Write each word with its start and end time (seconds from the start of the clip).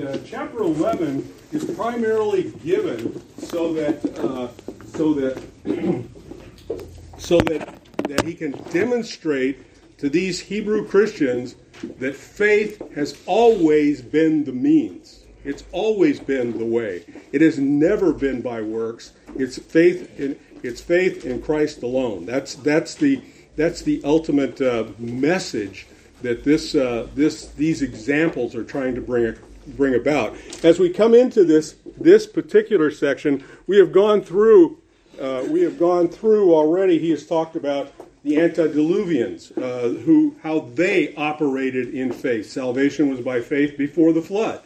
Uh, 0.00 0.16
chapter 0.24 0.60
11 0.60 1.34
is 1.52 1.66
primarily 1.76 2.50
given 2.64 3.20
so 3.36 3.74
that 3.74 4.02
uh, 4.20 4.48
so 4.86 5.12
that 5.12 5.36
so 7.18 7.36
that 7.40 7.78
that 8.08 8.24
he 8.24 8.32
can 8.32 8.52
demonstrate 8.70 9.58
to 9.98 10.08
these 10.08 10.40
Hebrew 10.40 10.88
Christians 10.88 11.56
that 11.98 12.16
faith 12.16 12.80
has 12.94 13.22
always 13.26 14.00
been 14.00 14.44
the 14.44 14.52
means. 14.52 15.24
It's 15.44 15.64
always 15.72 16.18
been 16.20 16.56
the 16.56 16.64
way. 16.64 17.04
It 17.30 17.42
has 17.42 17.58
never 17.58 18.14
been 18.14 18.40
by 18.40 18.62
works. 18.62 19.12
It's 19.36 19.58
faith 19.58 20.18
in 20.18 20.38
it's 20.62 20.80
faith 20.80 21.26
in 21.26 21.42
Christ 21.42 21.82
alone. 21.82 22.24
That's 22.24 22.54
that's 22.54 22.94
the 22.94 23.20
that's 23.56 23.82
the 23.82 24.00
ultimate 24.04 24.58
uh, 24.58 24.86
message 24.98 25.86
that 26.22 26.44
this 26.44 26.74
uh, 26.74 27.08
this 27.14 27.48
these 27.48 27.82
examples 27.82 28.54
are 28.54 28.64
trying 28.64 28.94
to 28.94 29.02
bring 29.02 29.36
bring 29.66 29.94
about. 29.94 30.36
As 30.62 30.78
we 30.78 30.90
come 30.90 31.14
into 31.14 31.44
this 31.44 31.76
this 31.98 32.26
particular 32.26 32.90
section, 32.90 33.44
we 33.66 33.76
have 33.78 33.92
gone 33.92 34.22
through 34.22 34.78
uh, 35.20 35.44
we 35.48 35.62
have 35.62 35.78
gone 35.78 36.08
through 36.08 36.54
already. 36.54 36.98
He 36.98 37.10
has 37.10 37.26
talked 37.26 37.56
about 37.56 37.92
the 38.24 38.36
antediluvians, 38.36 39.56
uh, 39.58 40.00
who 40.00 40.36
how 40.42 40.60
they 40.74 41.14
operated 41.16 41.94
in 41.94 42.12
faith. 42.12 42.48
Salvation 42.48 43.10
was 43.10 43.20
by 43.20 43.40
faith 43.40 43.76
before 43.76 44.12
the 44.12 44.22
flood. 44.22 44.60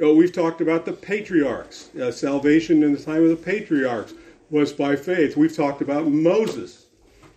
Uh, 0.00 0.12
we've 0.12 0.32
talked 0.32 0.60
about 0.60 0.84
the 0.84 0.92
patriarchs. 0.92 1.94
Uh, 1.96 2.10
salvation 2.10 2.82
in 2.82 2.92
the 2.92 3.02
time 3.02 3.22
of 3.22 3.30
the 3.30 3.36
patriarchs 3.36 4.14
was 4.50 4.72
by 4.72 4.94
faith. 4.94 5.36
We've 5.36 5.54
talked 5.54 5.82
about 5.82 6.06
Moses, 6.06 6.86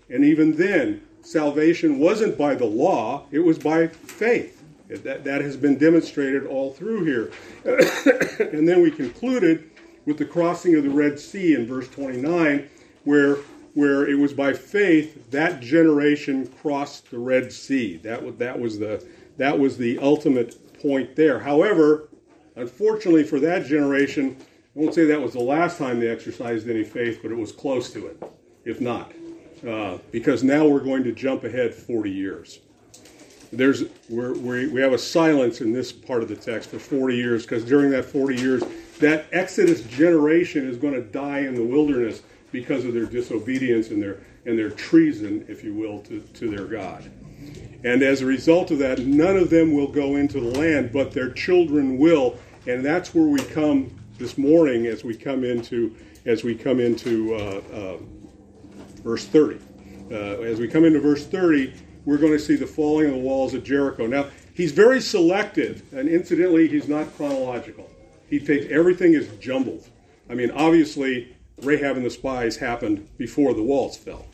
and 0.09 0.23
even 0.23 0.55
then, 0.55 1.01
salvation 1.21 1.99
wasn't 1.99 2.37
by 2.37 2.55
the 2.55 2.65
law; 2.65 3.25
it 3.31 3.39
was 3.39 3.57
by 3.57 3.87
faith. 3.87 4.60
That, 4.91 5.23
that 5.23 5.41
has 5.41 5.55
been 5.55 5.77
demonstrated 5.77 6.45
all 6.45 6.73
through 6.73 7.05
here. 7.05 7.31
and 8.51 8.67
then 8.67 8.81
we 8.81 8.91
concluded 8.91 9.69
with 10.05 10.17
the 10.17 10.25
crossing 10.25 10.75
of 10.75 10.83
the 10.83 10.89
Red 10.89 11.17
Sea 11.17 11.55
in 11.55 11.65
verse 11.65 11.87
29, 11.89 12.69
where, 13.05 13.35
where 13.73 14.07
it 14.07 14.15
was 14.15 14.33
by 14.33 14.51
faith 14.51 15.31
that 15.31 15.61
generation 15.61 16.47
crossed 16.61 17.09
the 17.09 17.19
Red 17.19 17.53
Sea. 17.53 17.97
That 17.97 18.37
that, 18.39 18.59
was 18.59 18.79
the, 18.79 19.05
that 19.37 19.57
was 19.57 19.77
the 19.77 19.97
ultimate 19.99 20.57
point 20.81 21.15
there. 21.15 21.39
However, 21.39 22.09
unfortunately 22.57 23.23
for 23.23 23.39
that 23.39 23.65
generation, 23.65 24.35
I 24.75 24.79
won't 24.79 24.93
say 24.93 25.05
that 25.05 25.21
was 25.21 25.33
the 25.33 25.39
last 25.39 25.77
time 25.77 26.01
they 26.01 26.09
exercised 26.09 26.69
any 26.69 26.83
faith, 26.83 27.19
but 27.21 27.31
it 27.31 27.37
was 27.37 27.53
close 27.53 27.93
to 27.93 28.07
it, 28.07 28.23
if 28.65 28.81
not. 28.81 29.13
Uh, 29.65 29.99
because 30.11 30.43
now 30.43 30.65
we're 30.65 30.83
going 30.83 31.03
to 31.03 31.13
jump 31.13 31.45
ahead 31.45 31.73
40 31.73 32.09
years 32.09 32.59
there's 33.51 33.83
we're, 34.09 34.33
we 34.33 34.67
we 34.67 34.81
have 34.81 34.93
a 34.93 34.97
silence 34.97 35.61
in 35.61 35.73
this 35.73 35.91
part 35.91 36.23
of 36.23 36.29
the 36.29 36.35
text 36.35 36.69
for 36.69 36.79
40 36.79 37.15
years 37.15 37.43
because 37.43 37.65
during 37.65 37.91
that 37.91 38.05
40 38.05 38.35
years 38.35 38.63
that 38.99 39.25
exodus 39.31 39.81
generation 39.81 40.67
is 40.67 40.77
going 40.77 40.93
to 40.93 41.01
die 41.01 41.39
in 41.39 41.55
the 41.55 41.63
wilderness 41.63 42.21
because 42.51 42.85
of 42.85 42.93
their 42.93 43.05
disobedience 43.05 43.89
and 43.89 44.01
their 44.01 44.19
and 44.45 44.57
their 44.57 44.69
treason 44.69 45.45
if 45.49 45.63
you 45.63 45.73
will 45.73 45.99
to, 46.03 46.21
to 46.21 46.49
their 46.49 46.65
god. 46.65 47.09
And 47.83 48.03
as 48.03 48.21
a 48.21 48.25
result 48.25 48.71
of 48.71 48.79
that 48.79 48.99
none 48.99 49.35
of 49.35 49.49
them 49.49 49.73
will 49.73 49.91
go 49.91 50.15
into 50.15 50.39
the 50.39 50.57
land 50.57 50.91
but 50.93 51.11
their 51.11 51.31
children 51.31 51.97
will. 51.97 52.37
And 52.67 52.85
that's 52.85 53.13
where 53.13 53.25
we 53.25 53.39
come 53.39 53.91
this 54.17 54.37
morning 54.37 54.85
as 54.85 55.03
we 55.03 55.15
come 55.15 55.43
into 55.43 55.95
as 56.25 56.43
we 56.43 56.55
come 56.55 56.79
into 56.79 57.33
uh, 57.33 57.61
uh, 57.73 57.97
verse 59.03 59.25
30 59.25 59.59
uh, 60.11 60.15
as 60.15 60.59
we 60.59 60.67
come 60.67 60.85
into 60.85 60.99
verse 60.99 61.25
30 61.25 61.73
we're 62.05 62.17
going 62.17 62.33
to 62.33 62.39
see 62.39 62.55
the 62.55 62.67
falling 62.67 63.07
of 63.07 63.13
the 63.13 63.19
walls 63.19 63.53
of 63.53 63.63
Jericho. 63.63 64.07
Now, 64.07 64.27
he's 64.53 64.71
very 64.71 65.01
selective, 65.01 65.83
and 65.93 66.09
incidentally, 66.09 66.67
he's 66.67 66.87
not 66.87 67.15
chronological. 67.15 67.89
He 68.29 68.39
takes 68.39 68.65
everything 68.71 69.13
is 69.13 69.27
jumbled. 69.39 69.87
I 70.29 70.35
mean, 70.35 70.51
obviously, 70.51 71.35
Rahab 71.61 71.97
and 71.97 72.05
the 72.05 72.09
spies 72.09 72.57
happened 72.57 73.07
before 73.17 73.53
the 73.53 73.63
walls 73.63 73.97
fell. 73.97 74.25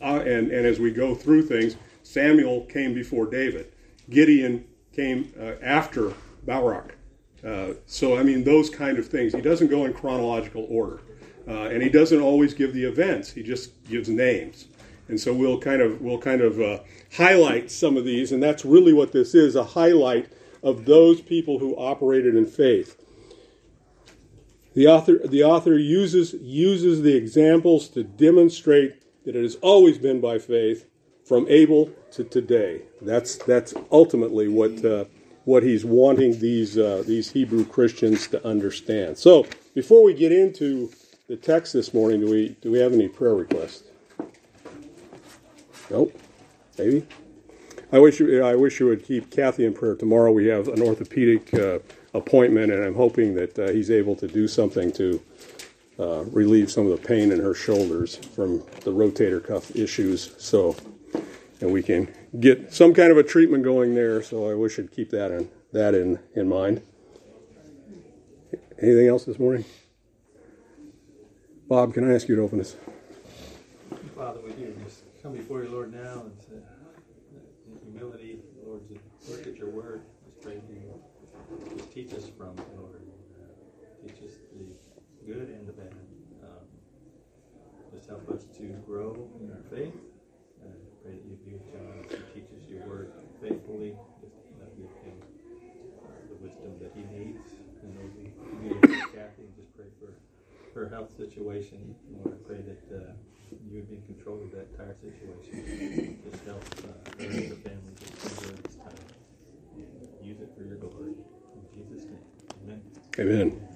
Uh, 0.00 0.20
and, 0.20 0.50
and 0.50 0.66
as 0.66 0.78
we 0.78 0.90
go 0.90 1.14
through 1.14 1.42
things, 1.42 1.76
Samuel 2.02 2.62
came 2.62 2.94
before 2.94 3.26
David. 3.26 3.72
Gideon 4.10 4.64
came 4.92 5.32
uh, 5.38 5.52
after 5.62 6.12
Barak. 6.44 6.96
Uh, 7.44 7.74
so, 7.86 8.16
I 8.16 8.22
mean, 8.22 8.44
those 8.44 8.70
kind 8.70 8.98
of 8.98 9.06
things. 9.06 9.34
He 9.34 9.40
doesn't 9.40 9.68
go 9.68 9.84
in 9.84 9.92
chronological 9.92 10.66
order. 10.68 11.00
Uh, 11.46 11.68
and 11.68 11.82
he 11.82 11.90
doesn't 11.90 12.20
always 12.20 12.54
give 12.54 12.72
the 12.72 12.84
events, 12.84 13.30
he 13.30 13.42
just 13.42 13.84
gives 13.84 14.08
names. 14.08 14.66
And 15.08 15.20
so 15.20 15.34
we'll 15.34 15.60
kind 15.60 15.82
of 15.82 16.00
we'll 16.00 16.18
kind 16.18 16.40
of 16.40 16.60
uh, 16.60 16.80
highlight 17.16 17.70
some 17.70 17.96
of 17.96 18.04
these, 18.04 18.32
and 18.32 18.42
that's 18.42 18.64
really 18.64 18.92
what 18.92 19.12
this 19.12 19.34
is 19.34 19.54
a 19.54 19.64
highlight 19.64 20.32
of 20.62 20.86
those 20.86 21.20
people 21.20 21.58
who 21.58 21.76
operated 21.76 22.34
in 22.34 22.46
faith. 22.46 22.98
The 24.74 24.88
author, 24.88 25.20
the 25.24 25.44
author 25.44 25.78
uses, 25.78 26.34
uses 26.34 27.02
the 27.02 27.14
examples 27.14 27.88
to 27.90 28.02
demonstrate 28.02 29.24
that 29.24 29.36
it 29.36 29.42
has 29.42 29.54
always 29.56 29.98
been 29.98 30.20
by 30.20 30.38
faith 30.38 30.86
from 31.24 31.46
Abel 31.48 31.90
to 32.12 32.24
today. 32.24 32.82
That's, 33.00 33.36
that's 33.36 33.72
ultimately 33.92 34.48
what, 34.48 34.84
uh, 34.84 35.04
what 35.44 35.62
he's 35.62 35.84
wanting 35.84 36.40
these, 36.40 36.76
uh, 36.76 37.04
these 37.06 37.30
Hebrew 37.30 37.64
Christians 37.64 38.26
to 38.28 38.44
understand. 38.44 39.16
So, 39.16 39.46
before 39.74 40.02
we 40.02 40.12
get 40.12 40.32
into 40.32 40.90
the 41.28 41.36
text 41.36 41.72
this 41.72 41.94
morning, 41.94 42.20
do 42.20 42.30
we, 42.30 42.56
do 42.60 42.72
we 42.72 42.80
have 42.80 42.92
any 42.92 43.08
prayer 43.08 43.34
requests? 43.34 43.83
Nope. 45.90 46.18
Maybe. 46.78 47.06
I 47.92 47.98
wish 47.98 48.18
you, 48.18 48.42
I 48.42 48.54
wish 48.56 48.80
you 48.80 48.86
would 48.86 49.04
keep 49.04 49.30
Kathy 49.30 49.64
in 49.64 49.74
prayer. 49.74 49.94
Tomorrow 49.94 50.32
we 50.32 50.46
have 50.46 50.68
an 50.68 50.82
orthopedic 50.82 51.54
uh, 51.54 51.78
appointment, 52.12 52.72
and 52.72 52.82
I'm 52.82 52.94
hoping 52.94 53.34
that 53.34 53.58
uh, 53.58 53.68
he's 53.70 53.90
able 53.90 54.16
to 54.16 54.26
do 54.26 54.48
something 54.48 54.90
to 54.92 55.22
uh, 55.98 56.24
relieve 56.24 56.70
some 56.70 56.90
of 56.90 57.00
the 57.00 57.06
pain 57.06 57.30
in 57.30 57.40
her 57.40 57.54
shoulders 57.54 58.16
from 58.16 58.58
the 58.82 58.90
rotator 58.90 59.44
cuff 59.44 59.74
issues. 59.76 60.34
So, 60.38 60.74
and 61.60 61.72
we 61.72 61.82
can 61.82 62.12
get 62.40 62.72
some 62.72 62.94
kind 62.94 63.12
of 63.12 63.18
a 63.18 63.22
treatment 63.22 63.62
going 63.62 63.94
there. 63.94 64.22
So 64.22 64.50
I 64.50 64.54
wish 64.54 64.78
you'd 64.78 64.90
keep 64.90 65.10
that 65.10 65.30
in 65.30 65.48
that 65.72 65.94
in 65.94 66.18
in 66.34 66.48
mind. 66.48 66.82
Anything 68.80 69.06
else 69.06 69.24
this 69.24 69.38
morning? 69.38 69.64
Bob, 71.68 71.94
can 71.94 72.10
I 72.10 72.14
ask 72.14 72.28
you 72.28 72.36
to 72.36 72.42
open 72.42 72.58
this? 72.58 72.76
Father, 74.16 74.40
we 74.44 74.52
do 74.52 74.74
just 74.84 74.93
come 75.24 75.32
before 75.32 75.64
you, 75.64 75.70
Lord, 75.70 75.90
now 75.90 76.20
and 76.28 76.36
say, 76.38 76.60
in 77.66 77.92
humility, 77.92 78.40
Lord, 78.62 78.82
to 78.90 79.32
look 79.32 79.46
at 79.46 79.56
your 79.56 79.70
word. 79.70 80.02
Just 80.26 80.42
pray 80.42 80.60
you 80.68 81.00
just 81.78 81.90
teach 81.90 82.12
us 82.12 82.28
from 82.36 82.58
it, 82.58 82.68
Lord. 82.76 83.00
Uh, 83.32 84.06
teach 84.06 84.20
us 84.20 84.36
the 84.52 85.32
good 85.32 85.48
and 85.48 85.66
the 85.66 85.72
bad. 85.72 85.96
Um, 86.44 86.68
just 87.94 88.06
help 88.10 88.28
us 88.28 88.44
to 88.58 88.64
grow 88.84 89.26
in 89.40 89.50
our 89.50 89.64
faith. 89.70 89.96
Uh, 90.60 90.76
pray 91.02 91.12
that 91.12 91.24
you 91.24 91.38
be 91.40 91.52
with 91.54 91.72
John 91.72 92.04
as 92.04 92.18
he 92.34 92.40
teaches 92.42 92.68
your 92.68 92.86
word 92.86 93.10
faithfully. 93.40 93.96
Just 94.20 94.36
uh, 94.60 94.68
give 94.76 94.92
him 95.08 95.16
the 96.28 96.36
wisdom 96.44 96.76
that 96.82 96.92
he 96.94 97.00
needs. 97.08 97.40
And 97.80 97.96
we 98.60 98.88
Kathy 99.16 99.48
just 99.56 99.74
pray 99.74 99.88
for 99.98 100.12
her 100.78 100.86
health 100.90 101.16
situation. 101.16 101.94
Lord, 102.12 102.36
I 102.36 102.46
pray 102.46 102.60
that 102.60 102.94
uh, 102.94 103.12
you 103.74 103.80
would 103.80 103.90
be 103.90 103.96
in 103.96 104.02
control 104.02 104.40
of 104.40 104.52
that 104.52 104.68
entire 104.70 104.94
situation. 105.02 106.18
Just 106.30 106.44
help 106.44 106.62
uh, 106.78 107.16
the 107.18 107.26
family 107.26 107.90
enjoy 107.98 108.54
this 108.62 108.76
time. 108.76 108.92
Use 110.22 110.40
it 110.40 110.52
for 110.56 110.62
your 110.62 110.76
glory. 110.76 111.14
In 111.56 111.88
Jesus' 111.88 112.08
name, 112.08 112.80
amen. 113.18 113.50
Amen. 113.50 113.68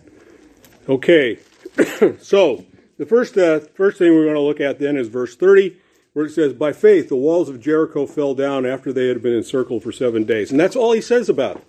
Okay, 0.88 1.38
so 2.20 2.64
the 2.97 3.06
first 3.06 3.36
uh, 3.36 3.59
first 3.75 3.98
thing 3.98 4.14
we're 4.14 4.22
going 4.22 4.36
to 4.36 4.41
look 4.41 4.60
at 4.60 4.78
then 4.78 4.97
is 4.97 5.09
verse 5.09 5.34
30, 5.34 5.76
where 6.12 6.26
it 6.26 6.30
says, 6.30 6.53
By 6.53 6.72
faith 6.72 7.09
the 7.09 7.16
walls 7.16 7.48
of 7.48 7.60
Jericho 7.60 8.06
fell 8.06 8.34
down 8.34 8.65
after 8.65 8.92
they 8.92 9.09
had 9.09 9.20
been 9.20 9.34
encircled 9.34 9.82
for 9.82 9.91
seven 9.91 10.22
days. 10.22 10.53
And 10.53 10.60
that's 10.60 10.76
all 10.76 10.92
he 10.92 11.00
says 11.00 11.28
about 11.28 11.56
it. 11.56 11.65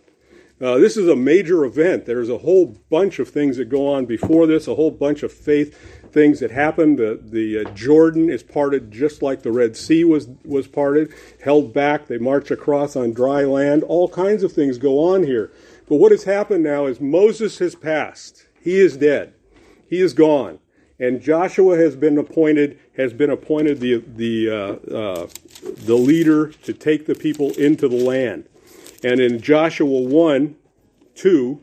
Uh, 0.61 0.77
this 0.77 0.97
is 0.97 1.07
a 1.07 1.15
major 1.15 1.63
event. 1.63 2.05
There's 2.05 2.29
a 2.29 2.39
whole 2.39 2.77
bunch 2.89 3.17
of 3.17 3.29
things 3.29 3.55
that 3.57 3.69
go 3.69 3.87
on 3.87 4.05
before 4.05 4.45
this, 4.45 4.67
a 4.67 4.75
whole 4.75 4.91
bunch 4.91 5.23
of 5.23 5.31
faith 5.31 5.98
things 6.11 6.39
that 6.39 6.51
happened. 6.51 6.97
The, 6.97 7.19
the 7.21 7.59
uh, 7.59 7.73
Jordan 7.73 8.29
is 8.29 8.43
parted 8.43 8.91
just 8.91 9.21
like 9.21 9.41
the 9.41 9.51
Red 9.51 9.75
Sea 9.75 10.03
was, 10.03 10.27
was 10.45 10.67
parted, 10.67 11.13
held 11.43 11.73
back. 11.73 12.07
They 12.07 12.17
march 12.17 12.51
across 12.51 12.95
on 12.95 13.13
dry 13.13 13.43
land. 13.43 13.83
All 13.83 14.09
kinds 14.09 14.43
of 14.43 14.51
things 14.51 14.77
go 14.77 14.99
on 14.99 15.23
here. 15.23 15.51
But 15.87 15.95
what 15.95 16.11
has 16.11 16.23
happened 16.23 16.63
now 16.63 16.85
is 16.85 17.01
Moses 17.01 17.59
has 17.59 17.75
passed. 17.75 18.45
He 18.61 18.79
is 18.79 18.97
dead. 18.97 19.33
He 19.89 19.99
is 19.99 20.13
gone. 20.13 20.59
And 20.99 21.21
Joshua 21.21 21.77
has 21.77 21.95
been 21.95 22.17
appointed 22.17 22.77
has 22.97 23.13
been 23.13 23.29
appointed 23.29 23.79
the 23.79 24.03
the 24.05 24.49
uh, 24.49 24.93
uh, 24.93 25.27
the 25.63 25.95
leader 25.95 26.47
to 26.47 26.73
take 26.73 27.05
the 27.05 27.15
people 27.15 27.51
into 27.51 27.87
the 27.87 27.95
land. 27.95 28.49
And 29.01 29.21
in 29.21 29.41
Joshua 29.41 30.01
1, 30.01 30.55
2, 31.15 31.61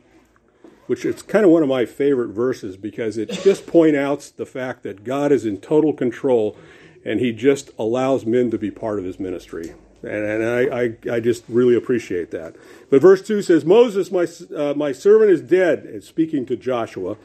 which 0.87 1.05
is 1.05 1.23
kind 1.23 1.45
of 1.45 1.51
one 1.51 1.63
of 1.63 1.69
my 1.69 1.85
favorite 1.85 2.29
verses 2.29 2.77
because 2.77 3.17
it 3.17 3.31
just 3.31 3.67
points 3.67 3.97
out 3.97 4.33
the 4.37 4.47
fact 4.47 4.83
that 4.83 5.05
God 5.05 5.33
is 5.33 5.45
in 5.45 5.59
total 5.59 5.93
control 5.93 6.57
and 7.05 7.21
he 7.21 7.33
just 7.33 7.71
allows 7.79 8.27
men 8.27 8.51
to 8.51 8.59
be 8.59 8.71
part 8.71 8.99
of 8.99 9.05
his 9.05 9.21
ministry. 9.21 9.75
And, 10.03 10.25
and 10.25 10.45
I, 10.45 10.83
I, 10.83 11.17
I, 11.17 11.21
just 11.21 11.45
really 11.49 11.75
appreciate 11.75 12.31
that. 12.33 12.55
But 12.91 13.01
verse 13.01 13.27
2 13.27 13.43
says, 13.43 13.65
Moses, 13.65 14.11
my, 14.11 14.27
uh, 14.55 14.75
my 14.75 14.93
servant, 14.93 15.31
is 15.31 15.41
dead. 15.41 15.81
And 15.81 16.05
speaking 16.05 16.47
to 16.47 16.57
Joshua, 16.57 17.17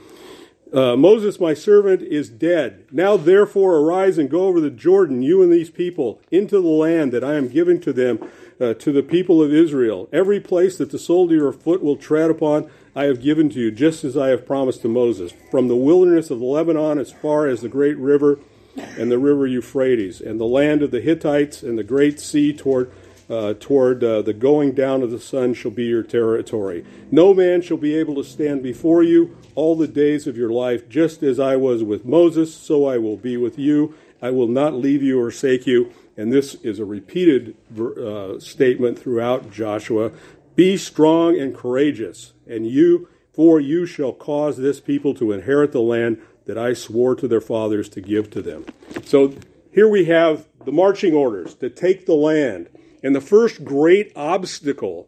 uh, 0.73 0.95
Moses, 0.95 1.39
my 1.39 1.53
servant, 1.53 2.01
is 2.01 2.29
dead. 2.29 2.85
Now 2.91 3.17
therefore 3.17 3.77
arise 3.77 4.17
and 4.17 4.29
go 4.29 4.45
over 4.45 4.59
the 4.59 4.69
Jordan, 4.69 5.21
you 5.21 5.41
and 5.43 5.51
these 5.51 5.69
people, 5.69 6.21
into 6.31 6.61
the 6.61 6.67
land 6.67 7.11
that 7.11 7.23
I 7.23 7.35
am 7.35 7.49
giving 7.49 7.81
to 7.81 7.91
them, 7.91 8.19
uh, 8.59 8.73
to 8.75 8.91
the 8.91 9.03
people 9.03 9.41
of 9.41 9.53
Israel. 9.53 10.07
Every 10.13 10.39
place 10.39 10.77
that 10.77 10.91
the 10.91 10.99
sole 10.99 11.25
of 11.25 11.31
your 11.31 11.51
foot 11.51 11.83
will 11.83 11.97
tread 11.97 12.29
upon, 12.29 12.69
I 12.95 13.05
have 13.05 13.21
given 13.21 13.49
to 13.49 13.59
you, 13.59 13.71
just 13.71 14.03
as 14.03 14.15
I 14.15 14.29
have 14.29 14.45
promised 14.45 14.81
to 14.83 14.87
Moses. 14.87 15.33
From 15.49 15.67
the 15.67 15.75
wilderness 15.75 16.29
of 16.29 16.41
Lebanon 16.41 16.99
as 16.99 17.11
far 17.11 17.47
as 17.47 17.61
the 17.61 17.69
great 17.69 17.97
river 17.97 18.39
and 18.75 19.11
the 19.11 19.19
river 19.19 19.47
Euphrates, 19.47 20.21
and 20.21 20.39
the 20.39 20.45
land 20.45 20.81
of 20.81 20.91
the 20.91 21.01
Hittites 21.01 21.61
and 21.61 21.77
the 21.77 21.83
great 21.83 22.19
sea 22.19 22.53
toward 22.53 22.91
uh, 23.31 23.53
toward 23.59 24.03
uh, 24.03 24.21
the 24.21 24.33
going 24.33 24.73
down 24.73 25.01
of 25.01 25.09
the 25.09 25.19
sun 25.19 25.53
shall 25.53 25.71
be 25.71 25.85
your 25.85 26.03
territory. 26.03 26.85
No 27.09 27.33
man 27.33 27.61
shall 27.61 27.77
be 27.77 27.95
able 27.95 28.15
to 28.15 28.23
stand 28.25 28.61
before 28.61 29.03
you 29.03 29.37
all 29.55 29.75
the 29.75 29.87
days 29.87 30.27
of 30.27 30.35
your 30.35 30.49
life, 30.49 30.89
just 30.89 31.23
as 31.23 31.39
I 31.39 31.55
was 31.55 31.81
with 31.81 32.05
Moses, 32.05 32.53
so 32.53 32.85
I 32.85 32.97
will 32.97 33.15
be 33.15 33.37
with 33.37 33.57
you. 33.57 33.95
I 34.21 34.31
will 34.31 34.49
not 34.49 34.73
leave 34.73 35.01
you 35.01 35.19
or 35.19 35.31
forsake 35.31 35.65
you. 35.65 35.93
And 36.17 36.31
this 36.31 36.55
is 36.55 36.77
a 36.77 36.85
repeated 36.85 37.55
uh, 37.79 38.37
statement 38.39 38.99
throughout 38.99 39.49
Joshua. 39.49 40.11
Be 40.55 40.75
strong 40.75 41.39
and 41.39 41.55
courageous, 41.55 42.33
and 42.45 42.67
you, 42.67 43.07
for 43.31 43.61
you 43.61 43.85
shall 43.85 44.11
cause 44.11 44.57
this 44.57 44.81
people 44.81 45.13
to 45.15 45.31
inherit 45.31 45.71
the 45.71 45.81
land 45.81 46.21
that 46.45 46.57
I 46.57 46.73
swore 46.73 47.15
to 47.15 47.27
their 47.29 47.39
fathers 47.39 47.87
to 47.89 48.01
give 48.01 48.29
to 48.31 48.41
them. 48.41 48.65
So 49.05 49.33
here 49.71 49.87
we 49.87 50.05
have 50.05 50.47
the 50.65 50.73
marching 50.73 51.13
orders 51.13 51.55
to 51.55 51.69
take 51.69 52.05
the 52.05 52.13
land. 52.13 52.67
And 53.03 53.15
the 53.15 53.21
first 53.21 53.63
great 53.63 54.11
obstacle 54.15 55.07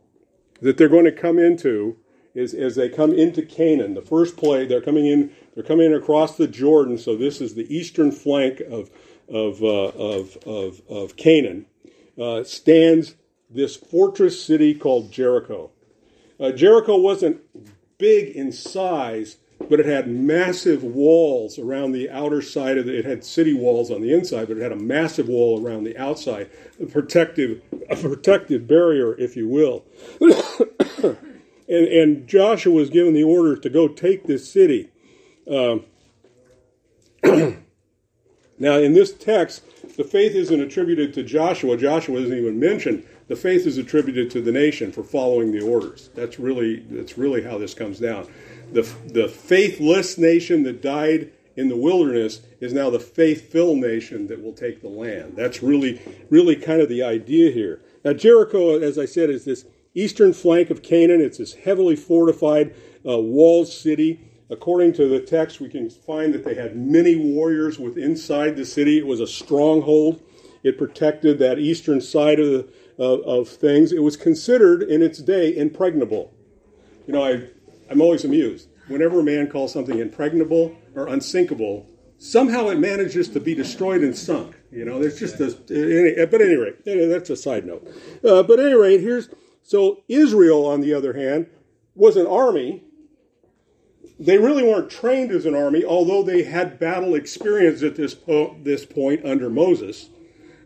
that 0.62 0.78
they're 0.78 0.90
going 0.90 1.06
to 1.06 1.12
come 1.12 1.38
into 1.38 1.98
is 2.34 2.54
as 2.54 2.76
they 2.76 2.90
come 2.90 3.14
into 3.14 3.44
Canaan. 3.44 3.94
The 3.94 4.02
first 4.02 4.38
play, 4.38 4.66
they're 4.66 4.82
coming 4.82 5.06
in, 5.06 5.32
they're 5.54 5.64
coming 5.64 5.88
in 5.88 5.94
across 5.94 6.36
the 6.36 6.48
Jordan. 6.48 6.98
So 6.98 7.16
this 7.16 7.42
is 7.42 7.54
the 7.54 7.74
eastern 7.76 8.12
flank 8.12 8.60
of, 8.62 8.90
of, 9.30 9.62
uh, 9.62 9.90
of, 9.90 10.38
of, 10.46 10.82
of, 10.90 11.16
Canaan. 11.16 11.68
Uh, 12.20 12.44
stands 12.44 13.16
this 13.50 13.76
fortress 13.76 14.44
city 14.44 14.74
called 14.74 15.12
Jericho. 15.12 15.72
Uh, 16.40 16.52
Jericho 16.52 16.98
wasn't 16.98 17.42
big 17.98 18.36
in 18.36 18.52
size, 18.52 19.38
but 19.70 19.80
it 19.80 19.86
had 19.86 20.08
massive 20.08 20.84
walls 20.84 21.58
around 21.58 21.92
the 21.92 22.10
outer 22.10 22.42
side 22.42 22.78
of 22.78 22.88
it. 22.88 22.96
It 22.96 23.06
had 23.06 23.24
city 23.24 23.54
walls 23.54 23.92
on 23.92 24.02
the 24.02 24.14
inside, 24.14 24.48
but 24.48 24.58
it 24.58 24.62
had 24.62 24.72
a 24.72 24.78
massive 24.78 25.28
wall 25.28 25.66
around 25.66 25.84
the 25.84 25.98
outside, 25.98 26.50
a 26.82 26.86
protective, 26.86 27.62
a 27.90 27.96
protective 27.96 28.68
barrier, 28.68 29.16
if 29.18 29.36
you 29.36 29.48
will. 29.48 29.86
and, 30.22 31.18
and, 31.68 32.28
Joshua 32.28 32.74
was 32.74 32.90
given 32.90 33.14
the 33.14 33.24
order 33.24 33.56
to 33.56 33.70
go 33.70 33.88
take 33.88 34.26
this 34.28 34.52
city. 34.52 34.90
Um, 35.50 35.86
now, 38.60 38.78
in 38.78 38.94
this 38.94 39.14
text, 39.14 39.64
the 39.98 40.04
faith 40.04 40.36
isn't 40.36 40.60
attributed 40.60 41.14
to 41.14 41.24
Joshua. 41.24 41.78
Joshua 41.78 42.20
isn't 42.20 42.38
even 42.38 42.60
mentioned. 42.60 43.06
The 43.28 43.36
faith 43.36 43.66
is 43.66 43.78
attributed 43.78 44.30
to 44.32 44.42
the 44.42 44.52
nation 44.52 44.92
for 44.92 45.04
following 45.04 45.52
the 45.52 45.62
orders. 45.62 46.10
That's 46.14 46.40
really 46.40 46.86
that's 46.90 47.18
really 47.18 47.42
how 47.42 47.58
this 47.58 47.74
comes 47.74 48.00
down 48.00 48.28
the, 48.74 48.82
the 49.08 49.28
faithless 49.28 50.18
nation 50.18 50.64
that 50.64 50.82
died 50.82 51.32
in 51.56 51.70
the 51.70 51.78
wilderness 51.78 52.42
is 52.60 52.74
now 52.74 52.90
the 52.90 53.00
faith-filled 53.00 53.78
nation 53.78 54.28
that 54.28 54.42
will 54.42 54.54
take 54.54 54.82
the 54.82 54.88
land. 54.88 55.34
That's 55.36 55.62
really, 55.62 56.02
really 56.30 56.56
kind 56.56 56.82
of 56.82 56.90
the 56.90 57.04
idea 57.04 57.52
here. 57.52 57.82
Now, 58.04 58.14
Jericho, 58.14 58.80
as 58.80 58.98
I 58.98 59.06
said, 59.06 59.30
is 59.30 59.46
this 59.46 59.66
eastern 59.94 60.34
flank 60.34 60.70
of 60.72 60.82
Canaan. 60.82 61.22
It's 61.22 61.38
this 61.38 61.54
heavily 61.54 61.96
fortified 61.96 62.76
uh, 63.08 63.20
walled 63.20 63.68
city. 63.68 64.30
According 64.50 64.94
to 64.94 65.08
the 65.08 65.20
text, 65.20 65.60
we 65.60 65.70
can 65.70 65.90
find 65.90 66.34
that 66.34 66.44
they 66.44 66.56
had 66.56 66.76
many 66.76 67.16
warriors 67.16 67.80
within 67.80 68.04
inside 68.04 68.56
the 68.56 68.66
city. 68.66 68.98
It 68.98 69.08
was 69.08 69.20
a 69.20 69.28
stronghold. 69.28 70.22
It 70.64 70.78
protected 70.78 71.40
that 71.40 71.60
eastern 71.60 72.02
side 72.02 72.40
of, 72.40 72.68
the, 72.98 73.04
of 73.04 73.48
things. 73.50 73.92
It 73.92 74.02
was 74.02 74.18
considered 74.18 74.84
in 74.84 75.02
its 75.02 75.20
day 75.20 75.56
impregnable. 75.56 76.34
You 77.06 77.14
know, 77.14 77.24
I 77.24 77.48
I'm 77.90 78.02
always 78.02 78.26
amused. 78.26 78.70
Whenever 78.88 79.20
a 79.20 79.24
man 79.24 79.48
calls 79.48 79.72
something 79.72 80.00
impregnable 80.00 80.76
or 80.96 81.08
unsinkable, 81.08 81.88
somehow 82.18 82.70
it 82.70 82.80
manages 82.80 83.30
to 83.30 83.40
be 83.40 83.56
destroyed 83.56 84.02
and 84.02 84.16
sunk. 84.16 84.56
You 84.72 84.86
know, 84.86 85.00
there's 85.00 85.20
just 85.20 85.40
a. 85.40 86.26
But 86.26 86.42
at 86.42 86.48
any 86.48 86.56
rate, 86.56 86.84
that's 86.86 87.30
a 87.30 87.36
side 87.36 87.66
note. 87.66 87.88
Uh, 88.24 88.44
but 88.44 88.60
at 88.60 88.66
any 88.68 88.76
rate, 88.76 89.02
here's 89.02 89.30
so 89.64 90.04
Israel, 90.08 90.66
on 90.66 90.82
the 90.82 90.94
other 90.94 91.14
hand, 91.14 91.48
was 91.96 92.18
an 92.18 92.28
army. 92.28 92.84
They 94.20 94.38
really 94.38 94.64
weren't 94.64 94.90
trained 94.90 95.32
as 95.32 95.46
an 95.46 95.56
army, 95.56 95.84
although 95.84 96.24
they 96.24 96.44
had 96.44 96.80
battle 96.80 97.16
experience 97.16 97.82
at 97.82 97.96
this 97.96 98.14
po- 98.14 98.56
this 98.62 98.86
point 98.86 99.26
under 99.26 99.50
Moses. 99.50 100.10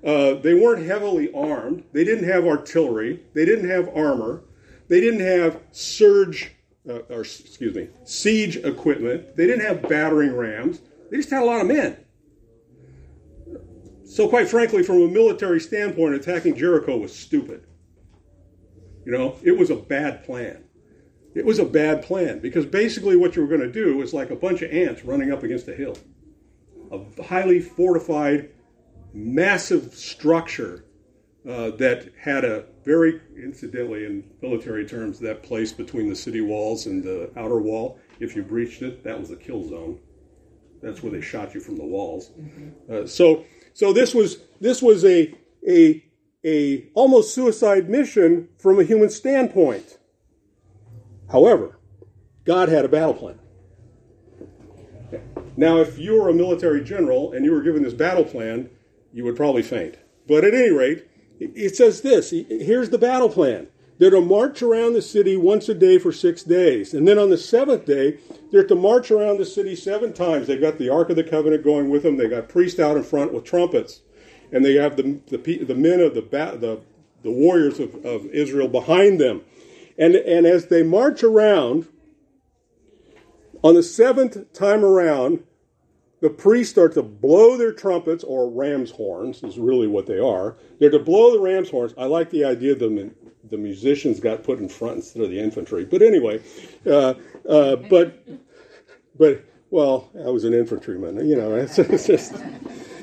Uh, 0.04 0.36
they 0.36 0.54
weren't 0.54 0.86
heavily 0.86 1.32
armed. 1.34 1.84
They 1.92 2.04
didn't 2.04 2.30
have 2.30 2.46
artillery. 2.46 3.24
They 3.34 3.46
didn't 3.46 3.70
have 3.70 3.90
armor. 3.96 4.44
They 4.90 5.02
didn't 5.02 5.22
have 5.22 5.60
surge 5.72 6.52
uh, 6.88 7.00
or 7.10 7.22
excuse 7.22 7.76
me, 7.76 7.90
siege 8.06 8.58
equipment. 8.58 9.36
They 9.36 9.46
didn't 9.48 9.66
have 9.66 9.88
battering 9.88 10.36
rams. 10.36 10.82
They 11.10 11.18
just 11.18 11.30
had 11.30 11.44
a 11.44 11.46
lot 11.46 11.62
of 11.62 11.68
men. 11.68 11.98
So, 14.06 14.28
quite 14.30 14.48
frankly, 14.48 14.84
from 14.84 15.02
a 15.02 15.08
military 15.08 15.60
standpoint, 15.60 16.16
attacking 16.16 16.56
Jericho 16.56 16.98
was 16.98 17.14
stupid. 17.14 17.66
You 19.06 19.12
know, 19.12 19.38
it 19.44 19.58
was 19.58 19.70
a 19.70 19.76
bad 19.76 20.24
plan. 20.26 20.64
It 21.36 21.46
was 21.46 21.60
a 21.60 21.66
bad 21.66 22.04
plan 22.04 22.40
because 22.40 22.66
basically 22.66 23.16
what 23.16 23.36
you 23.36 23.42
were 23.42 23.48
going 23.48 23.62
to 23.62 23.72
do 23.72 24.02
is 24.02 24.14
like 24.14 24.32
a 24.32 24.36
bunch 24.36 24.62
of 24.62 24.72
ants 24.72 25.04
running 25.04 25.32
up 25.32 25.44
against 25.44 25.68
a 25.68 25.76
hill. 25.76 25.96
A 26.92 27.24
highly 27.24 27.60
fortified, 27.60 28.50
massive 29.14 29.94
structure 29.94 30.86
uh, 31.46 31.72
that 31.72 32.10
had 32.20 32.44
a 32.44 32.66
very 32.84 33.22
incidentally 33.38 34.06
in 34.06 34.24
military 34.42 34.86
terms 34.86 35.20
that 35.20 35.44
place 35.44 35.72
between 35.72 36.10
the 36.10 36.16
city 36.16 36.42
walls 36.42 36.86
and 36.88 37.04
the 37.04 37.32
outer 37.38 37.60
wall. 37.60 38.00
If 38.20 38.36
you 38.36 38.44
breached 38.44 38.82
it 38.82 39.04
that 39.04 39.20
was 39.20 39.30
the 39.30 39.36
kill 39.36 39.68
zone. 39.68 40.00
That's 40.82 41.02
where 41.02 41.12
they 41.12 41.22
shot 41.22 41.54
you 41.54 41.60
from 41.60 41.78
the 41.78 41.86
walls. 41.86 42.30
Mm-hmm. 42.30 42.94
uh, 42.94 43.08
so 43.08 43.46
so 43.74 43.94
this 43.94 44.14
was 44.14 44.40
this 44.60 44.82
was 44.82 45.06
a 45.06 45.34
a 45.68 46.04
a 46.46 46.90
almost 46.94 47.34
suicide 47.34 47.90
mission 47.90 48.50
from 48.58 48.80
a 48.80 48.84
human 48.84 49.10
standpoint. 49.10 49.98
However 51.32 51.80
god 52.46 52.70
had 52.70 52.86
a 52.86 52.90
battle 52.90 53.14
plan. 53.14 53.40
Now 55.56 55.78
if 55.78 55.98
you 55.98 56.22
were 56.22 56.30
a 56.30 56.34
military 56.34 56.84
general 56.84 57.32
and 57.34 57.46
you 57.46 57.52
were 57.52 57.62
given 57.62 57.84
this 57.84 57.94
battle 57.94 58.24
plan 58.24 58.70
you 59.14 59.24
would 59.24 59.36
probably 59.36 59.64
faint. 59.64 59.98
But 60.28 60.44
at 60.44 60.54
any 60.54 60.72
rate 60.72 61.07
it 61.40 61.76
says 61.76 62.02
this 62.02 62.32
here's 62.32 62.90
the 62.90 62.98
battle 62.98 63.30
plan. 63.30 63.68
They're 64.00 64.12
to 64.12 64.22
march 64.22 64.62
around 64.62 64.94
the 64.94 65.02
city 65.02 65.36
once 65.36 65.68
a 65.70 65.74
day 65.74 65.98
for 65.98 66.12
six 66.12 66.44
days. 66.44 66.94
And 66.94 67.08
then 67.08 67.18
on 67.18 67.32
the 67.32 67.38
seventh 67.38 67.86
day, 67.86 68.20
they're 68.52 68.68
to 68.68 68.76
march 68.76 69.10
around 69.10 69.38
the 69.38 69.46
city 69.46 69.76
seven 69.76 70.14
times. 70.14 70.48
They've 70.48 70.62
got 70.62 70.78
the 70.78 70.90
Ark 70.90 71.10
of 71.10 71.16
the 71.16 71.24
Covenant 71.24 71.64
going 71.64 71.90
with 71.90 72.04
them. 72.04 72.18
They've 72.18 72.30
got 72.30 72.48
priests 72.48 72.80
out 72.80 72.96
in 72.96 73.04
front 73.04 73.34
with 73.34 73.44
trumpets. 73.44 74.02
And 74.52 74.64
they 74.64 74.76
have 74.76 74.98
the, 74.98 75.20
the, 75.28 75.64
the 75.64 75.76
men 75.76 76.00
of 76.00 76.14
the, 76.14 76.22
the, 76.22 76.80
the 77.24 77.32
warriors 77.32 77.80
of, 77.80 78.06
of 78.06 78.28
Israel 78.28 78.68
behind 78.68 79.20
them. 79.20 79.42
And, 79.98 80.16
and 80.16 80.46
as 80.46 80.68
they 80.68 80.84
march 80.84 81.24
around, 81.24 81.88
on 83.64 83.74
the 83.74 83.84
seventh 83.84 84.54
time 84.54 84.86
around, 84.86 85.44
the 86.22 86.30
priests 86.30 86.72
start 86.72 86.94
to 86.96 87.04
blow 87.04 87.58
their 87.58 87.72
trumpets 87.72 88.24
or 88.24 88.50
ram's 88.50 88.92
horns 88.92 89.44
is 89.44 89.58
really 89.60 89.88
what 89.88 90.08
they 90.08 90.20
are. 90.20 90.58
They're 90.80 90.90
to 90.90 91.00
blow 91.00 91.32
the 91.32 91.40
ram's 91.40 91.70
horns. 91.70 91.94
I 91.98 92.06
like 92.06 92.30
the 92.32 92.44
idea 92.46 92.76
that 92.76 93.14
the 93.50 93.58
musicians 93.58 94.20
got 94.20 94.44
put 94.44 94.60
in 94.60 94.68
front 94.68 94.98
instead 94.98 95.24
of 95.24 95.30
the 95.30 95.40
infantry. 95.40 95.86
But 95.86 96.02
anyway 96.02 96.42
uh, 96.86 97.14
uh, 97.48 97.76
but 97.76 98.28
but 99.18 99.44
well 99.70 100.10
i 100.26 100.30
was 100.30 100.44
an 100.44 100.54
infantryman 100.54 101.28
you 101.28 101.36
know 101.36 101.56
it's, 101.56 101.80
it's 101.80 102.08
just 102.08 102.34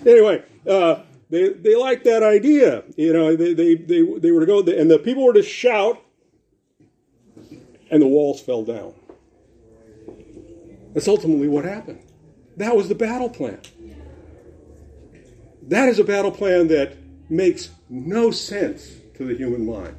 anyway 0.06 0.42
uh, 0.68 1.02
they, 1.30 1.50
they 1.50 1.76
like 1.76 2.04
that 2.04 2.23
idea 2.23 2.85
you 2.97 3.12
know 3.12 3.35
they, 3.37 3.54
they, 3.54 3.75
they, 3.75 4.02
they 4.02 4.30
were 4.30 4.40
to 4.40 4.47
go 4.47 4.61
and 4.61 4.90
the 4.90 4.99
people 4.99 5.25
were 5.25 5.33
to 5.33 5.42
shout 5.42 6.00
and 7.90 8.02
the 8.02 8.09
walls 8.09 8.40
fell 8.40 8.64
down. 8.64 8.92
That's 10.94 11.06
ultimately 11.06 11.49
what 11.49 11.64
happened 11.64 12.03
that 12.56 12.76
was 12.76 12.88
the 12.88 12.94
battle 12.94 13.28
plan. 13.28 13.61
That 15.62 15.88
is 15.88 15.99
a 15.99 16.04
battle 16.04 16.30
plan 16.30 16.68
that 16.68 16.96
makes 17.30 17.70
no 17.88 18.30
sense 18.30 18.90
to 19.14 19.25
the 19.25 19.34
human 19.34 19.64
mind. 19.64 19.96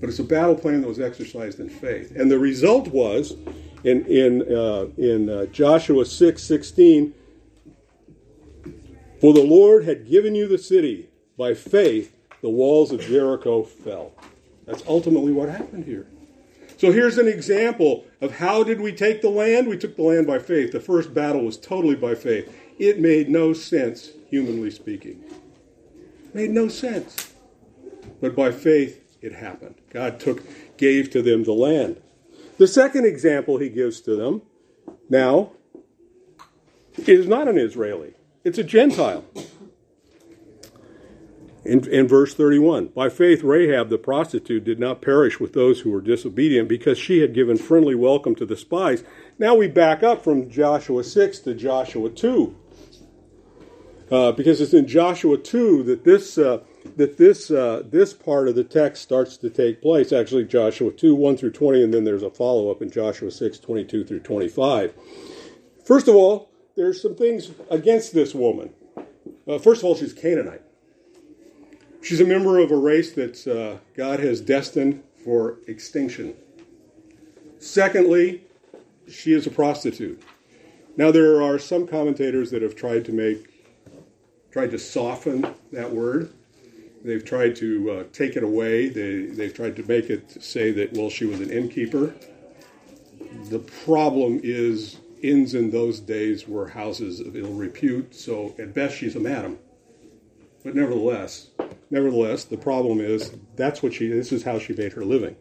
But 0.00 0.08
it's 0.08 0.18
a 0.18 0.24
battle 0.24 0.54
plan 0.54 0.80
that 0.82 0.88
was 0.88 1.00
exercised 1.00 1.60
in 1.60 1.68
faith. 1.68 2.12
And 2.16 2.30
the 2.30 2.38
result 2.38 2.88
was 2.88 3.32
in, 3.84 4.04
in, 4.06 4.42
uh, 4.54 4.86
in 4.96 5.28
uh, 5.28 5.46
Joshua 5.46 6.04
6 6.04 6.42
16, 6.42 7.14
for 9.20 9.32
the 9.32 9.42
Lord 9.42 9.84
had 9.84 10.08
given 10.08 10.34
you 10.34 10.46
the 10.46 10.58
city 10.58 11.08
by 11.36 11.54
faith, 11.54 12.14
the 12.40 12.48
walls 12.48 12.92
of 12.92 13.00
Jericho 13.00 13.62
fell. 13.62 14.12
That's 14.66 14.84
ultimately 14.86 15.32
what 15.32 15.48
happened 15.48 15.84
here. 15.84 16.06
So 16.78 16.92
here's 16.92 17.18
an 17.18 17.26
example 17.26 18.06
of 18.20 18.36
how 18.36 18.62
did 18.62 18.80
we 18.80 18.92
take 18.92 19.20
the 19.20 19.28
land? 19.28 19.66
We 19.66 19.76
took 19.76 19.96
the 19.96 20.02
land 20.02 20.28
by 20.28 20.38
faith. 20.38 20.70
The 20.70 20.78
first 20.78 21.12
battle 21.12 21.44
was 21.44 21.58
totally 21.58 21.96
by 21.96 22.14
faith. 22.14 22.54
It 22.78 23.00
made 23.00 23.28
no 23.28 23.52
sense, 23.52 24.12
humanly 24.30 24.70
speaking. 24.70 25.24
It 26.24 26.34
made 26.34 26.50
no 26.50 26.68
sense. 26.68 27.32
But 28.20 28.36
by 28.36 28.52
faith, 28.52 29.18
it 29.20 29.32
happened. 29.32 29.74
God 29.90 30.20
took, 30.20 30.40
gave 30.76 31.10
to 31.10 31.20
them 31.20 31.42
the 31.42 31.52
land. 31.52 32.00
The 32.58 32.68
second 32.68 33.06
example 33.06 33.58
he 33.58 33.70
gives 33.70 34.00
to 34.02 34.14
them 34.14 34.42
now 35.10 35.50
is 36.96 37.26
not 37.26 37.48
an 37.48 37.58
Israeli, 37.58 38.14
it's 38.44 38.58
a 38.58 38.64
Gentile. 38.64 39.24
In, 41.68 41.86
in, 41.90 42.08
verse 42.08 42.32
31, 42.32 42.86
by 42.94 43.10
faith, 43.10 43.42
Rahab 43.42 43.90
the 43.90 43.98
prostitute 43.98 44.64
did 44.64 44.78
not 44.78 45.02
perish 45.02 45.38
with 45.38 45.52
those 45.52 45.80
who 45.80 45.90
were 45.90 46.00
disobedient 46.00 46.66
because 46.66 46.96
she 46.96 47.18
had 47.18 47.34
given 47.34 47.58
friendly 47.58 47.94
welcome 47.94 48.34
to 48.36 48.46
the 48.46 48.56
spies. 48.56 49.04
Now 49.38 49.54
we 49.54 49.68
back 49.68 50.02
up 50.02 50.24
from 50.24 50.48
Joshua 50.48 51.04
6 51.04 51.40
to 51.40 51.52
Joshua 51.52 52.08
2. 52.08 52.56
Uh, 54.10 54.32
because 54.32 54.62
it's 54.62 54.72
in 54.72 54.86
Joshua 54.86 55.36
2 55.36 55.82
that 55.82 56.04
this, 56.04 56.38
uh, 56.38 56.60
that 56.96 57.18
this, 57.18 57.50
uh, 57.50 57.82
this 57.84 58.14
part 58.14 58.48
of 58.48 58.54
the 58.54 58.64
text 58.64 59.02
starts 59.02 59.36
to 59.36 59.50
take 59.50 59.82
place. 59.82 60.10
Actually, 60.10 60.44
Joshua 60.44 60.90
2, 60.90 61.14
1 61.14 61.36
through 61.36 61.52
20, 61.52 61.84
and 61.84 61.92
then 61.92 62.04
there's 62.04 62.22
a 62.22 62.30
follow 62.30 62.70
up 62.70 62.80
in 62.80 62.90
Joshua 62.90 63.30
6, 63.30 63.58
22 63.58 64.04
through 64.06 64.20
25. 64.20 64.94
First 65.84 66.08
of 66.08 66.14
all, 66.14 66.48
there's 66.76 67.02
some 67.02 67.14
things 67.14 67.50
against 67.70 68.14
this 68.14 68.34
woman. 68.34 68.70
Uh, 69.46 69.58
first 69.58 69.82
of 69.82 69.84
all, 69.84 69.94
she's 69.94 70.14
Canaanite. 70.14 70.62
She's 72.02 72.20
a 72.20 72.24
member 72.24 72.58
of 72.58 72.70
a 72.70 72.76
race 72.76 73.12
that 73.12 73.46
uh, 73.46 73.78
God 73.96 74.20
has 74.20 74.40
destined 74.40 75.02
for 75.24 75.58
extinction. 75.66 76.34
Secondly, 77.58 78.44
she 79.10 79.32
is 79.32 79.46
a 79.46 79.50
prostitute. 79.50 80.22
Now, 80.96 81.10
there 81.10 81.42
are 81.42 81.58
some 81.58 81.86
commentators 81.86 82.50
that 82.50 82.62
have 82.62 82.76
tried 82.76 83.04
to 83.06 83.12
make, 83.12 83.66
tried 84.50 84.70
to 84.70 84.78
soften 84.78 85.46
that 85.72 85.92
word. 85.92 86.32
They've 87.04 87.24
tried 87.24 87.56
to 87.56 87.90
uh, 87.90 88.04
take 88.12 88.36
it 88.36 88.42
away. 88.42 88.88
They, 88.88 89.26
they've 89.26 89.54
tried 89.54 89.76
to 89.76 89.82
make 89.84 90.10
it 90.10 90.42
say 90.42 90.72
that, 90.72 90.94
well, 90.94 91.10
she 91.10 91.24
was 91.26 91.40
an 91.40 91.50
innkeeper. 91.50 92.14
The 93.50 93.60
problem 93.60 94.40
is, 94.42 94.96
inns 95.22 95.54
in 95.54 95.70
those 95.70 96.00
days 96.00 96.48
were 96.48 96.68
houses 96.68 97.20
of 97.20 97.36
ill 97.36 97.52
repute, 97.52 98.14
so 98.14 98.54
at 98.58 98.74
best 98.74 98.96
she's 98.96 99.16
a 99.16 99.20
madam. 99.20 99.58
But 100.64 100.74
nevertheless, 100.74 101.50
nevertheless, 101.90 102.44
the 102.44 102.56
problem 102.56 103.00
is 103.00 103.32
that's 103.56 103.82
what 103.82 103.94
she. 103.94 104.08
This 104.08 104.32
is 104.32 104.42
how 104.42 104.58
she 104.58 104.74
made 104.74 104.92
her 104.92 105.04
living. 105.04 105.36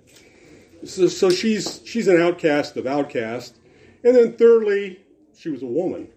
So, 0.85 1.07
so 1.07 1.29
she's 1.29 1.81
she's 1.85 2.07
an 2.07 2.21
outcast 2.21 2.77
of 2.77 2.85
outcast, 2.85 3.57
and 4.03 4.15
then 4.15 4.33
thirdly, 4.33 4.99
she 5.35 5.49
was 5.49 5.63
a 5.63 5.67
woman, 5.67 6.07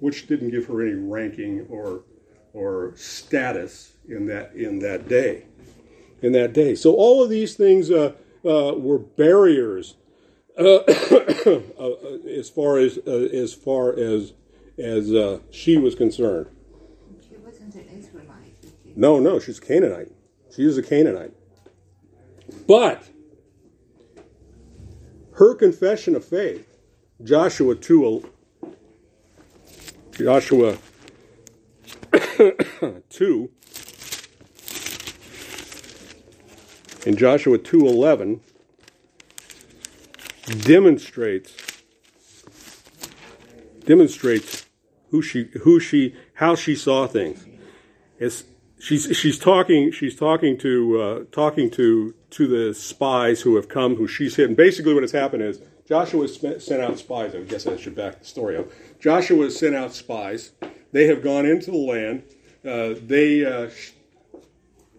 which 0.00 0.26
didn't 0.26 0.50
give 0.50 0.66
her 0.66 0.82
any 0.82 0.94
ranking 0.94 1.66
or 1.68 2.02
or 2.52 2.92
status 2.96 3.92
in 4.08 4.26
that 4.26 4.54
in 4.54 4.80
that 4.80 5.08
day, 5.08 5.44
in 6.22 6.32
that 6.32 6.52
day. 6.52 6.74
So 6.74 6.94
all 6.94 7.22
of 7.22 7.30
these 7.30 7.54
things 7.54 7.90
uh, 7.90 8.12
uh, 8.44 8.74
were 8.76 8.98
barriers 8.98 9.94
uh, 10.58 10.62
uh 10.80 12.18
as 12.28 12.50
far 12.50 12.78
as 12.78 12.98
uh, 13.06 13.28
as 13.32 13.54
far 13.54 13.96
as 13.96 14.32
as 14.78 15.12
uh, 15.12 15.38
she 15.50 15.76
was 15.76 15.94
concerned. 15.94 16.48
No, 18.98 19.20
no, 19.20 19.38
she's 19.38 19.58
a 19.58 19.60
Canaanite. 19.60 20.10
She 20.52 20.64
is 20.64 20.76
a 20.76 20.82
Canaanite. 20.82 21.32
But 22.66 23.04
her 25.34 25.54
confession 25.54 26.16
of 26.16 26.24
faith, 26.24 26.66
Joshua 27.22 27.76
2, 27.76 28.28
Joshua 30.16 30.78
2, 33.10 33.50
in 37.06 37.16
Joshua 37.16 37.56
2:11 37.56 38.40
demonstrates 40.64 41.54
demonstrates 43.84 44.66
who 45.10 45.22
she 45.22 45.44
who 45.62 45.78
she 45.78 46.16
how 46.34 46.56
she 46.56 46.74
saw 46.74 47.06
things. 47.06 47.46
It's 48.18 48.42
she's 48.78 49.16
she's 49.16 49.38
talking 49.38 49.92
she's 49.92 50.16
talking 50.16 50.58
to 50.58 51.00
uh, 51.00 51.24
talking 51.32 51.70
to 51.70 52.14
to 52.30 52.46
the 52.46 52.74
spies 52.74 53.40
who 53.42 53.56
have 53.56 53.68
come 53.68 53.96
who 53.96 54.06
she's 54.06 54.36
hidden. 54.36 54.54
Basically, 54.54 54.94
what 54.94 55.02
has 55.02 55.12
happened 55.12 55.42
is 55.42 55.60
Joshua 55.86 56.28
sent 56.28 56.82
out 56.82 56.98
spies. 56.98 57.34
I 57.34 57.40
guess 57.40 57.66
I 57.66 57.76
should 57.76 57.94
back 57.94 58.18
the 58.18 58.24
story 58.24 58.56
up. 58.56 58.66
Joshua 59.00 59.44
has 59.44 59.58
sent 59.58 59.74
out 59.74 59.94
spies. 59.94 60.52
They 60.92 61.06
have 61.06 61.22
gone 61.22 61.46
into 61.46 61.70
the 61.70 61.78
land. 61.78 62.22
Uh, 62.64 62.94
they 63.02 63.44
uh, 63.44 63.70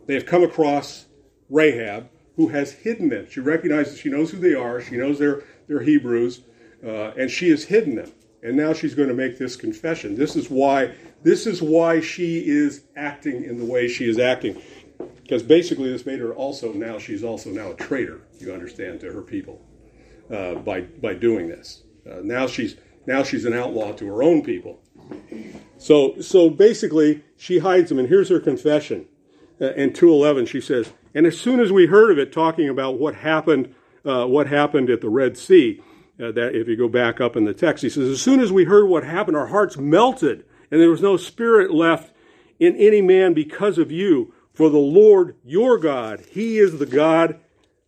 they 0.07 0.15
have 0.15 0.25
come 0.25 0.43
across 0.43 1.05
Rahab, 1.49 2.09
who 2.35 2.47
has 2.49 2.71
hidden 2.71 3.09
them. 3.09 3.27
She 3.29 3.39
recognizes 3.39 3.99
she 3.99 4.09
knows 4.09 4.31
who 4.31 4.37
they 4.37 4.55
are. 4.55 4.81
She 4.81 4.97
knows 4.97 5.19
they're 5.19 5.43
they're 5.67 5.81
Hebrews, 5.81 6.41
uh, 6.83 7.11
and 7.17 7.29
she 7.29 7.49
has 7.49 7.63
hidden 7.63 7.95
them. 7.95 8.11
And 8.41 8.55
now 8.55 8.71
she's 8.71 8.95
going 8.95 9.09
to 9.09 9.13
make 9.13 9.37
this 9.37 9.57
confession. 9.57 10.15
This 10.15 10.37
is 10.37 10.49
why 10.49 10.93
this 11.23 11.45
is 11.45 11.61
why 11.61 11.99
she 11.99 12.39
is 12.39 12.83
acting 12.95 13.43
in 13.43 13.57
the 13.57 13.65
way 13.65 13.87
she 13.87 14.09
is 14.09 14.19
acting. 14.19 14.61
Because 15.21 15.43
basically, 15.43 15.91
this 15.91 16.05
made 16.05 16.19
her 16.19 16.33
also 16.33 16.73
now, 16.73 16.97
she's 16.97 17.23
also 17.23 17.49
now 17.49 17.71
a 17.71 17.75
traitor, 17.75 18.21
you 18.39 18.51
understand, 18.51 18.99
to 19.01 19.11
her 19.11 19.21
people 19.21 19.61
uh, 20.31 20.55
by, 20.55 20.81
by 20.81 21.13
doing 21.13 21.47
this. 21.47 21.83
Uh, 22.09 22.21
now, 22.23 22.47
she's, 22.47 22.77
now 23.05 23.23
she's 23.23 23.45
an 23.45 23.53
outlaw 23.53 23.91
to 23.93 24.07
her 24.07 24.23
own 24.23 24.43
people. 24.43 24.81
So, 25.77 26.19
so 26.19 26.49
basically, 26.49 27.23
she 27.37 27.59
hides 27.59 27.89
them, 27.89 27.99
and 27.99 28.07
here's 28.07 28.29
her 28.29 28.39
confession. 28.39 29.05
Uh, 29.61 29.73
in 29.73 29.93
211, 29.93 30.45
she 30.45 30.61
says, 30.61 30.93
And 31.13 31.25
as 31.25 31.39
soon 31.39 31.59
as 31.59 31.71
we 31.71 31.85
heard 31.85 32.11
of 32.11 32.17
it, 32.17 32.31
talking 32.31 32.69
about 32.69 32.97
what 32.97 33.15
happened, 33.15 33.75
uh, 34.05 34.25
what 34.25 34.47
happened 34.47 34.89
at 34.89 35.01
the 35.01 35.09
Red 35.09 35.37
Sea, 35.37 35.81
uh, 36.21 36.31
that 36.31 36.55
if 36.55 36.67
you 36.67 36.75
go 36.75 36.87
back 36.87 37.21
up 37.21 37.35
in 37.35 37.45
the 37.45 37.53
text, 37.53 37.83
he 37.83 37.89
says, 37.89 38.09
As 38.09 38.21
soon 38.21 38.39
as 38.39 38.51
we 38.51 38.65
heard 38.65 38.87
what 38.87 39.03
happened, 39.03 39.37
our 39.37 39.47
hearts 39.47 39.77
melted 39.77 40.43
and 40.71 40.79
there 40.81 40.89
was 40.89 41.01
no 41.01 41.17
spirit 41.17 41.71
left 41.71 42.13
in 42.59 42.75
any 42.75 43.01
man 43.01 43.33
because 43.33 43.77
of 43.77 43.91
you. 43.91 44.33
For 44.53 44.69
the 44.69 44.77
Lord 44.77 45.35
your 45.43 45.77
God, 45.77 46.23
He 46.31 46.57
is 46.57 46.79
the 46.79 46.85
God 46.85 47.39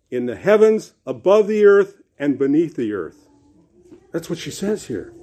in 0.09 0.25
the 0.25 0.35
heavens, 0.35 0.93
above 1.05 1.47
the 1.47 1.65
earth, 1.65 2.01
and 2.17 2.37
beneath 2.37 2.75
the 2.75 2.93
earth. 2.93 3.27
That's 4.11 4.29
what 4.29 4.39
she 4.39 4.51
says 4.51 4.87
here. 4.87 5.13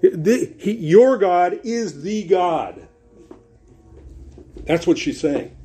The, 0.00 0.54
he, 0.58 0.72
your 0.72 1.16
God 1.16 1.60
is 1.64 2.02
the 2.02 2.24
God. 2.24 2.88
That's 4.66 4.86
what 4.86 4.98
she's 4.98 5.20
saying. 5.20 5.56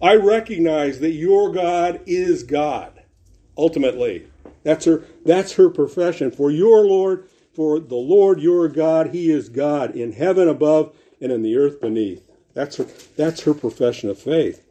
I 0.00 0.14
recognize 0.14 1.00
that 1.00 1.12
your 1.12 1.52
God 1.52 2.00
is 2.06 2.42
God. 2.42 3.02
Ultimately, 3.56 4.28
that's 4.62 4.84
her. 4.84 5.04
That's 5.24 5.54
her 5.54 5.70
profession. 5.70 6.30
For 6.30 6.50
your 6.50 6.84
Lord 6.84 7.28
for 7.58 7.80
the 7.80 7.96
Lord 7.96 8.40
your 8.40 8.68
God, 8.68 9.08
He 9.08 9.32
is 9.32 9.48
God 9.48 9.96
in 9.96 10.12
heaven 10.12 10.48
above 10.48 10.94
and 11.20 11.32
in 11.32 11.42
the 11.42 11.56
earth 11.56 11.80
beneath. 11.80 12.30
That's 12.54 12.76
her, 12.76 12.86
that's 13.16 13.42
her 13.42 13.52
profession 13.52 14.08
of 14.08 14.16
faith. 14.16 14.64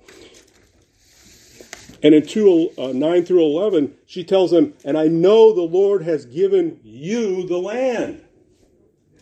And 2.02 2.16
in 2.16 2.26
2, 2.26 2.72
uh, 2.78 2.94
9 2.94 3.26
through 3.26 3.44
11, 3.44 3.94
she 4.06 4.24
tells 4.24 4.54
him, 4.54 4.74
And 4.86 4.98
I 4.98 5.10
know 5.10 5.52
the 5.52 5.64
Lord 5.64 6.04
has 6.04 6.24
given 6.24 6.80
you 6.82 7.46
the 7.46 7.58
land. 7.58 8.24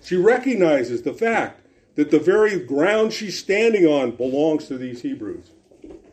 She 0.03 0.15
recognizes 0.15 1.01
the 1.01 1.15
fact 1.15 1.65
that 1.95 2.11
the 2.11 2.19
very 2.19 2.59
ground 2.59 3.13
she's 3.13 3.39
standing 3.39 3.87
on 3.87 4.11
belongs 4.11 4.67
to 4.67 4.77
these 4.77 5.01
Hebrews. 5.01 5.49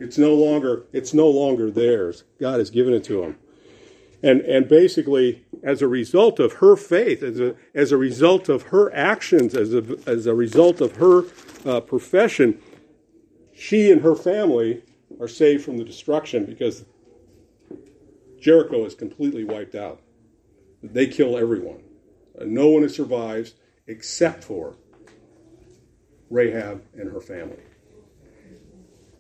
It's 0.00 0.16
no 0.16 0.32
longer, 0.32 0.84
it's 0.94 1.12
no 1.12 1.28
longer 1.28 1.70
theirs. 1.70 2.24
God 2.40 2.60
has 2.60 2.70
given 2.70 2.94
it 2.94 3.04
to 3.04 3.20
them. 3.20 3.36
And, 4.22 4.40
and 4.40 4.66
basically, 4.70 5.41
as 5.62 5.80
a 5.80 5.88
result 5.88 6.40
of 6.40 6.54
her 6.54 6.76
faith, 6.76 7.22
as 7.22 7.38
a, 7.38 7.54
as 7.74 7.92
a 7.92 7.96
result 7.96 8.48
of 8.48 8.64
her 8.64 8.92
actions, 8.94 9.54
as 9.54 9.74
a, 9.74 9.98
as 10.06 10.26
a 10.26 10.34
result 10.34 10.80
of 10.80 10.96
her 10.96 11.24
uh, 11.64 11.80
profession, 11.80 12.60
she 13.54 13.90
and 13.90 14.02
her 14.02 14.16
family 14.16 14.82
are 15.20 15.28
saved 15.28 15.64
from 15.64 15.78
the 15.78 15.84
destruction 15.84 16.44
because 16.44 16.84
Jericho 18.40 18.84
is 18.84 18.94
completely 18.94 19.44
wiped 19.44 19.76
out. 19.76 20.00
They 20.82 21.06
kill 21.06 21.38
everyone. 21.38 21.82
No 22.40 22.68
one 22.68 22.88
survives 22.88 23.54
except 23.86 24.42
for 24.42 24.74
Rahab 26.28 26.82
and 26.94 27.12
her 27.12 27.20
family. 27.20 27.62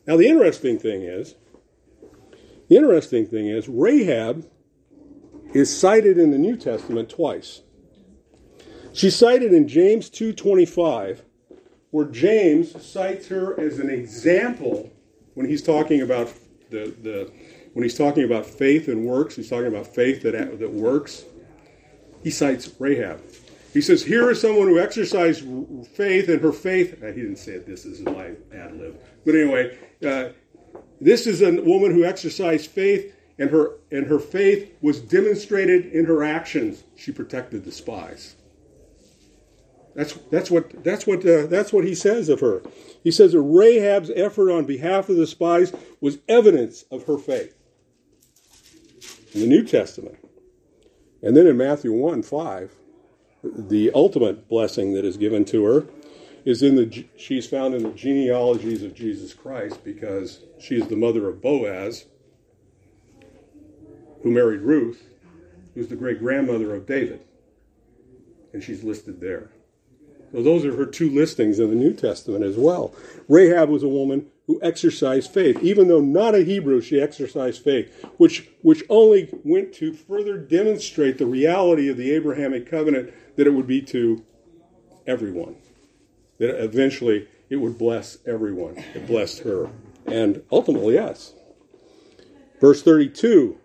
Now, 0.06 0.16
the 0.16 0.26
interesting 0.26 0.78
thing 0.78 1.02
is, 1.02 1.36
the 2.68 2.76
interesting 2.76 3.26
thing 3.26 3.46
is, 3.46 3.68
Rahab 3.68 4.44
is 5.54 5.74
cited 5.76 6.18
in 6.18 6.30
the 6.30 6.38
New 6.38 6.56
Testament 6.56 7.10
twice. 7.10 7.62
She's 8.92 9.16
cited 9.16 9.52
in 9.52 9.68
James 9.68 10.10
2:25, 10.10 11.22
where 11.90 12.06
James 12.06 12.84
cites 12.84 13.28
her 13.28 13.58
as 13.58 13.78
an 13.78 13.90
example 13.90 14.90
when 15.34 15.48
he's 15.48 15.62
talking 15.62 16.02
about 16.02 16.32
the, 16.70 16.94
the 17.02 17.30
when 17.72 17.82
he's 17.82 17.96
talking 17.96 18.24
about 18.24 18.44
faith 18.44 18.88
and 18.88 19.06
works, 19.06 19.36
he's 19.36 19.48
talking 19.48 19.66
about 19.66 19.86
faith 19.86 20.22
that, 20.22 20.58
that 20.58 20.72
works. 20.72 21.24
He 22.22 22.30
cites 22.30 22.70
Rahab. 22.78 23.20
He 23.72 23.80
says, 23.80 24.04
Here 24.04 24.30
is 24.30 24.40
someone 24.40 24.68
who 24.68 24.78
exercised 24.78 25.44
faith, 25.94 26.28
and 26.28 26.40
her 26.42 26.52
faith, 26.52 27.02
uh, 27.02 27.06
he 27.06 27.22
didn't 27.22 27.36
say 27.36 27.52
it, 27.52 27.66
this, 27.66 27.84
this 27.84 28.00
is 28.00 28.04
my 28.04 28.32
ad 28.54 28.76
lib. 28.76 29.00
But 29.24 29.34
anyway, 29.34 29.78
uh, 30.04 30.28
this 31.00 31.26
is 31.26 31.40
a 31.40 31.52
woman 31.62 31.92
who 31.92 32.04
exercised 32.04 32.70
faith, 32.70 33.14
and 33.38 33.50
her, 33.50 33.72
and 33.90 34.06
her 34.06 34.18
faith 34.18 34.72
was 34.80 35.00
demonstrated 35.00 35.86
in 35.86 36.04
her 36.04 36.22
actions. 36.22 36.84
She 36.96 37.12
protected 37.12 37.64
the 37.64 37.72
spies. 37.72 38.36
That's, 39.94 40.14
that's, 40.30 40.50
what, 40.50 40.82
that's, 40.82 41.06
what, 41.06 41.26
uh, 41.26 41.46
that's 41.46 41.72
what 41.72 41.84
he 41.84 41.94
says 41.94 42.28
of 42.28 42.40
her. 42.40 42.62
He 43.04 43.10
says 43.10 43.32
that 43.32 43.42
Rahab's 43.42 44.10
effort 44.14 44.50
on 44.50 44.64
behalf 44.64 45.08
of 45.08 45.16
the 45.16 45.26
spies 45.26 45.72
was 46.00 46.18
evidence 46.28 46.84
of 46.90 47.06
her 47.06 47.18
faith. 47.18 47.54
In 49.34 49.40
the 49.40 49.46
New 49.46 49.64
Testament. 49.64 50.18
And 51.22 51.36
then 51.36 51.46
in 51.46 51.56
Matthew 51.56 51.92
1 51.92 52.22
5, 52.22 52.72
the 53.44 53.90
ultimate 53.94 54.48
blessing 54.48 54.94
that 54.94 55.04
is 55.04 55.16
given 55.16 55.44
to 55.46 55.64
her 55.64 55.86
is 56.44 56.62
in 56.62 56.74
the 56.74 57.06
she's 57.16 57.46
found 57.46 57.74
in 57.74 57.82
the 57.84 57.90
genealogies 57.90 58.82
of 58.82 58.94
Jesus 58.94 59.32
Christ 59.32 59.84
because 59.84 60.40
she 60.60 60.76
is 60.76 60.88
the 60.88 60.96
mother 60.96 61.28
of 61.28 61.40
Boaz, 61.40 62.06
who 64.22 64.30
married 64.30 64.60
Ruth, 64.60 65.02
who's 65.74 65.88
the 65.88 65.96
great 65.96 66.18
grandmother 66.18 66.74
of 66.74 66.86
David. 66.86 67.20
And 68.52 68.62
she's 68.62 68.84
listed 68.84 69.20
there. 69.20 69.50
So 70.32 70.42
those 70.42 70.64
are 70.64 70.74
her 70.76 70.86
two 70.86 71.10
listings 71.10 71.58
in 71.58 71.68
the 71.68 71.76
New 71.76 71.92
Testament 71.92 72.44
as 72.44 72.56
well. 72.56 72.94
Rahab 73.28 73.68
was 73.68 73.82
a 73.82 73.88
woman 73.88 74.26
who 74.46 74.58
exercised 74.62 75.30
faith. 75.30 75.62
Even 75.62 75.88
though 75.88 76.00
not 76.00 76.34
a 76.34 76.42
Hebrew, 76.42 76.80
she 76.80 77.00
exercised 77.00 77.62
faith, 77.62 78.04
which, 78.16 78.48
which 78.62 78.82
only 78.88 79.28
went 79.44 79.72
to 79.74 79.92
further 79.92 80.38
demonstrate 80.38 81.18
the 81.18 81.26
reality 81.26 81.88
of 81.88 81.96
the 81.96 82.12
Abrahamic 82.12 82.68
covenant 82.68 83.12
that 83.36 83.46
it 83.46 83.50
would 83.50 83.66
be 83.66 83.82
to 83.82 84.24
everyone. 85.06 85.56
That 86.38 86.62
eventually 86.62 87.28
it 87.50 87.56
would 87.56 87.78
bless 87.78 88.18
everyone. 88.26 88.82
It 88.94 89.06
blessed 89.06 89.40
her. 89.40 89.70
And 90.06 90.42
ultimately 90.50 90.98
us. 90.98 91.34
Verse 92.60 92.82
32. 92.82 93.58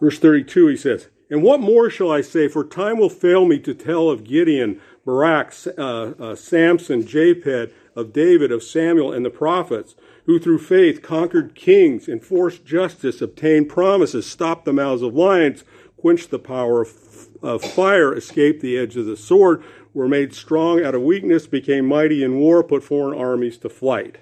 Verse 0.00 0.18
32, 0.18 0.68
he 0.68 0.76
says, 0.76 1.08
And 1.30 1.42
what 1.42 1.60
more 1.60 1.90
shall 1.90 2.10
I 2.10 2.20
say? 2.20 2.48
For 2.48 2.64
time 2.64 2.98
will 2.98 3.08
fail 3.08 3.44
me 3.44 3.58
to 3.60 3.74
tell 3.74 4.10
of 4.10 4.24
Gideon, 4.24 4.80
Barak, 5.04 5.52
uh, 5.76 5.80
uh, 5.80 6.36
Samson, 6.36 7.06
Jephthah, 7.06 7.70
of 7.96 8.12
David, 8.12 8.52
of 8.52 8.62
Samuel, 8.62 9.12
and 9.12 9.24
the 9.24 9.30
prophets, 9.30 9.96
who 10.26 10.38
through 10.38 10.58
faith 10.58 11.02
conquered 11.02 11.54
kings, 11.54 12.08
enforced 12.08 12.64
justice, 12.64 13.20
obtained 13.20 13.68
promises, 13.68 14.26
stopped 14.26 14.64
the 14.64 14.72
mouths 14.72 15.02
of 15.02 15.14
lions, 15.14 15.64
quenched 15.96 16.30
the 16.30 16.38
power 16.38 16.82
of, 16.82 17.28
of 17.42 17.62
fire, 17.62 18.14
escaped 18.14 18.60
the 18.60 18.78
edge 18.78 18.96
of 18.96 19.06
the 19.06 19.16
sword, 19.16 19.64
were 19.94 20.06
made 20.06 20.32
strong 20.32 20.84
out 20.84 20.94
of 20.94 21.02
weakness, 21.02 21.48
became 21.48 21.86
mighty 21.86 22.22
in 22.22 22.36
war, 22.36 22.62
put 22.62 22.84
foreign 22.84 23.18
armies 23.18 23.58
to 23.58 23.68
flight. 23.68 24.18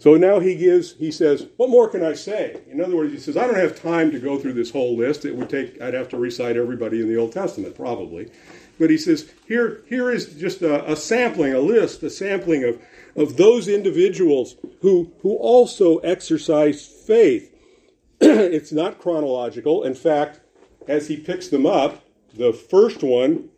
So 0.00 0.14
now 0.14 0.40
he 0.40 0.54
gives, 0.54 0.94
he 0.94 1.12
says, 1.12 1.46
what 1.58 1.68
more 1.68 1.86
can 1.86 2.02
I 2.02 2.14
say? 2.14 2.58
In 2.70 2.80
other 2.80 2.96
words, 2.96 3.12
he 3.12 3.18
says, 3.18 3.36
I 3.36 3.46
don't 3.46 3.56
have 3.56 3.82
time 3.82 4.10
to 4.12 4.18
go 4.18 4.38
through 4.38 4.54
this 4.54 4.70
whole 4.70 4.96
list. 4.96 5.26
It 5.26 5.36
would 5.36 5.50
take, 5.50 5.78
I'd 5.78 5.92
have 5.92 6.08
to 6.08 6.16
recite 6.16 6.56
everybody 6.56 7.02
in 7.02 7.08
the 7.08 7.18
Old 7.18 7.32
Testament, 7.32 7.76
probably. 7.76 8.30
But 8.78 8.88
he 8.88 8.96
says, 8.96 9.30
here, 9.46 9.82
here 9.90 10.10
is 10.10 10.32
just 10.36 10.62
a, 10.62 10.90
a 10.90 10.96
sampling, 10.96 11.52
a 11.52 11.60
list, 11.60 12.02
a 12.02 12.08
sampling 12.08 12.64
of, 12.64 12.80
of 13.14 13.36
those 13.36 13.68
individuals 13.68 14.56
who, 14.80 15.12
who 15.20 15.36
also 15.36 15.98
exercise 15.98 16.86
faith. 16.86 17.54
it's 18.22 18.72
not 18.72 18.98
chronological. 18.98 19.84
In 19.84 19.94
fact, 19.94 20.40
as 20.88 21.08
he 21.08 21.18
picks 21.18 21.48
them 21.48 21.66
up, 21.66 22.02
the 22.32 22.54
first 22.54 23.02
one 23.02 23.50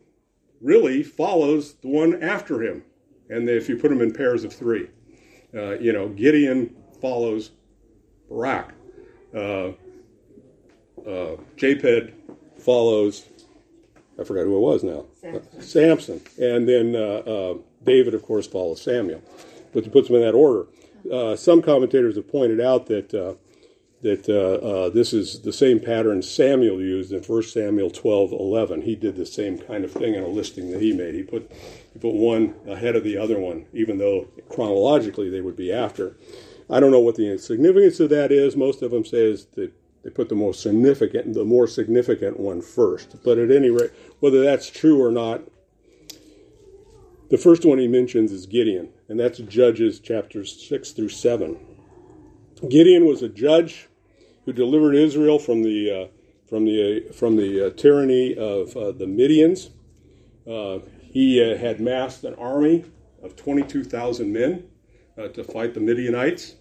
really 0.60 1.04
follows 1.04 1.74
the 1.74 1.88
one 1.88 2.20
after 2.20 2.64
him. 2.64 2.82
And 3.30 3.48
if 3.48 3.68
you 3.68 3.76
put 3.76 3.90
them 3.90 4.00
in 4.00 4.12
pairs 4.12 4.42
of 4.42 4.52
three, 4.52 4.88
uh, 5.54 5.78
you 5.78 5.92
know, 5.92 6.08
Gideon 6.08 6.74
follows 7.00 7.50
Barak. 8.28 8.72
Uh, 9.34 9.72
uh, 11.06 11.36
follows 12.58 13.26
I 14.18 14.24
forgot 14.24 14.44
who 14.44 14.56
it 14.56 14.60
was 14.60 14.84
now. 14.84 15.06
Samson. 15.20 15.62
Samson. 15.62 16.20
And 16.40 16.68
then 16.68 16.94
uh, 16.94 16.98
uh, 16.98 17.54
David, 17.82 18.14
of 18.14 18.22
course, 18.22 18.46
follows 18.46 18.80
Samuel. 18.80 19.22
But 19.72 19.84
he 19.84 19.90
puts 19.90 20.08
them 20.08 20.16
in 20.16 20.22
that 20.22 20.34
order. 20.34 20.66
Uh, 21.10 21.34
some 21.34 21.62
commentators 21.62 22.16
have 22.16 22.30
pointed 22.30 22.60
out 22.60 22.86
that 22.86 23.12
uh, 23.14 23.34
that 24.02 24.28
uh, 24.28 24.66
uh, 24.66 24.90
this 24.90 25.12
is 25.12 25.42
the 25.42 25.52
same 25.52 25.78
pattern 25.78 26.22
Samuel 26.22 26.80
used 26.80 27.12
in 27.12 27.22
1 27.22 27.42
Samuel 27.44 27.88
12, 27.88 28.32
11. 28.32 28.82
He 28.82 28.96
did 28.96 29.14
the 29.14 29.24
same 29.24 29.58
kind 29.58 29.84
of 29.84 29.92
thing 29.92 30.14
in 30.14 30.24
a 30.24 30.28
listing 30.28 30.72
that 30.72 30.82
he 30.82 30.92
made. 30.92 31.14
He 31.14 31.22
put, 31.22 31.50
he 31.92 31.98
put 31.98 32.14
one 32.14 32.54
ahead 32.66 32.96
of 32.96 33.04
the 33.04 33.18
other 33.18 33.38
one, 33.38 33.66
even 33.72 33.98
though 33.98 34.28
chronologically 34.48 35.28
they 35.28 35.40
would 35.40 35.56
be 35.56 35.72
after. 35.72 36.16
I 36.70 36.80
don't 36.80 36.90
know 36.90 37.00
what 37.00 37.16
the 37.16 37.36
significance 37.38 38.00
of 38.00 38.10
that 38.10 38.32
is. 38.32 38.56
Most 38.56 38.82
of 38.82 38.90
them 38.90 39.04
say 39.04 39.30
is 39.30 39.46
that 39.56 39.72
they 40.02 40.10
put 40.10 40.28
the 40.28 40.34
most 40.34 40.62
significant, 40.62 41.34
the 41.34 41.44
more 41.44 41.66
significant 41.66 42.40
one 42.40 42.60
first. 42.60 43.22
But 43.22 43.38
at 43.38 43.50
any 43.50 43.70
rate, 43.70 43.92
whether 44.20 44.42
that's 44.42 44.70
true 44.70 45.02
or 45.02 45.12
not, 45.12 45.42
the 47.30 47.38
first 47.38 47.64
one 47.64 47.78
he 47.78 47.88
mentions 47.88 48.32
is 48.32 48.46
Gideon, 48.46 48.90
and 49.08 49.18
that's 49.18 49.38
Judges 49.38 50.00
chapters 50.00 50.66
6 50.68 50.90
through 50.92 51.08
7. 51.10 51.58
Gideon 52.68 53.06
was 53.06 53.22
a 53.22 53.28
judge 53.28 53.88
who 54.44 54.52
delivered 54.52 54.94
Israel 54.94 55.38
from 55.38 55.62
the, 55.62 55.90
uh, 55.90 56.06
from 56.48 56.64
the, 56.64 57.08
uh, 57.08 57.12
from 57.12 57.36
the 57.36 57.68
uh, 57.68 57.70
tyranny 57.70 58.36
of 58.36 58.76
uh, 58.76 58.92
the 58.92 59.06
Midians. 59.06 59.70
Uh, 61.12 61.14
he 61.14 61.52
uh, 61.52 61.56
had 61.56 61.80
massed 61.80 62.24
an 62.24 62.34
army 62.34 62.84
of 63.22 63.36
22,000 63.36 64.32
men 64.32 64.64
to 65.34 65.44
fight 65.44 65.74
the 65.74 65.80
Midianites. 65.80 66.56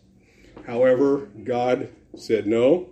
However, 0.68 1.30
God 1.44 1.90
said 2.16 2.46
no 2.46 2.90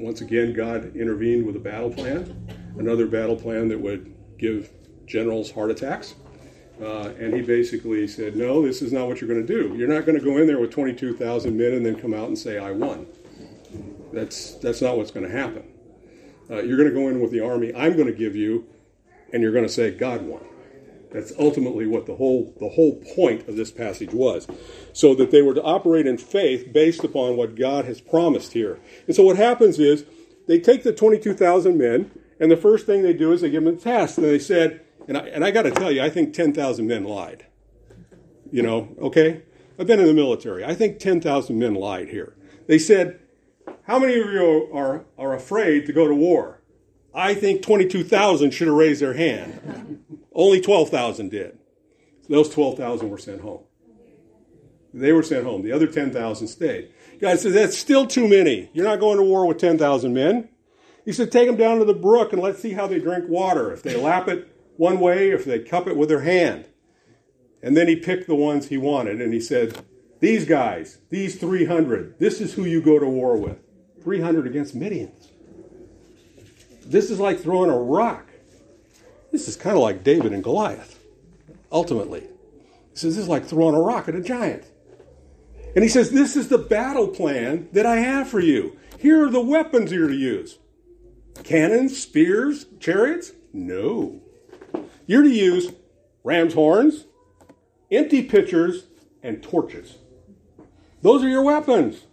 once 0.00 0.20
again, 0.20 0.54
God 0.54 0.96
intervened 0.96 1.46
with 1.46 1.56
a 1.56 1.60
battle 1.60 1.90
plan, 1.90 2.48
another 2.78 3.06
battle 3.06 3.36
plan 3.36 3.68
that 3.68 3.80
would 3.80 4.14
give 4.38 4.70
generals 5.06 5.50
heart 5.50 5.70
attacks. 5.70 6.14
Uh, 6.80 7.12
and 7.18 7.34
he 7.34 7.42
basically 7.42 8.08
said, 8.08 8.34
No, 8.34 8.62
this 8.62 8.80
is 8.82 8.92
not 8.92 9.06
what 9.06 9.20
you're 9.20 9.28
going 9.28 9.46
to 9.46 9.46
do. 9.46 9.76
You're 9.76 9.88
not 9.88 10.06
going 10.06 10.18
to 10.18 10.24
go 10.24 10.38
in 10.38 10.46
there 10.46 10.58
with 10.58 10.70
22,000 10.70 11.56
men 11.56 11.72
and 11.72 11.84
then 11.84 12.00
come 12.00 12.14
out 12.14 12.28
and 12.28 12.38
say, 12.38 12.58
I 12.58 12.70
won. 12.72 13.06
That's, 14.12 14.54
that's 14.54 14.80
not 14.80 14.96
what's 14.96 15.10
going 15.10 15.26
to 15.26 15.32
happen. 15.32 15.64
Uh, 16.50 16.62
you're 16.62 16.76
going 16.76 16.88
to 16.88 16.94
go 16.94 17.08
in 17.08 17.20
with 17.20 17.30
the 17.30 17.40
army 17.40 17.72
I'm 17.74 17.94
going 17.94 18.08
to 18.08 18.14
give 18.14 18.34
you, 18.34 18.66
and 19.32 19.42
you're 19.42 19.52
going 19.52 19.66
to 19.66 19.72
say, 19.72 19.90
God 19.90 20.22
won. 20.22 20.44
That's 21.12 21.32
ultimately 21.38 21.86
what 21.86 22.06
the 22.06 22.16
whole 22.16 22.54
the 22.58 22.70
whole 22.70 23.02
point 23.14 23.48
of 23.48 23.56
this 23.56 23.70
passage 23.70 24.12
was. 24.12 24.46
So 24.92 25.14
that 25.14 25.30
they 25.30 25.42
were 25.42 25.54
to 25.54 25.62
operate 25.62 26.06
in 26.06 26.18
faith 26.18 26.72
based 26.72 27.04
upon 27.04 27.36
what 27.36 27.54
God 27.54 27.84
has 27.84 28.00
promised 28.00 28.52
here. 28.52 28.80
And 29.06 29.14
so 29.14 29.22
what 29.22 29.36
happens 29.36 29.78
is 29.78 30.04
they 30.46 30.58
take 30.58 30.82
the 30.82 30.92
22,000 30.92 31.78
men, 31.78 32.10
and 32.40 32.50
the 32.50 32.56
first 32.56 32.86
thing 32.86 33.02
they 33.02 33.12
do 33.12 33.32
is 33.32 33.42
they 33.42 33.50
give 33.50 33.64
them 33.64 33.74
a 33.74 33.78
test. 33.78 34.18
And 34.18 34.26
they 34.26 34.38
said, 34.38 34.80
and 35.06 35.16
I, 35.16 35.20
and 35.28 35.44
I 35.44 35.50
got 35.50 35.62
to 35.62 35.70
tell 35.70 35.92
you, 35.92 36.02
I 36.02 36.10
think 36.10 36.34
10,000 36.34 36.86
men 36.86 37.04
lied. 37.04 37.46
You 38.50 38.62
know, 38.62 38.94
okay? 39.00 39.42
I've 39.78 39.86
been 39.86 40.00
in 40.00 40.06
the 40.06 40.14
military. 40.14 40.64
I 40.64 40.74
think 40.74 40.98
10,000 40.98 41.58
men 41.58 41.74
lied 41.74 42.08
here. 42.08 42.34
They 42.66 42.78
said, 42.78 43.20
How 43.84 43.98
many 43.98 44.20
of 44.20 44.30
you 44.30 44.70
are, 44.74 45.04
are 45.18 45.34
afraid 45.34 45.86
to 45.86 45.92
go 45.92 46.06
to 46.06 46.14
war? 46.14 46.60
I 47.14 47.34
think 47.34 47.62
22,000 47.62 48.52
should 48.52 48.68
have 48.68 48.76
raised 48.76 49.02
their 49.02 49.14
hand. 49.14 50.01
Only 50.42 50.60
12,000 50.60 51.30
did. 51.30 51.56
Those 52.28 52.48
12,000 52.48 53.08
were 53.08 53.16
sent 53.16 53.42
home. 53.42 53.62
They 54.92 55.12
were 55.12 55.22
sent 55.22 55.44
home. 55.44 55.62
The 55.62 55.70
other 55.70 55.86
10,000 55.86 56.48
stayed. 56.48 56.92
God 57.20 57.38
said, 57.38 57.52
That's 57.52 57.78
still 57.78 58.08
too 58.08 58.26
many. 58.26 58.68
You're 58.72 58.84
not 58.84 58.98
going 58.98 59.18
to 59.18 59.22
war 59.22 59.46
with 59.46 59.58
10,000 59.58 60.12
men. 60.12 60.48
He 61.04 61.12
said, 61.12 61.30
Take 61.30 61.46
them 61.46 61.54
down 61.54 61.78
to 61.78 61.84
the 61.84 61.94
brook 61.94 62.32
and 62.32 62.42
let's 62.42 62.60
see 62.60 62.72
how 62.72 62.88
they 62.88 62.98
drink 62.98 63.28
water. 63.28 63.72
If 63.72 63.84
they 63.84 63.94
lap 63.94 64.26
it 64.26 64.52
one 64.78 64.98
way, 64.98 65.30
if 65.30 65.44
they 65.44 65.60
cup 65.60 65.86
it 65.86 65.96
with 65.96 66.08
their 66.08 66.22
hand. 66.22 66.66
And 67.62 67.76
then 67.76 67.86
he 67.86 67.94
picked 67.94 68.26
the 68.26 68.34
ones 68.34 68.66
he 68.66 68.78
wanted 68.78 69.20
and 69.20 69.32
he 69.32 69.40
said, 69.40 69.78
These 70.18 70.44
guys, 70.44 70.98
these 71.08 71.36
300, 71.36 72.18
this 72.18 72.40
is 72.40 72.54
who 72.54 72.64
you 72.64 72.82
go 72.82 72.98
to 72.98 73.06
war 73.06 73.36
with. 73.36 73.60
300 74.02 74.44
against 74.44 74.76
Midians. 74.76 75.28
This 76.84 77.12
is 77.12 77.20
like 77.20 77.38
throwing 77.38 77.70
a 77.70 77.78
rock 77.78 78.31
this 79.32 79.48
is 79.48 79.56
kind 79.56 79.74
of 79.74 79.82
like 79.82 80.04
David 80.04 80.32
and 80.32 80.44
Goliath, 80.44 81.02
ultimately. 81.72 82.20
He 82.20 82.98
says, 82.98 83.16
This 83.16 83.24
is 83.24 83.28
like 83.28 83.46
throwing 83.46 83.74
a 83.74 83.80
rock 83.80 84.08
at 84.08 84.14
a 84.14 84.20
giant. 84.20 84.64
And 85.74 85.82
he 85.82 85.88
says, 85.88 86.10
This 86.10 86.36
is 86.36 86.48
the 86.48 86.58
battle 86.58 87.08
plan 87.08 87.68
that 87.72 87.86
I 87.86 87.96
have 87.96 88.28
for 88.28 88.40
you. 88.40 88.78
Here 88.98 89.24
are 89.24 89.30
the 89.30 89.40
weapons 89.40 89.90
you're 89.90 90.08
to 90.08 90.14
use 90.14 90.58
cannons, 91.42 91.98
spears, 91.98 92.66
chariots? 92.78 93.32
No. 93.52 94.20
You're 95.06 95.22
to 95.22 95.30
use 95.30 95.72
ram's 96.22 96.54
horns, 96.54 97.06
empty 97.90 98.22
pitchers, 98.22 98.84
and 99.22 99.42
torches. 99.42 99.98
Those 101.00 101.24
are 101.24 101.28
your 101.28 101.42
weapons. 101.42 102.06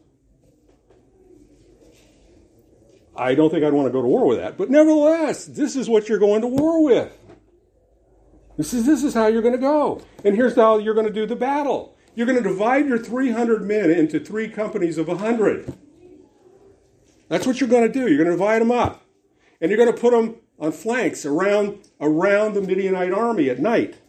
I 3.20 3.36
don't 3.36 3.50
think 3.50 3.64
I'd 3.66 3.74
want 3.74 3.88
to 3.88 3.92
go 3.92 4.02
to 4.02 4.08
war 4.08 4.26
with 4.26 4.40
that, 4.40 4.58
but 4.58 4.70
nevertheless, 4.70 5.46
this 5.46 5.76
is 5.76 5.90
what 5.90 6.08
you're 6.08 6.20
going 6.20 6.42
to 6.42 6.48
war 6.48 6.84
with. 6.84 7.18
This 8.58 8.74
is, 8.74 8.86
this 8.86 9.04
is 9.04 9.14
how 9.14 9.28
you're 9.28 9.42
going 9.42 9.54
to 9.54 9.60
go. 9.60 10.02
And 10.24 10.36
here's 10.36 10.56
how 10.56 10.78
you're 10.78 10.94
going 10.94 11.08
to 11.08 11.14
do 11.14 11.26
the 11.26 11.36
battle. 11.36 11.96
You're 12.16 12.26
going 12.26 12.42
to 12.42 12.50
divide 12.50 12.88
your 12.88 12.98
300 12.98 13.62
men 13.62 13.90
into 13.90 14.20
three 14.20 14.50
companies 14.50 14.98
of 14.98 15.08
100. 15.08 15.74
That's 17.30 17.46
what 17.46 17.60
you're 17.62 17.70
going 17.70 17.88
to 17.88 17.94
do. 17.94 18.08
You're 18.08 18.18
going 18.18 18.30
to 18.30 18.38
divide 18.38 18.62
them 18.62 18.72
up. 18.72 19.06
And 19.62 19.70
you're 19.70 19.78
going 19.78 19.94
to 19.94 20.00
put 20.00 20.12
them 20.12 20.38
on 20.58 20.72
flanks 20.72 21.26
around, 21.26 21.78
around 22.02 22.54
the 22.54 22.62
Midianite 22.62 23.14
army 23.14 23.50
at 23.50 23.60
night. 23.60 24.00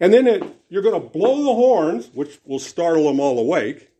And 0.00 0.12
then 0.12 0.26
it, 0.26 0.42
you're 0.68 0.82
going 0.82 1.00
to 1.00 1.08
blow 1.08 1.44
the 1.44 1.54
horns, 1.54 2.10
which 2.12 2.40
will 2.44 2.58
startle 2.58 3.04
them 3.04 3.20
all 3.20 3.38
awake. 3.38 3.91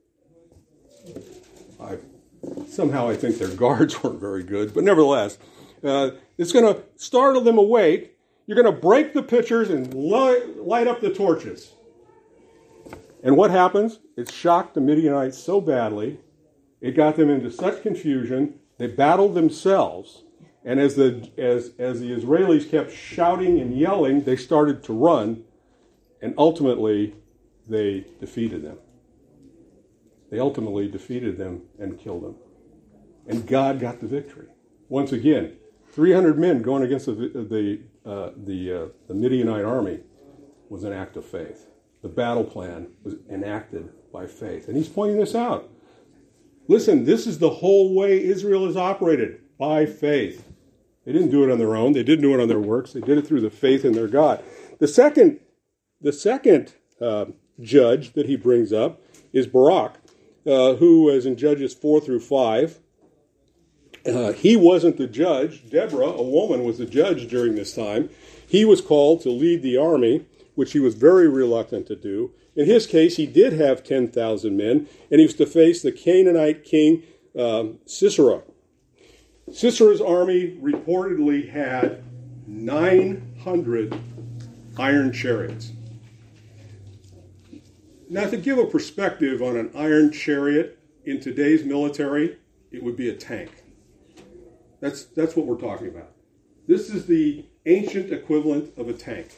Somehow 2.68 3.08
I 3.08 3.16
think 3.16 3.38
their 3.38 3.48
guards 3.56 4.02
weren't 4.02 4.20
very 4.20 4.42
good, 4.42 4.74
but 4.74 4.84
nevertheless, 4.84 5.38
uh, 5.84 6.10
it's 6.38 6.52
going 6.52 6.72
to 6.72 6.82
startle 6.96 7.40
them 7.40 7.58
awake. 7.58 8.16
You're 8.46 8.60
going 8.60 8.72
to 8.74 8.80
break 8.80 9.14
the 9.14 9.22
pitchers 9.22 9.70
and 9.70 9.92
light, 9.94 10.58
light 10.58 10.86
up 10.86 11.00
the 11.00 11.12
torches. 11.12 11.72
And 13.22 13.36
what 13.36 13.50
happens? 13.50 14.00
It 14.16 14.30
shocked 14.30 14.74
the 14.74 14.80
Midianites 14.80 15.38
so 15.38 15.60
badly, 15.60 16.18
it 16.80 16.92
got 16.92 17.16
them 17.16 17.30
into 17.30 17.50
such 17.50 17.82
confusion, 17.82 18.58
they 18.78 18.88
battled 18.88 19.34
themselves. 19.34 20.24
And 20.64 20.80
as 20.80 20.96
the, 20.96 21.30
as, 21.38 21.72
as 21.78 22.00
the 22.00 22.10
Israelis 22.10 22.68
kept 22.68 22.92
shouting 22.92 23.60
and 23.60 23.76
yelling, 23.76 24.22
they 24.22 24.36
started 24.36 24.82
to 24.84 24.92
run, 24.92 25.44
and 26.20 26.34
ultimately 26.38 27.14
they 27.68 28.06
defeated 28.20 28.62
them. 28.62 28.78
They 30.32 30.40
ultimately 30.40 30.88
defeated 30.88 31.36
them 31.36 31.60
and 31.78 32.00
killed 32.00 32.24
them. 32.24 32.36
And 33.28 33.46
God 33.46 33.78
got 33.78 34.00
the 34.00 34.06
victory. 34.06 34.46
Once 34.88 35.12
again, 35.12 35.58
300 35.90 36.38
men 36.38 36.62
going 36.62 36.82
against 36.82 37.04
the, 37.04 37.12
the, 37.12 37.80
uh, 38.10 38.30
the, 38.34 38.72
uh, 38.72 38.86
the 39.08 39.14
Midianite 39.14 39.66
army 39.66 40.00
was 40.70 40.84
an 40.84 40.92
act 40.94 41.18
of 41.18 41.26
faith. 41.26 41.66
The 42.00 42.08
battle 42.08 42.44
plan 42.44 42.88
was 43.04 43.16
enacted 43.30 43.90
by 44.10 44.26
faith. 44.26 44.68
And 44.68 44.76
he's 44.76 44.88
pointing 44.88 45.18
this 45.18 45.34
out. 45.34 45.68
Listen, 46.66 47.04
this 47.04 47.26
is 47.26 47.38
the 47.38 47.50
whole 47.50 47.94
way 47.94 48.24
Israel 48.24 48.66
is 48.66 48.76
operated 48.76 49.42
by 49.58 49.84
faith. 49.84 50.50
They 51.04 51.12
didn't 51.12 51.30
do 51.30 51.44
it 51.44 51.52
on 51.52 51.58
their 51.58 51.76
own. 51.76 51.92
They 51.92 52.02
didn't 52.02 52.22
do 52.22 52.32
it 52.32 52.40
on 52.40 52.48
their 52.48 52.58
works. 52.58 52.94
They 52.94 53.02
did 53.02 53.18
it 53.18 53.26
through 53.26 53.42
the 53.42 53.50
faith 53.50 53.84
in 53.84 53.92
their 53.92 54.08
God. 54.08 54.42
The 54.78 54.88
second, 54.88 55.40
the 56.00 56.12
second 56.12 56.72
uh, 57.02 57.26
judge 57.60 58.14
that 58.14 58.24
he 58.24 58.36
brings 58.36 58.72
up 58.72 59.02
is 59.34 59.46
Barak, 59.46 60.01
uh, 60.46 60.74
who, 60.74 61.10
as 61.10 61.26
in 61.26 61.36
Judges 61.36 61.74
four 61.74 62.00
through 62.00 62.20
five, 62.20 62.78
uh, 64.06 64.32
he 64.32 64.56
wasn't 64.56 64.96
the 64.96 65.06
judge. 65.06 65.68
Deborah, 65.70 66.06
a 66.06 66.22
woman, 66.22 66.64
was 66.64 66.78
the 66.78 66.86
judge 66.86 67.28
during 67.28 67.54
this 67.54 67.74
time. 67.74 68.10
He 68.46 68.64
was 68.64 68.80
called 68.80 69.20
to 69.22 69.30
lead 69.30 69.62
the 69.62 69.76
army, 69.76 70.26
which 70.54 70.72
he 70.72 70.80
was 70.80 70.94
very 70.94 71.28
reluctant 71.28 71.86
to 71.86 71.96
do. 71.96 72.32
In 72.54 72.66
his 72.66 72.86
case, 72.86 73.16
he 73.16 73.26
did 73.26 73.52
have 73.54 73.84
10,000 73.84 74.56
men, 74.56 74.88
and 75.10 75.20
he 75.20 75.26
was 75.26 75.34
to 75.36 75.46
face 75.46 75.82
the 75.82 75.92
Canaanite 75.92 76.64
king 76.64 77.02
um, 77.38 77.78
Sisera. 77.86 78.42
Sisera's 79.52 80.00
army 80.00 80.58
reportedly 80.60 81.50
had 81.50 82.02
900 82.46 83.98
iron 84.76 85.12
chariots. 85.12 85.72
Now, 88.12 88.28
to 88.28 88.36
give 88.36 88.58
a 88.58 88.66
perspective 88.66 89.40
on 89.40 89.56
an 89.56 89.70
iron 89.74 90.12
chariot 90.12 90.78
in 91.06 91.18
today's 91.18 91.64
military, 91.64 92.36
it 92.70 92.82
would 92.82 92.94
be 92.94 93.08
a 93.08 93.14
tank. 93.14 93.64
That's, 94.80 95.04
that's 95.04 95.34
what 95.34 95.46
we're 95.46 95.56
talking 95.56 95.88
about. 95.88 96.10
This 96.68 96.90
is 96.90 97.06
the 97.06 97.46
ancient 97.64 98.12
equivalent 98.12 98.76
of 98.76 98.90
a 98.90 98.92
tank. 98.92 99.30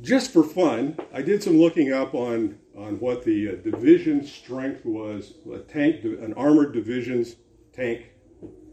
Just 0.00 0.32
for 0.32 0.42
fun, 0.42 0.98
I 1.14 1.22
did 1.22 1.40
some 1.40 1.56
looking 1.56 1.92
up 1.92 2.14
on, 2.14 2.58
on 2.76 2.98
what 2.98 3.22
the 3.22 3.48
uh, 3.48 3.52
division 3.62 4.26
strength 4.26 4.84
was, 4.84 5.34
a 5.54 5.60
tank, 5.60 6.02
an 6.02 6.34
armored 6.36 6.72
division's 6.72 7.36
tank 7.72 8.10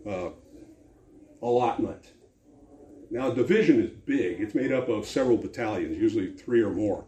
uh, 0.09 0.31
allotment. 1.43 2.13
Now, 3.11 3.31
a 3.31 3.35
division 3.35 3.79
is 3.83 3.91
big. 3.91 4.41
It's 4.41 4.55
made 4.55 4.71
up 4.71 4.89
of 4.89 5.05
several 5.05 5.37
battalions, 5.37 5.95
usually 5.95 6.31
three 6.31 6.63
or 6.63 6.71
more. 6.71 7.05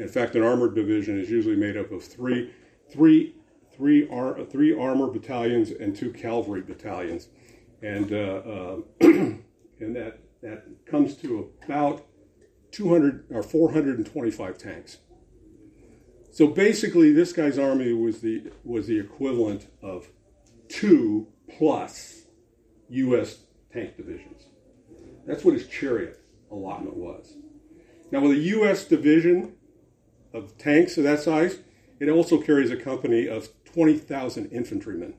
In 0.00 0.08
fact, 0.08 0.34
an 0.34 0.42
armored 0.42 0.74
division 0.74 1.20
is 1.20 1.30
usually 1.30 1.56
made 1.56 1.76
up 1.76 1.92
of 1.92 2.02
three, 2.02 2.54
three, 2.90 3.34
three, 3.76 4.08
ar- 4.08 4.42
three 4.46 4.74
armor 4.74 5.08
battalions 5.08 5.70
and 5.70 5.94
two 5.94 6.10
cavalry 6.10 6.62
battalions, 6.62 7.28
and 7.82 8.10
uh, 8.10 8.16
uh, 8.16 8.76
and 9.02 9.44
that 9.78 10.20
that 10.42 10.64
comes 10.86 11.16
to 11.16 11.50
about 11.62 12.06
200 12.72 13.26
or 13.30 13.42
425 13.42 14.56
tanks. 14.56 14.98
So 16.32 16.46
basically, 16.46 17.12
this 17.12 17.34
guy's 17.34 17.58
army 17.58 17.92
was 17.92 18.22
the 18.22 18.50
was 18.64 18.86
the 18.86 18.98
equivalent 18.98 19.66
of 19.82 20.08
two 20.70 21.28
plus 21.58 22.22
U.S. 22.88 23.40
tank 23.70 23.98
divisions. 23.98 24.44
That's 25.26 25.44
what 25.44 25.52
his 25.52 25.66
chariot 25.66 26.24
allotment 26.50 26.96
was. 26.96 27.34
Now, 28.10 28.20
with 28.22 28.32
a 28.32 28.40
U.S. 28.40 28.84
division 28.84 29.56
of 30.32 30.56
tanks 30.58 30.96
of 30.96 31.04
that 31.04 31.20
size, 31.20 31.58
it 31.98 32.08
also 32.08 32.40
carries 32.40 32.70
a 32.70 32.76
company 32.76 33.26
of 33.26 33.48
20,000 33.66 34.46
infantrymen. 34.46 35.14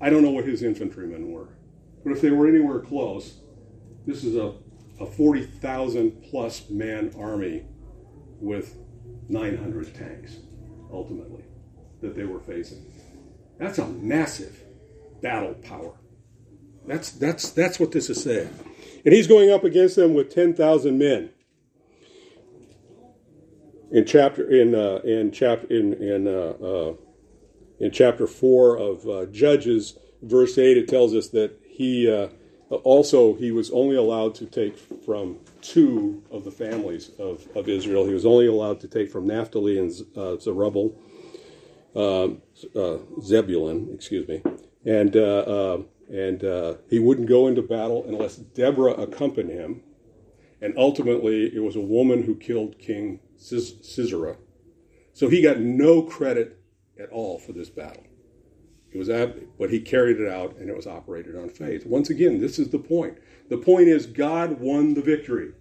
I 0.00 0.10
don't 0.10 0.22
know 0.22 0.30
what 0.30 0.46
his 0.46 0.62
infantrymen 0.62 1.30
were, 1.30 1.48
but 2.04 2.12
if 2.12 2.20
they 2.20 2.30
were 2.30 2.48
anywhere 2.48 2.80
close, 2.80 3.40
this 4.06 4.24
is 4.24 4.36
a, 4.36 4.54
a 4.98 5.06
40,000 5.06 6.22
plus 6.30 6.70
man 6.70 7.12
army 7.18 7.64
with 8.40 8.76
900 9.28 9.94
tanks, 9.94 10.38
ultimately, 10.92 11.44
that 12.00 12.16
they 12.16 12.24
were 12.24 12.40
facing. 12.40 12.84
That's 13.58 13.78
a 13.78 13.86
massive 13.86 14.58
battle 15.20 15.54
power. 15.54 15.92
That's, 16.86 17.12
that's, 17.12 17.50
that's 17.50 17.78
what 17.78 17.92
this 17.92 18.08
is 18.08 18.22
saying. 18.22 18.50
And 19.04 19.14
he's 19.14 19.26
going 19.26 19.50
up 19.50 19.64
against 19.64 19.96
them 19.96 20.14
with 20.14 20.34
10,000 20.34 20.98
men. 20.98 21.30
In 23.90 24.04
chapter 24.04 24.48
in 24.48 24.74
uh, 24.74 25.00
in 25.02 25.32
chapter 25.32 25.66
in 25.66 25.94
in 25.94 26.28
uh, 26.28 26.30
uh, 26.30 26.94
in 27.80 27.90
chapter 27.90 28.28
four 28.28 28.76
of 28.76 29.08
uh, 29.08 29.26
Judges, 29.26 29.98
verse 30.22 30.56
eight, 30.58 30.76
it 30.76 30.86
tells 30.86 31.12
us 31.12 31.28
that 31.30 31.58
he 31.68 32.08
uh, 32.08 32.28
also 32.84 33.34
he 33.34 33.50
was 33.50 33.68
only 33.72 33.96
allowed 33.96 34.36
to 34.36 34.46
take 34.46 34.78
from 35.04 35.38
two 35.60 36.22
of 36.30 36.44
the 36.44 36.52
families 36.52 37.10
of, 37.18 37.48
of 37.56 37.68
Israel. 37.68 38.06
He 38.06 38.14
was 38.14 38.24
only 38.24 38.46
allowed 38.46 38.78
to 38.80 38.88
take 38.88 39.10
from 39.10 39.26
Naphtali 39.26 39.76
and 39.76 39.90
Zerubbabel, 40.40 40.94
Zebulun, 43.20 43.90
excuse 43.92 44.28
me, 44.28 44.40
and 44.84 45.16
and 45.16 46.78
he 46.88 47.00
wouldn't 47.00 47.28
go 47.28 47.48
into 47.48 47.62
battle 47.62 48.04
unless 48.06 48.36
Deborah 48.36 48.92
accompanied 48.92 49.54
him. 49.54 49.82
And 50.62 50.74
ultimately, 50.76 51.46
it 51.56 51.60
was 51.60 51.74
a 51.74 51.80
woman 51.80 52.22
who 52.22 52.36
killed 52.36 52.78
King 52.78 53.18
Sisera. 53.40 54.36
So 55.12 55.28
he 55.28 55.42
got 55.42 55.58
no 55.58 56.02
credit 56.02 56.60
at 56.98 57.10
all 57.10 57.38
for 57.38 57.52
this 57.52 57.68
battle. 57.68 58.04
It 58.92 58.98
was, 58.98 59.08
but 59.58 59.70
he 59.70 59.80
carried 59.80 60.20
it 60.20 60.28
out, 60.28 60.56
and 60.56 60.68
it 60.68 60.76
was 60.76 60.86
operated 60.86 61.36
on 61.36 61.48
faith. 61.48 61.86
Once 61.86 62.10
again, 62.10 62.40
this 62.40 62.58
is 62.58 62.70
the 62.70 62.78
point. 62.78 63.18
The 63.48 63.56
point 63.56 63.88
is 63.88 64.06
God 64.06 64.60
won 64.60 64.94
the 64.94 65.02
victory. 65.02 65.52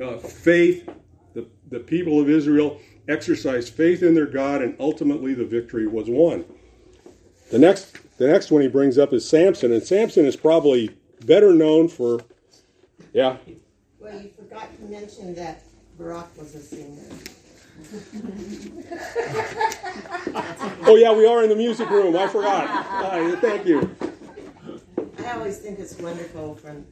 Uh, 0.00 0.18
faith, 0.18 0.88
the, 1.34 1.46
the 1.68 1.80
people 1.80 2.20
of 2.20 2.30
Israel 2.30 2.80
exercised 3.08 3.74
faith 3.74 4.02
in 4.02 4.14
their 4.14 4.26
God, 4.26 4.62
and 4.62 4.76
ultimately 4.78 5.34
the 5.34 5.44
victory 5.44 5.86
was 5.86 6.08
won. 6.08 6.44
The 7.50 7.58
next 7.58 7.96
the 8.18 8.28
next 8.28 8.50
one 8.50 8.62
he 8.62 8.68
brings 8.68 8.98
up 8.98 9.12
is 9.12 9.28
Samson, 9.28 9.72
and 9.72 9.82
Samson 9.82 10.26
is 10.26 10.36
probably 10.36 10.94
better 11.24 11.54
known 11.54 11.88
for, 11.88 12.20
yeah. 13.14 13.38
Well, 13.98 14.20
you 14.20 14.28
forgot 14.28 14.68
to 14.76 14.82
mention 14.84 15.34
that 15.34 15.62
Barak 16.00 16.34
was 16.38 16.54
a 16.54 16.60
singer. 16.60 17.02
oh 20.86 20.96
yeah, 20.96 21.12
we 21.12 21.26
are 21.26 21.42
in 21.42 21.50
the 21.50 21.56
music 21.56 21.90
room. 21.90 22.16
I 22.16 22.26
forgot. 22.26 22.66
Uh, 23.04 23.36
thank 23.36 23.66
you. 23.66 23.94
I 25.18 25.32
always 25.32 25.58
think 25.58 25.78
it's 25.78 25.98
wonderful 25.98 26.58
when 26.62 26.86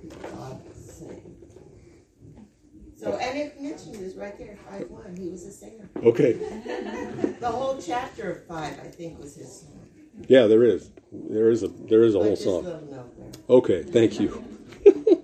people 0.00 0.62
sing. 0.74 1.36
So, 2.96 3.18
and 3.18 3.36
it 3.36 3.60
mentioned 3.60 3.96
is 3.96 4.14
right 4.14 4.38
there, 4.38 4.56
five 4.70 4.88
one. 4.88 5.16
He 5.16 5.28
was 5.28 5.44
a 5.46 5.50
singer. 5.50 5.88
Okay. 5.96 6.34
the 7.40 7.48
whole 7.48 7.82
chapter 7.82 8.30
of 8.30 8.46
five, 8.46 8.78
I 8.78 8.88
think, 8.88 9.18
was 9.18 9.34
his 9.34 9.62
song. 9.62 9.88
Yeah, 10.28 10.46
there 10.46 10.62
is. 10.62 10.92
There 11.10 11.50
is 11.50 11.64
a 11.64 11.68
there 11.68 12.04
is 12.04 12.14
a 12.14 12.20
whole 12.20 12.36
song. 12.36 12.64
Okay, 13.48 13.82
thank 13.82 14.20
you. 14.20 14.44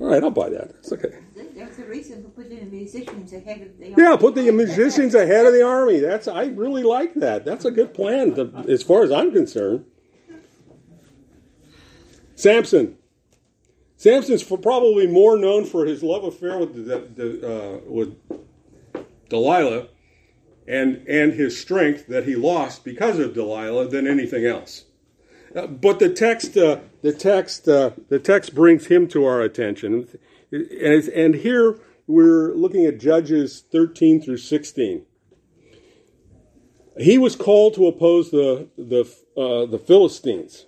All 0.00 0.06
right, 0.06 0.22
I'll 0.22 0.30
buy 0.30 0.48
that. 0.48 0.70
It's 0.78 0.92
okay. 0.92 1.12
That's 1.54 1.76
the 1.76 1.84
reason 1.84 2.22
for 2.22 2.30
putting 2.30 2.58
the 2.58 2.64
musicians 2.64 3.34
ahead 3.34 3.60
of 3.60 3.78
the 3.78 3.94
Yeah, 3.96 4.16
put 4.16 4.34
the 4.34 4.50
musicians 4.50 5.14
ahead 5.14 5.44
of 5.44 5.52
the 5.52 5.62
army. 5.62 6.00
That's 6.00 6.26
I 6.26 6.46
really 6.46 6.82
like 6.82 7.14
that. 7.16 7.44
That's 7.44 7.66
a 7.66 7.70
good 7.70 7.92
plan, 7.92 8.34
to, 8.36 8.64
as 8.66 8.82
far 8.82 9.02
as 9.02 9.12
I'm 9.12 9.30
concerned. 9.30 9.84
Samson. 12.34 12.96
Samson's 13.98 14.42
probably 14.42 15.06
more 15.06 15.36
known 15.36 15.66
for 15.66 15.84
his 15.84 16.02
love 16.02 16.24
affair 16.24 16.56
with 16.56 16.74
the, 16.74 17.00
the, 17.14 17.46
uh, 17.46 17.80
with 17.84 18.16
Delilah, 19.28 19.88
and 20.66 21.06
and 21.06 21.34
his 21.34 21.60
strength 21.60 22.06
that 22.06 22.24
he 22.24 22.34
lost 22.34 22.82
because 22.82 23.18
of 23.18 23.34
Delilah 23.34 23.88
than 23.88 24.06
anything 24.06 24.46
else. 24.46 24.86
Uh, 25.54 25.66
but 25.66 25.98
the 25.98 26.08
text, 26.08 26.56
uh, 26.56 26.78
the 27.02 27.12
text, 27.12 27.68
uh, 27.68 27.90
the 28.08 28.18
text 28.18 28.54
brings 28.54 28.86
him 28.86 29.08
to 29.08 29.24
our 29.24 29.40
attention, 29.40 30.06
and, 30.52 31.08
and 31.08 31.34
here 31.36 31.78
we're 32.06 32.54
looking 32.54 32.86
at 32.86 33.00
Judges 33.00 33.64
13 33.72 34.22
through 34.22 34.36
16. 34.36 35.02
He 36.98 37.18
was 37.18 37.34
called 37.34 37.74
to 37.74 37.86
oppose 37.86 38.30
the 38.30 38.68
the 38.76 39.02
uh, 39.36 39.66
the 39.66 39.78
Philistines, 39.78 40.66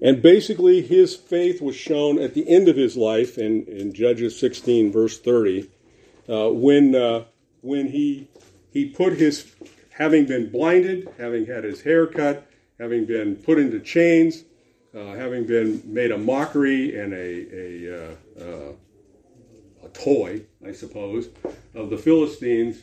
and 0.00 0.22
basically 0.22 0.82
his 0.82 1.16
faith 1.16 1.60
was 1.60 1.74
shown 1.74 2.20
at 2.20 2.34
the 2.34 2.48
end 2.48 2.68
of 2.68 2.76
his 2.76 2.96
life 2.96 3.38
in, 3.38 3.64
in 3.64 3.92
Judges 3.92 4.38
16 4.38 4.92
verse 4.92 5.18
30, 5.18 5.68
uh, 6.28 6.50
when 6.50 7.24
when 7.62 7.88
he 7.88 8.28
he 8.70 8.84
put 8.84 9.14
his 9.14 9.52
having 9.90 10.26
been 10.26 10.50
blinded, 10.50 11.08
having 11.18 11.46
had 11.46 11.64
his 11.64 11.82
hair 11.82 12.06
cut 12.06 12.46
having 12.78 13.06
been 13.06 13.36
put 13.36 13.58
into 13.58 13.80
chains, 13.80 14.44
uh, 14.94 15.14
having 15.14 15.46
been 15.46 15.82
made 15.84 16.10
a 16.10 16.18
mockery 16.18 16.98
and 16.98 17.12
a, 17.12 17.46
a, 17.54 17.94
uh, 17.94 18.14
uh, 18.40 18.72
a 19.84 19.88
toy, 19.88 20.42
I 20.66 20.72
suppose, 20.72 21.28
of 21.74 21.90
the 21.90 21.98
Philistines. 21.98 22.82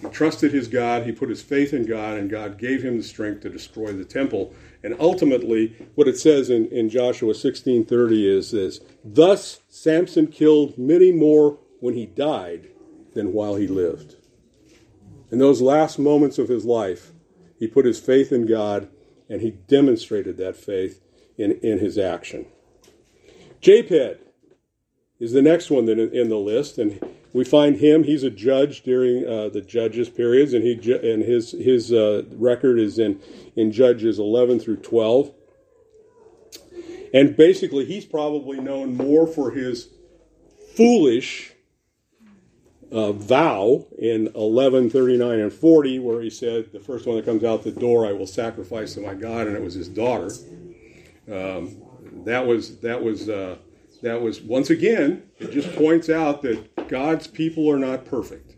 He 0.00 0.08
trusted 0.08 0.52
his 0.52 0.68
God, 0.68 1.04
he 1.04 1.12
put 1.12 1.28
his 1.28 1.42
faith 1.42 1.74
in 1.74 1.84
God, 1.84 2.16
and 2.16 2.30
God 2.30 2.58
gave 2.58 2.82
him 2.82 2.96
the 2.96 3.02
strength 3.02 3.42
to 3.42 3.50
destroy 3.50 3.92
the 3.92 4.04
temple. 4.04 4.54
And 4.82 4.96
ultimately, 4.98 5.76
what 5.94 6.08
it 6.08 6.18
says 6.18 6.48
in, 6.48 6.66
in 6.68 6.88
Joshua 6.88 7.34
16:30 7.34 8.24
is 8.24 8.50
this: 8.50 8.80
Thus 9.04 9.60
Samson 9.68 10.28
killed 10.28 10.78
many 10.78 11.12
more 11.12 11.58
when 11.80 11.94
he 11.94 12.06
died 12.06 12.68
than 13.12 13.34
while 13.34 13.56
he 13.56 13.66
lived. 13.66 14.16
In 15.30 15.38
those 15.38 15.60
last 15.60 15.98
moments 15.98 16.38
of 16.38 16.48
his 16.48 16.64
life, 16.64 17.12
he 17.60 17.68
put 17.68 17.84
his 17.84 18.00
faith 18.00 18.32
in 18.32 18.46
God 18.46 18.88
and 19.28 19.42
he 19.42 19.52
demonstrated 19.52 20.38
that 20.38 20.56
faith 20.56 21.00
in, 21.38 21.52
in 21.60 21.78
his 21.78 21.96
action. 21.96 22.46
Jephthah 23.60 24.16
is 25.20 25.32
the 25.32 25.42
next 25.42 25.70
one 25.70 25.84
that 25.84 25.98
in 25.98 26.30
the 26.30 26.38
list, 26.38 26.78
and 26.78 26.98
we 27.32 27.44
find 27.44 27.76
him. 27.76 28.04
He's 28.04 28.24
a 28.24 28.30
judge 28.30 28.82
during 28.82 29.26
uh, 29.26 29.50
the 29.50 29.60
judges 29.60 30.08
periods, 30.08 30.54
and 30.54 30.64
he 30.64 30.72
and 30.94 31.22
his 31.22 31.52
his 31.52 31.92
uh, 31.92 32.24
record 32.32 32.80
is 32.80 32.98
in 32.98 33.20
in 33.54 33.70
Judges 33.70 34.18
11 34.18 34.60
through 34.60 34.78
12. 34.78 35.32
And 37.12 37.36
basically, 37.36 37.84
he's 37.84 38.06
probably 38.06 38.58
known 38.58 38.96
more 38.96 39.26
for 39.26 39.50
his 39.50 39.90
foolish 40.74 41.52
uh, 42.92 43.12
vow 43.12 43.86
in 43.98 44.30
11, 44.34 44.90
39, 44.90 45.38
and 45.38 45.52
40, 45.52 45.98
where 46.00 46.20
he 46.20 46.30
said, 46.30 46.72
The 46.72 46.80
first 46.80 47.06
one 47.06 47.16
that 47.16 47.24
comes 47.24 47.44
out 47.44 47.62
the 47.62 47.70
door, 47.70 48.06
I 48.06 48.12
will 48.12 48.26
sacrifice 48.26 48.94
to 48.94 49.00
my 49.00 49.14
God, 49.14 49.46
and 49.46 49.56
it 49.56 49.62
was 49.62 49.74
his 49.74 49.88
daughter. 49.88 50.30
Um, 51.30 51.76
that 52.24 52.46
was, 52.46 52.78
that 52.78 53.02
was, 53.02 53.28
uh, 53.28 53.56
that 54.02 54.20
was, 54.20 54.40
once 54.40 54.70
again, 54.70 55.22
it 55.38 55.52
just 55.52 55.74
points 55.76 56.08
out 56.08 56.42
that 56.42 56.88
God's 56.88 57.26
people 57.26 57.70
are 57.70 57.78
not 57.78 58.04
perfect. 58.04 58.56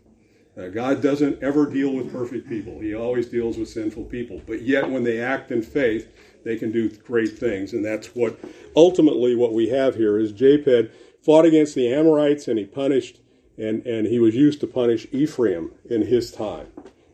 Uh, 0.57 0.67
God 0.67 1.01
doesn't 1.01 1.41
ever 1.41 1.65
deal 1.65 1.93
with 1.93 2.11
perfect 2.11 2.47
people. 2.47 2.79
He 2.79 2.93
always 2.93 3.27
deals 3.27 3.57
with 3.57 3.69
sinful 3.69 4.05
people. 4.05 4.41
But 4.45 4.61
yet, 4.61 4.89
when 4.89 5.03
they 5.03 5.19
act 5.19 5.51
in 5.51 5.63
faith, 5.63 6.11
they 6.43 6.57
can 6.57 6.71
do 6.71 6.89
great 6.89 7.37
things. 7.37 7.73
And 7.73 7.83
that's 7.83 8.07
what 8.07 8.39
ultimately 8.75 9.35
what 9.35 9.53
we 9.53 9.69
have 9.69 9.95
here 9.95 10.19
is 10.19 10.31
Jephthah 10.31 10.89
fought 11.23 11.45
against 11.45 11.73
the 11.73 11.91
Amorites 11.91 12.47
and 12.47 12.59
he 12.59 12.65
punished 12.65 13.19
and, 13.57 13.85
and 13.85 14.07
he 14.07 14.19
was 14.19 14.35
used 14.35 14.59
to 14.61 14.67
punish 14.67 15.07
Ephraim 15.11 15.71
in 15.89 16.07
his 16.07 16.31
time. 16.31 16.67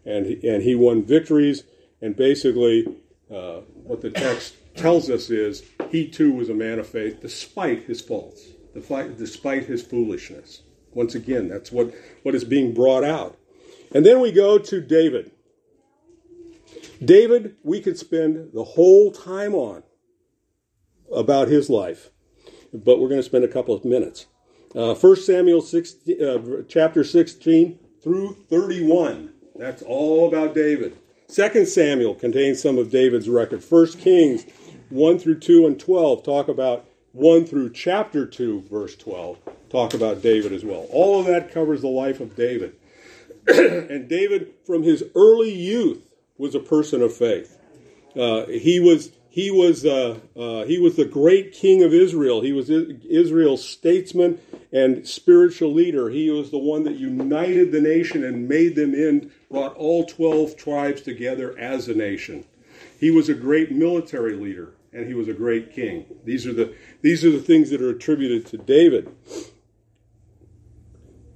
And 0.06 0.26
he, 0.26 0.48
and 0.48 0.64
he 0.64 0.76
won 0.76 1.04
victories, 1.04 1.64
and 2.02 2.16
basically, 2.16 2.88
uh, 3.30 3.62
what 3.84 4.02
the 4.02 4.10
text 4.10 4.56
tells 4.76 5.10
us 5.10 5.30
is 5.30 5.64
he 5.92 6.08
too 6.08 6.32
was 6.32 6.50
a 6.50 6.54
man 6.54 6.80
of 6.80 6.88
faith 6.88 7.22
despite 7.22 7.84
his 7.84 8.02
faults, 8.02 8.48
despite 8.74 9.66
his 9.66 9.84
foolishness. 9.84 10.62
Once 10.94 11.14
again, 11.16 11.48
that's 11.48 11.72
what, 11.72 11.94
what 12.24 12.34
is 12.34 12.44
being 12.44 12.74
brought 12.74 13.04
out. 13.04 13.38
And 13.94 14.06
then 14.06 14.20
we 14.20 14.32
go 14.32 14.58
to 14.58 14.82
David. 14.82 15.32
David, 17.04 17.56
we 17.64 17.82
could 17.82 17.98
spend 17.98 18.52
the 18.54 18.64
whole 18.64 19.12
time 19.12 19.54
on 19.54 19.84
about 21.14 21.48
his 21.48 21.70
life, 21.70 22.10
but 22.74 23.00
we're 23.00 23.10
going 23.10 23.20
to 23.20 23.24
spend 23.24 23.44
a 23.44 23.50
couple 23.50 23.76
of 23.76 23.86
minutes. 23.86 24.28
Uh, 24.76 24.94
1 24.94 25.16
Samuel 25.16 25.62
16, 25.62 26.24
uh, 26.24 26.62
chapter 26.68 27.04
16 27.04 27.80
through 28.02 28.38
31. 28.50 29.32
That's 29.56 29.82
all 29.82 30.28
about 30.28 30.54
David. 30.54 30.98
2 31.28 31.66
Samuel 31.66 32.16
contains 32.16 32.62
some 32.62 32.78
of 32.78 32.90
David's 32.92 33.30
record. 33.30 33.64
1 33.68 33.88
Kings 33.94 34.46
1 34.90 35.20
through 35.20 35.40
2 35.40 35.68
and 35.68 35.80
12 35.80 36.24
talk 36.24 36.48
about 36.48 36.86
1 37.14 37.46
through 37.46 37.72
chapter 37.72 38.26
2, 38.26 38.62
verse 38.70 38.96
12, 38.96 39.38
talk 39.70 39.94
about 39.94 40.22
David 40.22 40.52
as 40.52 40.64
well. 40.64 40.88
All 40.92 41.20
of 41.20 41.26
that 41.28 41.52
covers 41.52 41.82
the 41.82 41.88
life 41.88 42.20
of 42.20 42.36
David. 42.36 42.76
and 43.48 44.08
David, 44.08 44.54
from 44.66 44.84
his 44.84 45.04
early 45.16 45.52
youth, 45.52 46.12
was 46.38 46.56
a 46.56 46.60
person 46.60 47.02
of 47.02 47.14
faith. 47.14 47.58
Uh, 48.16 48.46
he 48.46 48.80
was 48.80 49.12
he 49.30 49.52
was 49.52 49.86
uh, 49.86 50.20
uh, 50.36 50.66
he 50.66 50.80
was 50.80 50.96
the 50.96 51.06
great 51.06 51.54
king 51.54 51.84
of 51.84 51.94
Israel. 51.94 52.42
He 52.42 52.52
was 52.52 52.70
Israel's 52.70 53.68
statesman 53.68 54.40
and 54.72 55.08
spiritual 55.08 55.72
leader. 55.72 56.10
He 56.10 56.30
was 56.32 56.50
the 56.50 56.58
one 56.58 56.84
that 56.84 56.96
united 56.96 57.72
the 57.72 57.82
nation 57.82 58.24
and 58.24 58.50
made 58.50 58.76
them 58.76 58.94
in, 58.96 59.32
brought 59.52 59.76
all 59.76 60.06
twelve 60.06 60.58
tribes 60.58 61.02
together 61.02 61.58
as 61.60 61.88
a 61.88 61.94
nation. 61.94 62.46
He 63.00 63.12
was 63.12 63.30
a 63.30 63.36
great 63.36 63.72
military 63.72 64.34
leader 64.34 64.74
and 64.92 65.08
he 65.08 65.14
was 65.14 65.28
a 65.28 65.34
great 65.34 65.74
king. 65.74 66.06
These 66.26 66.48
are 66.48 66.54
the 66.54 66.74
these 67.02 67.24
are 67.24 67.32
the 67.32 67.40
things 67.40 67.70
that 67.70 67.82
are 67.82 67.92
attributed 67.92 68.48
to 68.48 68.58
David. 68.58 69.16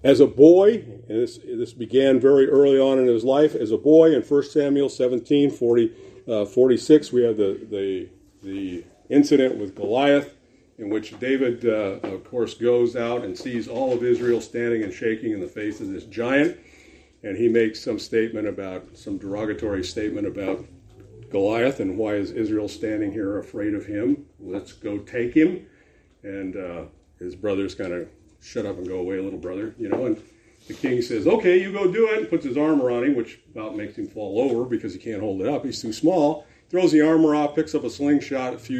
As 0.03 0.19
a 0.19 0.27
boy, 0.27 0.83
and 1.07 1.21
this, 1.21 1.37
this 1.37 1.71
began 1.71 2.19
very 2.19 2.49
early 2.49 2.77
on 2.77 2.99
in 2.99 3.07
his 3.07 3.23
life, 3.23 3.55
as 3.55 3.71
a 3.71 3.77
boy 3.77 4.13
in 4.13 4.21
1 4.21 4.43
Samuel 4.43 4.89
17, 4.89 5.49
40, 5.49 5.93
uh, 6.27 6.45
46, 6.45 7.11
we 7.11 7.23
have 7.23 7.37
the, 7.37 7.67
the, 7.69 8.09
the 8.41 8.83
incident 9.09 9.57
with 9.57 9.75
Goliath, 9.75 10.35
in 10.77 10.89
which 10.89 11.17
David, 11.19 11.65
uh, 11.65 11.99
of 12.07 12.23
course, 12.23 12.53
goes 12.55 12.95
out 12.95 13.23
and 13.23 13.37
sees 13.37 13.67
all 13.67 13.93
of 13.93 14.03
Israel 14.03 14.41
standing 14.41 14.83
and 14.83 14.93
shaking 14.93 15.31
in 15.31 15.39
the 15.39 15.47
face 15.47 15.79
of 15.79 15.89
this 15.89 16.05
giant. 16.05 16.57
And 17.23 17.37
he 17.37 17.47
makes 17.47 17.81
some 17.81 17.99
statement 17.99 18.47
about, 18.47 18.97
some 18.97 19.17
derogatory 19.17 19.83
statement 19.83 20.27
about 20.27 20.65
Goliath 21.29 21.79
and 21.79 21.97
why 21.97 22.15
is 22.15 22.31
Israel 22.31 22.67
standing 22.67 23.11
here 23.11 23.39
afraid 23.39 23.73
of 23.73 23.85
him? 23.85 24.25
Let's 24.39 24.73
go 24.73 24.99
take 24.99 25.33
him. 25.33 25.65
And 26.23 26.55
uh, 26.55 26.83
his 27.19 27.35
brothers 27.35 27.75
kind 27.75 27.93
of 27.93 28.09
shut 28.41 28.65
up 28.65 28.77
and 28.77 28.87
go 28.87 28.99
away, 28.99 29.19
little 29.19 29.39
brother, 29.39 29.73
you 29.77 29.89
know. 29.89 30.05
And 30.05 30.21
the 30.67 30.73
king 30.73 31.01
says, 31.01 31.27
okay, 31.27 31.61
you 31.61 31.71
go 31.71 31.91
do 31.91 32.07
it, 32.09 32.19
and 32.19 32.29
puts 32.29 32.45
his 32.45 32.57
armor 32.57 32.89
on 32.89 33.03
him, 33.03 33.15
which 33.15 33.39
about 33.51 33.75
makes 33.75 33.97
him 33.97 34.07
fall 34.07 34.39
over 34.39 34.63
because 34.63 34.93
he 34.93 34.99
can't 34.99 35.21
hold 35.21 35.41
it 35.41 35.47
up. 35.47 35.65
He's 35.65 35.81
too 35.81 35.93
small. 35.93 36.45
Throws 36.69 36.91
the 36.91 37.01
armor 37.01 37.35
off, 37.35 37.55
picks 37.55 37.75
up 37.75 37.83
a 37.83 37.89
slingshot, 37.89 38.53
a 38.53 38.57
few, 38.57 38.79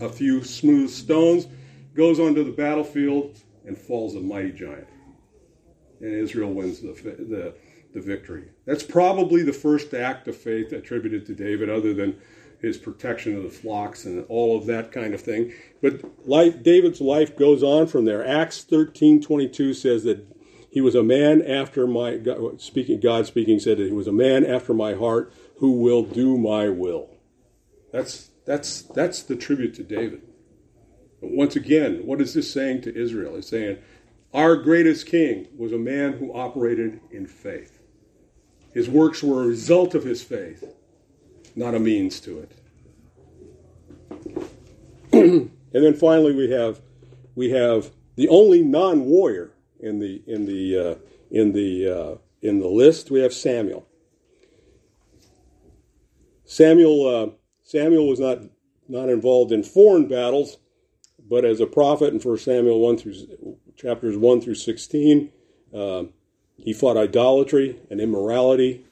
a 0.00 0.08
few 0.08 0.44
smooth 0.44 0.90
stones, 0.90 1.46
goes 1.94 2.18
onto 2.18 2.44
the 2.44 2.50
battlefield, 2.50 3.38
and 3.64 3.78
falls 3.78 4.16
a 4.16 4.20
mighty 4.20 4.52
giant. 4.52 4.88
And 6.00 6.12
Israel 6.12 6.52
wins 6.52 6.80
the, 6.80 6.92
the, 6.92 7.54
the 7.94 8.00
victory. 8.00 8.44
That's 8.66 8.82
probably 8.82 9.42
the 9.42 9.52
first 9.52 9.94
act 9.94 10.26
of 10.28 10.36
faith 10.36 10.72
attributed 10.72 11.26
to 11.26 11.34
David, 11.34 11.70
other 11.70 11.94
than 11.94 12.20
his 12.60 12.76
protection 12.76 13.36
of 13.36 13.42
the 13.42 13.50
flocks 13.50 14.04
and 14.04 14.24
all 14.28 14.58
of 14.58 14.66
that 14.66 14.92
kind 14.92 15.14
of 15.14 15.20
thing. 15.20 15.52
But 15.80 16.02
life, 16.26 16.62
David's 16.62 17.00
life 17.00 17.36
goes 17.36 17.62
on 17.62 17.86
from 17.86 18.04
there. 18.04 18.26
Acts 18.26 18.64
13 18.64 19.22
22 19.22 19.74
says 19.74 20.04
that 20.04 20.26
he 20.70 20.80
was 20.80 20.94
a 20.94 21.02
man 21.02 21.42
after 21.42 21.86
my 21.86 22.16
God 22.16 22.60
speaking. 22.60 23.00
God 23.00 23.26
speaking 23.26 23.58
said 23.58 23.78
that 23.78 23.86
he 23.86 23.92
was 23.92 24.06
a 24.06 24.12
man 24.12 24.46
after 24.46 24.72
my 24.72 24.94
heart 24.94 25.32
who 25.58 25.72
will 25.72 26.04
do 26.04 26.38
my 26.38 26.68
will. 26.68 27.08
That's 27.92 28.30
that's 28.46 28.82
that's 28.82 29.22
the 29.22 29.34
tribute 29.34 29.74
to 29.74 29.82
David. 29.82 30.22
But 31.20 31.32
once 31.32 31.56
again, 31.56 32.06
what 32.06 32.20
is 32.20 32.34
this 32.34 32.50
saying 32.50 32.82
to 32.82 32.96
Israel? 32.96 33.34
It's 33.34 33.48
saying 33.48 33.78
our 34.32 34.56
greatest 34.56 35.06
king 35.06 35.48
was 35.58 35.72
a 35.72 35.78
man 35.78 36.14
who 36.14 36.32
operated 36.32 37.00
in 37.10 37.26
faith. 37.26 37.80
His 38.72 38.88
works 38.88 39.24
were 39.24 39.42
a 39.42 39.46
result 39.48 39.96
of 39.96 40.04
his 40.04 40.22
faith, 40.22 40.64
not 41.56 41.74
a 41.74 41.80
means 41.80 42.20
to 42.20 42.38
it. 42.38 42.52
and 45.12 45.50
then 45.72 45.94
finally 45.94 46.32
we 46.32 46.50
have 46.52 46.80
we 47.34 47.50
have 47.50 47.90
the 48.14 48.28
only 48.28 48.62
non-warrior 48.62 49.50
in 49.82 49.98
the 49.98 50.22
in 50.26 50.46
the 50.46 50.78
uh, 50.78 50.94
in 51.30 51.52
the 51.52 51.88
uh, 51.88 52.14
in 52.42 52.58
the 52.60 52.68
list. 52.68 53.10
We 53.10 53.20
have 53.20 53.32
Samuel. 53.32 53.86
Samuel 56.44 57.06
uh, 57.06 57.30
Samuel 57.62 58.08
was 58.08 58.20
not 58.20 58.38
not 58.88 59.08
involved 59.08 59.52
in 59.52 59.62
foreign 59.62 60.08
battles, 60.08 60.58
but 61.28 61.44
as 61.44 61.60
a 61.60 61.66
prophet 61.66 62.12
in 62.12 62.18
1 62.18 62.38
Samuel 62.38 62.80
one 62.80 62.96
through 62.96 63.14
chapters 63.76 64.16
one 64.16 64.40
through 64.40 64.56
sixteen, 64.56 65.30
uh, 65.74 66.04
he 66.56 66.72
fought 66.72 66.96
idolatry 66.96 67.78
and 67.90 68.00
immorality, 68.00 68.84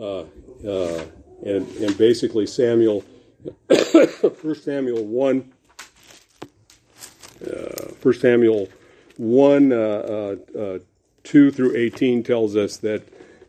uh, 0.00 0.20
uh, 0.66 1.04
and 1.44 1.68
and 1.76 1.98
basically 1.98 2.46
Samuel, 2.46 3.04
1 3.66 4.54
Samuel 4.54 5.04
one. 5.04 5.52
Uh, 7.46 7.92
1 8.00 8.14
Samuel 8.14 8.66
1 9.18 9.72
uh, 9.72 9.76
uh, 9.76 10.58
uh, 10.58 10.78
2 11.24 11.50
through 11.50 11.76
18 11.76 12.22
tells 12.22 12.56
us 12.56 12.76
that, 12.78 13.02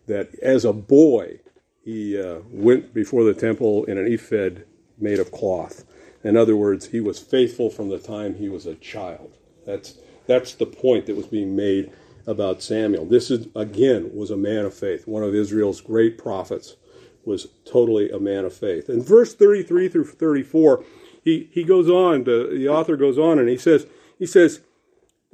that 0.07 0.33
as 0.39 0.65
a 0.65 0.73
boy, 0.73 1.39
he 1.83 2.19
uh, 2.19 2.39
went 2.51 2.93
before 2.93 3.23
the 3.23 3.33
temple 3.33 3.85
in 3.85 3.97
an 3.97 4.11
ephod 4.11 4.65
made 4.97 5.19
of 5.19 5.31
cloth. 5.31 5.85
In 6.23 6.35
other 6.35 6.55
words, 6.55 6.87
he 6.87 6.99
was 6.99 7.19
faithful 7.19 7.69
from 7.69 7.89
the 7.89 7.99
time 7.99 8.35
he 8.35 8.49
was 8.49 8.65
a 8.65 8.75
child. 8.75 9.33
That's, 9.65 9.97
that's 10.25 10.55
the 10.55 10.65
point 10.65 11.05
that 11.05 11.15
was 11.15 11.27
being 11.27 11.55
made 11.55 11.91
about 12.25 12.61
Samuel. 12.61 13.05
This 13.05 13.31
is, 13.31 13.47
again, 13.55 14.11
was 14.13 14.31
a 14.31 14.37
man 14.37 14.65
of 14.65 14.73
faith. 14.73 15.07
One 15.07 15.23
of 15.23 15.33
Israel's 15.33 15.79
great 15.79 16.17
prophets 16.17 16.75
was 17.23 17.47
totally 17.65 18.09
a 18.09 18.19
man 18.19 18.45
of 18.45 18.53
faith. 18.53 18.89
In 18.89 19.01
verse 19.01 19.33
33 19.33 19.89
through 19.89 20.05
34, 20.05 20.83
he, 21.23 21.49
he 21.51 21.63
goes 21.63 21.89
on, 21.89 22.25
to, 22.25 22.57
the 22.57 22.69
author 22.69 22.97
goes 22.97 23.17
on 23.17 23.39
and 23.39 23.49
he 23.49 23.57
says, 23.57 23.85
he 24.17 24.25
says, 24.25 24.61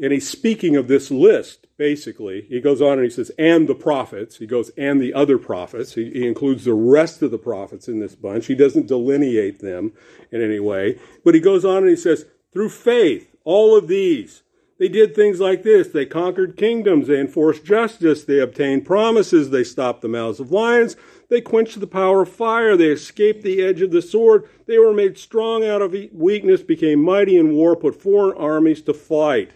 and 0.01 0.11
he's 0.11 0.27
speaking 0.27 0.75
of 0.75 0.87
this 0.87 1.11
list, 1.11 1.67
basically. 1.77 2.45
He 2.49 2.59
goes 2.59 2.81
on 2.81 2.93
and 2.93 3.03
he 3.03 3.09
says, 3.09 3.31
and 3.37 3.67
the 3.67 3.75
prophets. 3.75 4.37
He 4.37 4.47
goes, 4.47 4.69
and 4.77 4.99
the 4.99 5.13
other 5.13 5.37
prophets. 5.37 5.93
He, 5.93 6.09
he, 6.09 6.27
includes 6.27 6.65
the 6.65 6.73
rest 6.73 7.21
of 7.21 7.31
the 7.31 7.37
prophets 7.37 7.87
in 7.87 7.99
this 7.99 8.15
bunch. 8.15 8.47
He 8.47 8.55
doesn't 8.55 8.87
delineate 8.87 9.59
them 9.59 9.93
in 10.31 10.41
any 10.41 10.59
way. 10.59 10.99
But 11.23 11.35
he 11.35 11.39
goes 11.39 11.63
on 11.63 11.77
and 11.77 11.89
he 11.89 11.95
says, 11.95 12.25
through 12.51 12.69
faith, 12.69 13.35
all 13.43 13.77
of 13.77 13.87
these, 13.87 14.41
they 14.79 14.89
did 14.89 15.13
things 15.13 15.39
like 15.39 15.63
this. 15.63 15.89
They 15.89 16.05
conquered 16.05 16.57
kingdoms. 16.57 17.07
They 17.07 17.19
enforced 17.19 17.63
justice. 17.63 18.23
They 18.23 18.39
obtained 18.39 18.85
promises. 18.85 19.51
They 19.51 19.63
stopped 19.63 20.01
the 20.01 20.07
mouths 20.07 20.39
of 20.39 20.51
lions. 20.51 20.95
They 21.29 21.39
quenched 21.39 21.79
the 21.79 21.87
power 21.87 22.23
of 22.23 22.29
fire. 22.29 22.75
They 22.75 22.89
escaped 22.89 23.43
the 23.43 23.61
edge 23.61 23.81
of 23.81 23.91
the 23.91 24.01
sword. 24.01 24.49
They 24.65 24.79
were 24.79 24.93
made 24.93 25.17
strong 25.17 25.63
out 25.63 25.81
of 25.81 25.95
weakness, 26.11 26.63
became 26.63 27.01
mighty 27.01 27.37
in 27.37 27.53
war, 27.53 27.75
put 27.75 28.01
foreign 28.01 28.37
armies 28.37 28.81
to 28.83 28.93
flight. 28.93 29.51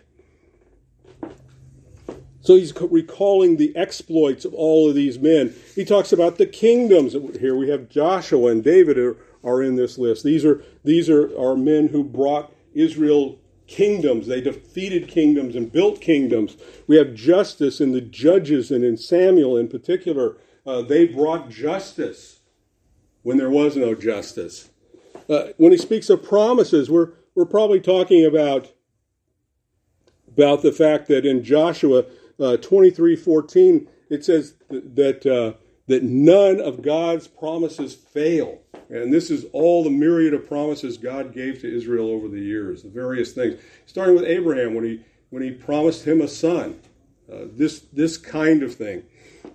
So 2.47 2.55
he's 2.55 2.73
recalling 2.79 3.57
the 3.57 3.75
exploits 3.75 4.45
of 4.45 4.53
all 4.53 4.87
of 4.87 4.95
these 4.95 5.19
men. 5.19 5.53
He 5.75 5.83
talks 5.83 6.13
about 6.13 6.37
the 6.37 6.45
kingdoms. 6.45 7.11
Here 7.41 7.57
we 7.57 7.67
have 7.67 7.89
Joshua 7.89 8.49
and 8.51 8.63
David 8.63 8.97
are, 8.97 9.17
are 9.43 9.61
in 9.61 9.75
this 9.75 9.97
list. 9.97 10.23
These 10.23 10.45
are 10.45 10.63
these 10.81 11.09
are, 11.09 11.37
are 11.37 11.57
men 11.57 11.89
who 11.89 12.05
brought 12.05 12.53
Israel 12.73 13.37
kingdoms. 13.67 14.27
They 14.27 14.39
defeated 14.39 15.09
kingdoms 15.09 15.57
and 15.57 15.69
built 15.69 15.99
kingdoms. 15.99 16.55
We 16.87 16.95
have 16.95 17.13
justice 17.15 17.81
in 17.81 17.91
the 17.91 17.99
judges 17.99 18.71
and 18.71 18.85
in 18.85 18.95
Samuel 18.95 19.57
in 19.57 19.67
particular. 19.67 20.37
Uh, 20.65 20.83
they 20.83 21.05
brought 21.05 21.49
justice 21.49 22.39
when 23.23 23.35
there 23.35 23.51
was 23.51 23.75
no 23.75 23.93
justice. 23.93 24.69
Uh, 25.29 25.47
when 25.57 25.73
he 25.73 25.77
speaks 25.77 26.09
of 26.09 26.23
promises, 26.23 26.89
we're, 26.89 27.09
we're 27.35 27.43
probably 27.43 27.81
talking 27.81 28.25
about, 28.25 28.71
about 30.29 30.61
the 30.61 30.71
fact 30.71 31.09
that 31.09 31.25
in 31.25 31.43
Joshua 31.43 32.05
uh, 32.39 32.57
23 32.57 33.15
14, 33.15 33.87
it 34.09 34.25
says 34.25 34.55
that, 34.69 35.25
uh, 35.25 35.57
that 35.87 36.03
none 36.03 36.59
of 36.59 36.81
God's 36.81 37.27
promises 37.27 37.93
fail. 37.93 38.59
And 38.89 39.13
this 39.13 39.29
is 39.29 39.45
all 39.51 39.83
the 39.83 39.89
myriad 39.89 40.33
of 40.33 40.47
promises 40.47 40.97
God 40.97 41.33
gave 41.33 41.61
to 41.61 41.75
Israel 41.75 42.09
over 42.09 42.27
the 42.27 42.39
years, 42.39 42.83
the 42.83 42.89
various 42.89 43.33
things. 43.33 43.59
Starting 43.85 44.15
with 44.15 44.23
Abraham 44.23 44.75
when 44.75 44.85
he, 44.85 45.01
when 45.29 45.43
he 45.43 45.51
promised 45.51 46.05
him 46.05 46.21
a 46.21 46.27
son, 46.27 46.79
uh, 47.31 47.39
this, 47.51 47.81
this 47.91 48.17
kind 48.17 48.63
of 48.63 48.73
thing 48.75 49.03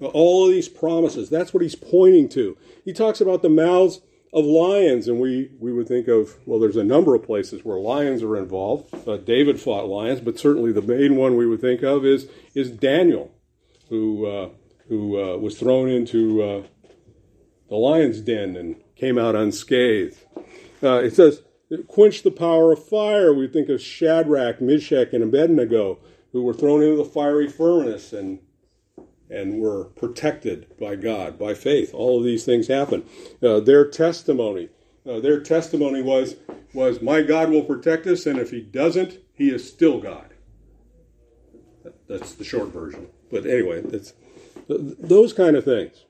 all 0.00 0.46
of 0.46 0.52
these 0.52 0.68
promises. 0.68 1.30
That's 1.30 1.54
what 1.54 1.62
he's 1.62 1.74
pointing 1.74 2.28
to. 2.30 2.56
He 2.84 2.92
talks 2.92 3.20
about 3.20 3.42
the 3.42 3.48
mouths 3.48 4.00
of 4.32 4.44
lions, 4.46 5.08
and 5.08 5.20
we, 5.20 5.50
we 5.58 5.72
would 5.72 5.86
think 5.86 6.08
of, 6.08 6.38
well, 6.46 6.58
there's 6.58 6.76
a 6.76 6.84
number 6.84 7.14
of 7.14 7.22
places 7.22 7.64
where 7.64 7.78
lions 7.78 8.22
are 8.22 8.36
involved. 8.36 8.94
Uh, 9.06 9.18
David 9.18 9.60
fought 9.60 9.86
lions, 9.86 10.20
but 10.20 10.38
certainly 10.38 10.72
the 10.72 10.80
main 10.80 11.16
one 11.16 11.36
we 11.36 11.46
would 11.46 11.60
think 11.60 11.82
of 11.82 12.06
is, 12.06 12.28
is 12.54 12.70
Daniel, 12.70 13.30
who, 13.90 14.26
uh, 14.26 14.48
who 14.88 15.22
uh, 15.22 15.36
was 15.36 15.58
thrown 15.58 15.90
into 15.90 16.42
uh, 16.42 16.62
the 17.68 17.76
lion's 17.76 18.22
den 18.22 18.56
and 18.56 18.76
came 18.96 19.18
out 19.18 19.36
unscathed. 19.36 20.18
Uh, 20.82 21.02
it 21.02 21.14
says, 21.14 21.42
quench 21.86 22.22
the 22.22 22.30
power 22.30 22.72
of 22.72 22.82
fire. 22.88 23.34
We 23.34 23.48
think 23.48 23.68
of 23.68 23.82
Shadrach, 23.82 24.60
Meshach, 24.62 25.12
and 25.12 25.22
Abednego, 25.22 25.98
who 26.32 26.42
were 26.42 26.54
thrown 26.54 26.82
into 26.82 26.96
the 26.96 27.04
fiery 27.04 27.48
furnace 27.48 28.14
and 28.14 28.38
and 29.32 29.60
were 29.60 29.84
protected 29.84 30.66
by 30.78 30.96
God, 30.96 31.38
by 31.38 31.54
faith. 31.54 31.94
All 31.94 32.18
of 32.18 32.24
these 32.24 32.44
things 32.44 32.68
happen. 32.68 33.04
Uh, 33.42 33.60
their 33.60 33.88
testimony, 33.88 34.68
uh, 35.08 35.20
their 35.20 35.40
testimony 35.40 36.02
was, 36.02 36.36
was, 36.74 37.00
my 37.00 37.22
God 37.22 37.50
will 37.50 37.64
protect 37.64 38.06
us, 38.06 38.26
and 38.26 38.38
if 38.38 38.50
he 38.50 38.60
doesn't, 38.60 39.18
he 39.34 39.50
is 39.50 39.68
still 39.68 40.00
God. 40.00 40.34
That's 42.08 42.34
the 42.34 42.44
short 42.44 42.68
version. 42.68 43.08
But 43.30 43.46
anyway, 43.46 43.80
that's 43.80 44.12
those 44.68 45.32
kind 45.32 45.56
of 45.56 45.64
things. 45.64 46.04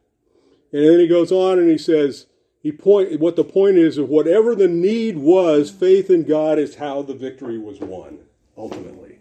And 0.73 0.85
then 0.85 0.99
he 0.99 1.07
goes 1.07 1.31
on 1.31 1.59
and 1.59 1.71
he 1.71 1.79
says, 1.79 2.27
he 2.63 2.73
point 2.73 3.19
what 3.19 3.37
the 3.37 3.45
point 3.45 3.77
is 3.77 3.99
of 3.99 4.09
whatever 4.09 4.55
the 4.55 4.69
need 4.69 5.19
was, 5.19 5.71
faith 5.71 6.11
in 6.11 6.25
God 6.25 6.59
is 6.59 6.77
how 6.77 7.03
the 7.03 7.15
victory 7.15 7.59
was 7.59 7.81
won, 7.81 8.21
ultimately. 8.57 9.19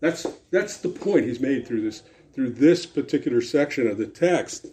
That's 0.00 0.26
that's 0.50 0.78
the 0.78 0.88
point 0.88 1.26
he's 1.26 1.40
made 1.40 1.66
through 1.66 1.82
this 1.82 2.02
through 2.38 2.50
this 2.50 2.86
particular 2.86 3.40
section 3.40 3.88
of 3.88 3.98
the 3.98 4.06
text. 4.06 4.68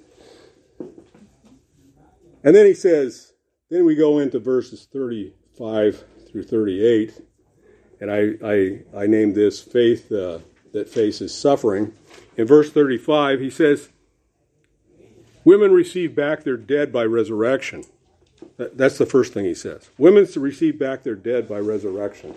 And 2.43 2.56
then 2.56 2.67
he 2.67 2.75
says, 2.75 3.34
then 3.71 3.86
we 3.86 3.95
go 3.95 4.19
into 4.19 4.38
verses 4.38 4.88
35 4.93 6.04
through 6.30 6.43
38, 6.43 7.19
and 7.99 8.12
I, 8.12 8.34
I, 8.45 8.82
I 8.95 9.08
named 9.08 9.34
this 9.34 9.60
faith 9.60 10.12
uh, 10.12 10.41
that 10.73 10.89
faces 10.89 11.34
suffering. 11.34 11.91
In 12.38 12.45
verse 12.45 12.71
35, 12.71 13.39
he 13.39 13.49
says, 13.49 13.89
Women 15.43 15.71
receive 15.71 16.13
back 16.13 16.43
their 16.43 16.58
dead 16.58 16.93
by 16.93 17.06
resurrection. 17.06 17.84
That's 18.58 18.99
the 18.99 19.08
first 19.08 19.34
thing 19.34 19.45
he 19.45 19.56
says. 19.56 19.89
Women 19.97 20.28
receive 20.36 20.78
back 20.78 21.01
their 21.01 21.15
dead 21.15 21.49
by 21.49 21.58
resurrection. 21.58 22.36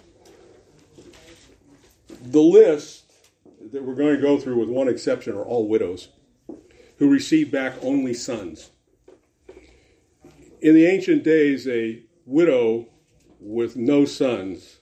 The 2.23 2.41
list 2.41 3.08
that 3.73 3.83
we're 3.83 3.95
going 3.95 4.17
to 4.17 4.23
go 4.23 4.39
through, 4.39 4.59
with 4.59 4.69
one 4.69 4.89
exception, 4.89 5.35
are 5.35 5.45
all 5.45 5.69
widows 5.69 6.09
who 6.99 7.11
receive 7.11 7.51
back 7.51 7.75
only 7.83 8.15
sons. 8.15 8.71
In 10.61 10.75
the 10.75 10.87
ancient 10.87 11.23
days, 11.23 11.69
a 11.69 12.03
widow 12.27 12.87
with 13.41 13.77
no 13.77 14.05
sons 14.05 14.79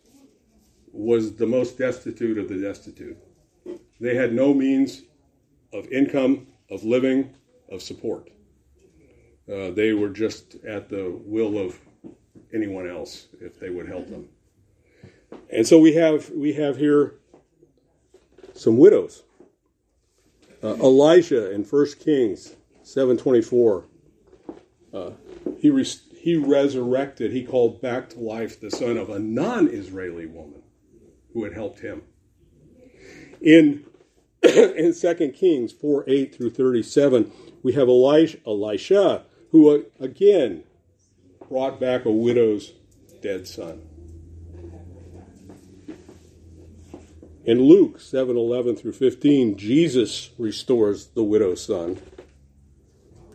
was 0.92 1.36
the 1.36 1.46
most 1.46 1.76
destitute 1.76 2.38
of 2.38 2.48
the 2.48 2.60
destitute. 2.60 3.18
They 4.00 4.14
had 4.14 4.32
no 4.32 4.54
means 4.54 5.02
of 5.72 5.86
income, 5.92 6.46
of 6.70 6.84
living, 6.84 7.34
of 7.70 7.82
support. 7.82 8.30
Uh, 9.50 9.70
they 9.70 9.92
were 9.92 10.08
just 10.08 10.56
at 10.64 10.88
the 10.88 11.20
will 11.24 11.58
of 11.58 11.78
anyone 12.52 12.88
else 12.88 13.28
if 13.40 13.60
they 13.60 13.70
would 13.70 13.86
help 13.86 14.08
them. 14.08 14.28
And 15.50 15.66
so 15.66 15.78
we 15.78 15.92
have 15.94 16.30
we 16.30 16.52
have 16.54 16.76
here 16.76 17.16
some 18.56 18.78
widows. 18.78 19.22
Uh, 20.62 20.74
Elijah 20.74 21.52
in 21.52 21.64
1 21.64 21.86
Kings 22.00 22.56
7:24, 22.82 23.84
uh, 24.92 25.10
he 25.58 25.70
res- 25.70 26.02
he 26.18 26.36
resurrected, 26.36 27.32
he 27.32 27.44
called 27.44 27.80
back 27.80 28.08
to 28.10 28.18
life 28.18 28.58
the 28.58 28.70
son 28.70 28.96
of 28.96 29.10
a 29.10 29.18
non-Israeli 29.18 30.26
woman 30.26 30.62
who 31.32 31.44
had 31.44 31.52
helped 31.52 31.80
him. 31.80 32.02
In 33.40 33.84
in 34.42 34.94
2 34.94 35.32
Kings 35.36 35.72
4 35.72 36.04
8 36.06 36.34
through 36.34 36.50
37, 36.50 37.30
we 37.62 37.72
have 37.74 37.88
Elijah, 37.88 38.38
Elisha, 38.46 39.24
who 39.50 39.70
uh, 39.70 39.82
again 40.00 40.64
brought 41.48 41.78
back 41.78 42.04
a 42.04 42.10
widow's 42.10 42.72
dead 43.20 43.46
son. 43.46 43.82
In 47.46 47.60
Luke 47.60 48.00
7 48.00 48.36
11 48.36 48.74
through 48.74 48.92
15, 48.92 49.56
Jesus 49.56 50.30
restores 50.36 51.06
the 51.06 51.22
widow's 51.22 51.64
son. 51.64 52.02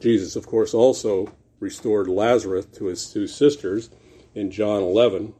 Jesus, 0.01 0.35
of 0.35 0.45
course, 0.45 0.73
also 0.73 1.31
restored 1.61 2.09
Lazarus 2.09 2.65
to 2.65 2.87
his 2.87 3.09
two 3.09 3.25
sisters 3.25 3.89
in 4.35 4.51
John 4.51 4.83
11. 4.83 5.33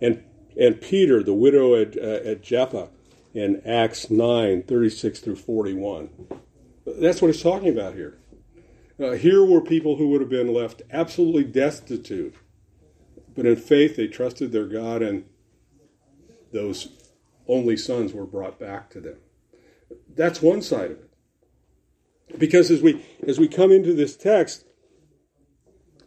And, 0.00 0.24
and 0.58 0.80
Peter, 0.80 1.22
the 1.22 1.34
widow 1.34 1.74
at, 1.74 1.94
uh, 1.98 2.26
at 2.30 2.42
Joppa, 2.42 2.88
in 3.34 3.60
Acts 3.66 4.08
9 4.08 4.62
36 4.62 5.20
through 5.20 5.36
41. 5.36 6.08
That's 6.86 7.20
what 7.20 7.34
he's 7.34 7.42
talking 7.42 7.68
about 7.68 7.94
here. 7.94 8.16
Uh, 8.98 9.10
here 9.10 9.44
were 9.44 9.60
people 9.60 9.96
who 9.96 10.08
would 10.08 10.22
have 10.22 10.30
been 10.30 10.54
left 10.54 10.80
absolutely 10.90 11.44
destitute, 11.44 12.34
but 13.34 13.44
in 13.44 13.56
faith 13.56 13.96
they 13.96 14.06
trusted 14.06 14.52
their 14.52 14.66
God, 14.66 15.02
and 15.02 15.24
those 16.50 16.88
only 17.48 17.76
sons 17.76 18.12
were 18.12 18.26
brought 18.26 18.58
back 18.58 18.90
to 18.90 19.00
them. 19.00 19.16
That's 20.14 20.42
one 20.42 20.62
side 20.62 20.92
of 20.92 20.98
it. 20.98 21.10
Because 22.38 22.70
as 22.70 22.82
we 22.82 23.04
as 23.26 23.38
we 23.38 23.48
come 23.48 23.70
into 23.70 23.92
this 23.92 24.16
text, 24.16 24.64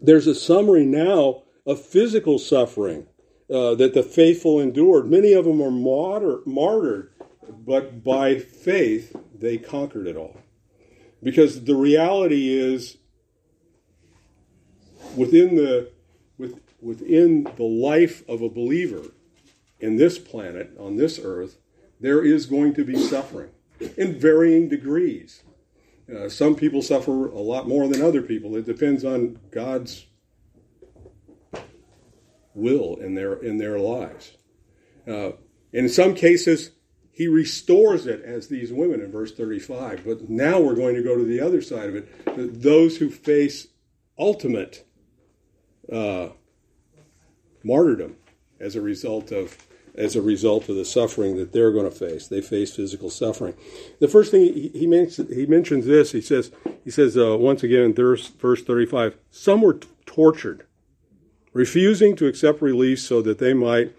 there's 0.01 0.27
a 0.27 0.35
summary 0.35 0.85
now 0.85 1.43
of 1.65 1.81
physical 1.81 2.39
suffering 2.39 3.07
uh, 3.49 3.75
that 3.75 3.93
the 3.93 4.03
faithful 4.03 4.59
endured. 4.59 5.09
Many 5.09 5.33
of 5.33 5.45
them 5.45 5.61
are 5.61 5.71
martyr, 5.71 6.39
martyred, 6.45 7.11
but 7.49 8.03
by 8.03 8.39
faith 8.39 9.15
they 9.33 9.57
conquered 9.57 10.07
it 10.07 10.17
all. 10.17 10.37
Because 11.21 11.63
the 11.63 11.75
reality 11.75 12.49
is, 12.49 12.97
within 15.15 15.55
the 15.55 15.91
with, 16.37 16.59
within 16.81 17.43
the 17.55 17.63
life 17.63 18.27
of 18.27 18.41
a 18.41 18.49
believer 18.49 19.03
in 19.79 19.97
this 19.97 20.17
planet 20.17 20.71
on 20.79 20.97
this 20.97 21.19
earth, 21.23 21.57
there 21.99 22.23
is 22.23 22.45
going 22.45 22.73
to 22.75 22.83
be 22.83 22.97
suffering 22.97 23.49
in 23.97 24.19
varying 24.19 24.69
degrees. 24.69 25.43
Uh, 26.13 26.29
some 26.29 26.55
people 26.55 26.81
suffer 26.81 27.27
a 27.27 27.39
lot 27.39 27.67
more 27.67 27.87
than 27.87 28.01
other 28.01 28.21
people. 28.21 28.55
It 28.55 28.65
depends 28.65 29.03
on 29.03 29.39
God's 29.51 30.05
will 32.53 32.95
in 32.95 33.13
their 33.13 33.33
in 33.33 33.57
their 33.57 33.77
lives. 33.77 34.31
Uh, 35.07 35.31
in 35.73 35.89
some 35.89 36.15
cases, 36.15 36.71
He 37.11 37.27
restores 37.27 38.07
it, 38.07 38.23
as 38.23 38.47
these 38.47 38.71
women 38.71 39.01
in 39.01 39.11
verse 39.11 39.33
35. 39.33 40.03
But 40.05 40.29
now 40.29 40.59
we're 40.59 40.75
going 40.75 40.95
to 40.95 41.03
go 41.03 41.17
to 41.17 41.25
the 41.25 41.41
other 41.41 41.61
side 41.61 41.89
of 41.89 41.95
it: 41.95 42.61
those 42.61 42.97
who 42.97 43.09
face 43.09 43.67
ultimate 44.17 44.85
uh, 45.91 46.29
martyrdom 47.63 48.15
as 48.59 48.75
a 48.75 48.81
result 48.81 49.31
of 49.31 49.66
as 49.97 50.15
a 50.15 50.21
result 50.21 50.69
of 50.69 50.75
the 50.75 50.85
suffering 50.85 51.35
that 51.37 51.51
they're 51.51 51.71
going 51.71 51.89
to 51.89 51.91
face. 51.91 52.27
They 52.27 52.41
face 52.41 52.75
physical 52.75 53.09
suffering. 53.09 53.55
The 53.99 54.07
first 54.07 54.31
thing 54.31 54.41
he, 54.41 54.69
he, 54.69 54.87
mentions, 54.87 55.33
he 55.35 55.45
mentions 55.45 55.85
this. 55.85 56.11
He 56.11 56.21
says, 56.21 56.51
he 56.83 56.91
says 56.91 57.17
uh, 57.17 57.37
once 57.37 57.63
again 57.63 57.81
in 57.81 57.93
verse, 57.93 58.27
verse 58.27 58.63
35, 58.63 59.17
some 59.31 59.61
were 59.61 59.73
t- 59.73 59.87
tortured, 60.05 60.65
refusing 61.51 62.15
to 62.15 62.27
accept 62.27 62.61
release 62.61 63.03
so 63.03 63.21
that 63.21 63.39
they 63.39 63.53
might 63.53 63.93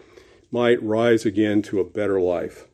might 0.50 0.82
rise 0.82 1.26
again 1.26 1.60
to 1.60 1.78
a 1.78 1.84
better 1.84 2.18
life. 2.18 2.66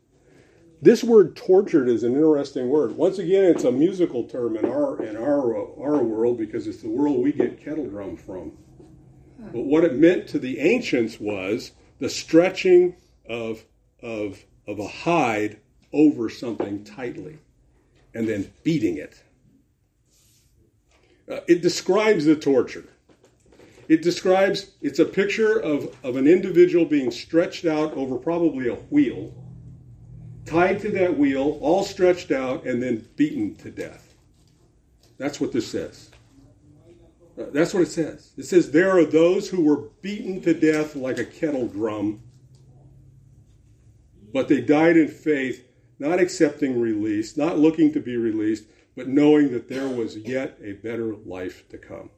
This 0.80 1.02
word 1.02 1.34
tortured 1.34 1.88
is 1.88 2.04
an 2.04 2.12
interesting 2.12 2.68
word. 2.68 2.92
Once 2.92 3.18
again, 3.18 3.46
it's 3.46 3.64
a 3.64 3.72
musical 3.72 4.24
term 4.24 4.56
in 4.56 4.64
our 4.66 5.02
in 5.02 5.16
our 5.16 5.56
our 5.82 6.02
world 6.02 6.38
because 6.38 6.66
it's 6.66 6.82
the 6.82 6.88
world 6.88 7.22
we 7.22 7.32
get 7.32 7.64
kettle 7.64 7.88
drum 7.88 8.16
from. 8.16 8.52
But 9.38 9.64
what 9.64 9.82
it 9.82 9.96
meant 9.96 10.28
to 10.28 10.38
the 10.38 10.60
ancients 10.60 11.18
was 11.18 11.72
the 11.98 12.08
stretching 12.08 12.94
of, 13.28 13.64
of, 14.02 14.44
of 14.66 14.78
a 14.78 14.88
hide 14.88 15.60
over 15.92 16.28
something 16.28 16.84
tightly 16.84 17.38
and 18.14 18.28
then 18.28 18.52
beating 18.62 18.96
it. 18.96 19.22
Uh, 21.30 21.40
it 21.48 21.62
describes 21.62 22.24
the 22.24 22.36
torture. 22.36 22.84
It 23.88 24.02
describes, 24.02 24.72
it's 24.80 24.98
a 24.98 25.04
picture 25.04 25.58
of, 25.58 25.94
of 26.02 26.16
an 26.16 26.26
individual 26.26 26.84
being 26.84 27.10
stretched 27.10 27.64
out 27.64 27.92
over 27.94 28.16
probably 28.16 28.68
a 28.68 28.74
wheel, 28.74 29.34
tied 30.46 30.80
to 30.80 30.90
that 30.92 31.18
wheel, 31.18 31.58
all 31.60 31.84
stretched 31.84 32.30
out, 32.30 32.64
and 32.64 32.82
then 32.82 33.06
beaten 33.16 33.54
to 33.56 33.70
death. 33.70 34.14
That's 35.18 35.40
what 35.40 35.52
this 35.52 35.66
says. 35.66 36.10
Uh, 37.38 37.46
that's 37.52 37.74
what 37.74 37.82
it 37.82 37.90
says. 37.90 38.32
It 38.36 38.44
says, 38.44 38.70
There 38.70 38.90
are 38.90 39.04
those 39.04 39.48
who 39.48 39.62
were 39.62 39.88
beaten 40.02 40.40
to 40.42 40.54
death 40.54 40.94
like 40.94 41.18
a 41.18 41.24
kettle 41.24 41.66
drum 41.66 42.22
but 44.34 44.48
they 44.48 44.60
died 44.60 44.96
in 44.96 45.08
faith, 45.08 45.66
not 45.98 46.18
accepting 46.18 46.80
release, 46.80 47.36
not 47.36 47.56
looking 47.58 47.92
to 47.92 48.00
be 48.00 48.16
released, 48.16 48.64
but 48.96 49.08
knowing 49.08 49.52
that 49.52 49.68
there 49.68 49.88
was 49.88 50.16
yet 50.16 50.58
a 50.62 50.72
better 50.72 51.14
life 51.14 51.66
to 51.70 51.78
come. 51.78 52.10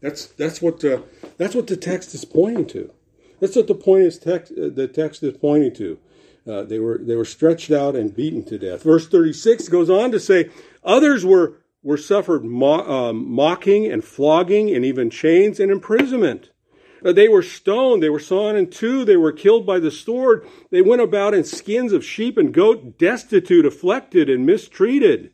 That's 0.00 0.26
that's 0.26 0.60
what 0.60 0.80
the, 0.80 1.04
that's 1.36 1.54
what 1.54 1.66
the 1.66 1.76
text 1.76 2.14
is 2.14 2.24
pointing 2.24 2.66
to. 2.68 2.92
That's 3.40 3.56
what 3.56 3.68
the 3.68 3.74
point 3.74 4.04
is 4.04 4.18
text 4.18 4.52
uh, 4.52 4.70
the 4.74 4.88
text 4.88 5.22
is 5.22 5.36
pointing 5.36 5.74
to. 5.74 5.98
Uh, 6.46 6.62
they 6.62 6.78
were 6.78 6.98
they 6.98 7.14
were 7.14 7.24
stretched 7.24 7.70
out 7.70 7.94
and 7.94 8.16
beaten 8.16 8.42
to 8.44 8.58
death. 8.58 8.82
Verse 8.82 9.06
thirty 9.06 9.32
six 9.32 9.68
goes 9.68 9.90
on 9.90 10.10
to 10.12 10.20
say, 10.20 10.50
others 10.82 11.24
were 11.24 11.58
were 11.82 11.98
suffered 11.98 12.44
mo- 12.44 12.86
um, 12.88 13.30
mocking 13.30 13.86
and 13.86 14.02
flogging 14.02 14.74
and 14.74 14.84
even 14.84 15.10
chains 15.10 15.60
and 15.60 15.70
imprisonment. 15.70 16.50
Uh, 17.04 17.12
they 17.12 17.28
were 17.28 17.42
stoned, 17.42 18.02
they 18.02 18.08
were 18.08 18.18
sawn 18.18 18.56
in 18.56 18.70
two, 18.70 19.04
they 19.04 19.16
were 19.16 19.32
killed 19.32 19.66
by 19.66 19.78
the 19.78 19.90
sword. 19.90 20.46
They 20.70 20.80
went 20.80 21.02
about 21.02 21.34
in 21.34 21.44
skins 21.44 21.92
of 21.92 22.04
sheep 22.04 22.38
and 22.38 22.52
goat, 22.52 22.98
destitute, 22.98 23.66
afflicted, 23.66 24.30
and 24.30 24.46
mistreated. 24.46 25.32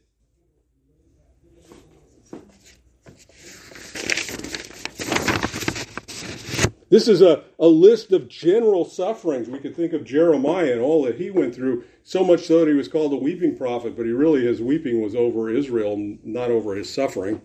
This 6.89 7.07
is 7.07 7.23
a, 7.23 7.45
a 7.61 7.69
list 7.69 8.11
of 8.11 8.27
general 8.27 8.85
sufferings. 8.85 9.49
We 9.49 9.61
could 9.61 9.77
think 9.77 9.93
of 9.93 10.05
Jeremiah 10.05 10.73
and 10.73 10.81
all 10.81 11.05
that 11.05 11.15
he 11.15 11.31
went 11.31 11.55
through, 11.55 11.85
so 12.03 12.25
much 12.25 12.47
so 12.47 12.59
that 12.59 12.69
he 12.69 12.75
was 12.75 12.89
called 12.89 13.13
a 13.13 13.17
weeping 13.17 13.57
prophet, 13.57 13.97
but 13.97 14.07
he 14.07 14.13
really, 14.13 14.45
his 14.45 14.61
weeping 14.61 15.01
was 15.01 15.15
over 15.15 15.49
Israel, 15.49 15.97
not 16.25 16.51
over 16.51 16.75
his 16.75 16.93
suffering. 16.93 17.41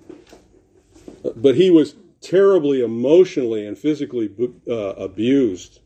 But 1.36 1.54
he 1.54 1.70
was 1.70 1.94
terribly 2.26 2.82
emotionally 2.82 3.66
and 3.68 3.78
physically 3.78 4.34
uh, 4.68 4.74
abused. 4.74 5.80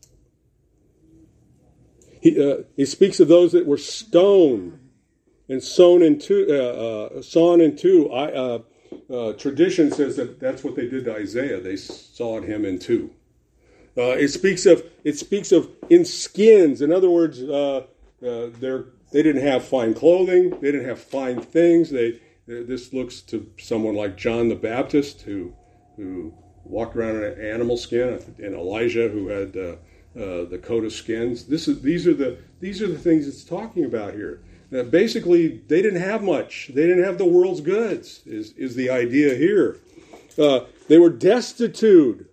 He, 2.22 2.42
uh, 2.42 2.62
he 2.76 2.86
speaks 2.86 3.20
of 3.20 3.28
those 3.28 3.52
that 3.52 3.66
were 3.66 3.78
stoned 3.78 4.78
and 5.48 5.62
sewn 5.62 6.02
in 6.02 6.18
two, 6.18 6.46
uh, 6.48 7.18
uh 7.18 7.22
sawn 7.22 7.60
in 7.60 7.76
two. 7.76 8.10
I, 8.10 8.32
uh, 8.32 8.58
uh, 9.10 9.32
tradition 9.34 9.90
says 9.90 10.16
that 10.16 10.40
that's 10.40 10.64
what 10.64 10.76
they 10.76 10.88
did 10.88 11.04
to 11.04 11.14
Isaiah. 11.14 11.60
They 11.60 11.76
sawed 11.76 12.44
him 12.44 12.64
in 12.64 12.78
two. 12.78 13.10
it 13.96 14.28
speaks 14.28 14.66
of 14.66 14.84
it 15.04 15.18
speaks 15.18 15.52
of 15.52 15.68
in 15.88 16.04
skins. 16.04 16.80
In 16.80 16.92
other 16.92 17.10
words, 17.10 17.40
they're 18.20 18.84
they 19.12 19.22
didn't 19.22 19.42
have 19.42 19.64
fine 19.64 19.94
clothing. 19.94 20.50
They 20.60 20.72
didn't 20.72 20.86
have 20.86 21.00
fine 21.00 21.40
things. 21.40 21.90
They 21.90 22.20
this 22.46 22.92
looks 22.92 23.20
to 23.22 23.50
someone 23.58 23.94
like 23.94 24.16
John 24.16 24.48
the 24.48 24.56
Baptist 24.56 25.22
who 25.22 25.54
who 26.00 26.32
walked 26.64 26.96
around 26.96 27.16
in 27.16 27.24
an 27.24 27.40
animal 27.40 27.76
skin, 27.76 28.18
and 28.38 28.54
Elijah 28.54 29.08
who 29.08 29.28
had 29.28 29.56
uh, 29.56 29.76
uh, 30.18 30.44
the 30.44 30.60
coat 30.62 30.84
of 30.84 30.92
skins. 30.92 31.44
This 31.44 31.68
is 31.68 31.82
these 31.82 32.06
are 32.06 32.14
the 32.14 32.38
these 32.60 32.82
are 32.82 32.88
the 32.88 32.98
things 32.98 33.28
it's 33.28 33.44
talking 33.44 33.84
about 33.84 34.14
here. 34.14 34.42
Now, 34.70 34.84
basically, 34.84 35.62
they 35.68 35.82
didn't 35.82 36.00
have 36.00 36.22
much. 36.22 36.70
They 36.72 36.86
didn't 36.86 37.04
have 37.04 37.18
the 37.18 37.24
world's 37.24 37.60
goods. 37.60 38.22
Is 38.26 38.52
is 38.52 38.74
the 38.74 38.90
idea 38.90 39.34
here? 39.34 39.78
Uh, 40.38 40.60
they 40.88 40.98
were 40.98 41.10
destitute. 41.10 42.30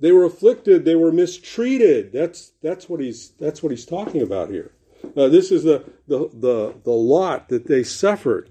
They 0.00 0.12
were 0.12 0.24
afflicted. 0.24 0.84
They 0.84 0.96
were 0.96 1.12
mistreated. 1.12 2.12
That's 2.12 2.52
that's 2.62 2.88
what 2.88 3.00
he's 3.00 3.30
that's 3.40 3.62
what 3.62 3.70
he's 3.70 3.86
talking 3.86 4.22
about 4.22 4.50
here. 4.50 4.72
Uh, 5.16 5.28
this 5.28 5.50
is 5.50 5.64
the, 5.64 5.84
the 6.08 6.28
the 6.32 6.74
the 6.84 6.90
lot 6.90 7.48
that 7.48 7.66
they 7.66 7.82
suffered. 7.82 8.50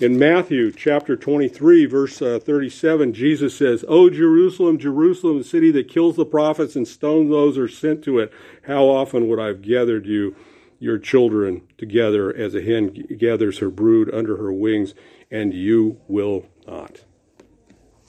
In 0.00 0.16
Matthew 0.16 0.70
chapter 0.70 1.16
23, 1.16 1.86
verse 1.86 2.22
uh, 2.22 2.38
37, 2.38 3.12
Jesus 3.12 3.56
says, 3.56 3.84
O 3.88 4.08
Jerusalem, 4.08 4.78
Jerusalem, 4.78 5.38
the 5.38 5.44
city 5.44 5.72
that 5.72 5.88
kills 5.88 6.14
the 6.14 6.24
prophets 6.24 6.76
and 6.76 6.86
stones 6.86 7.30
those 7.30 7.56
who 7.56 7.64
are 7.64 7.68
sent 7.68 8.04
to 8.04 8.20
it, 8.20 8.32
how 8.68 8.84
often 8.84 9.26
would 9.26 9.40
I 9.40 9.48
have 9.48 9.60
gathered 9.60 10.06
you, 10.06 10.36
your 10.78 10.98
children, 10.98 11.62
together 11.76 12.32
as 12.32 12.54
a 12.54 12.62
hen 12.62 12.90
gathers 13.18 13.58
her 13.58 13.70
brood 13.70 14.08
under 14.14 14.36
her 14.36 14.52
wings, 14.52 14.94
and 15.32 15.52
you 15.52 16.00
will 16.06 16.46
not. 16.64 17.00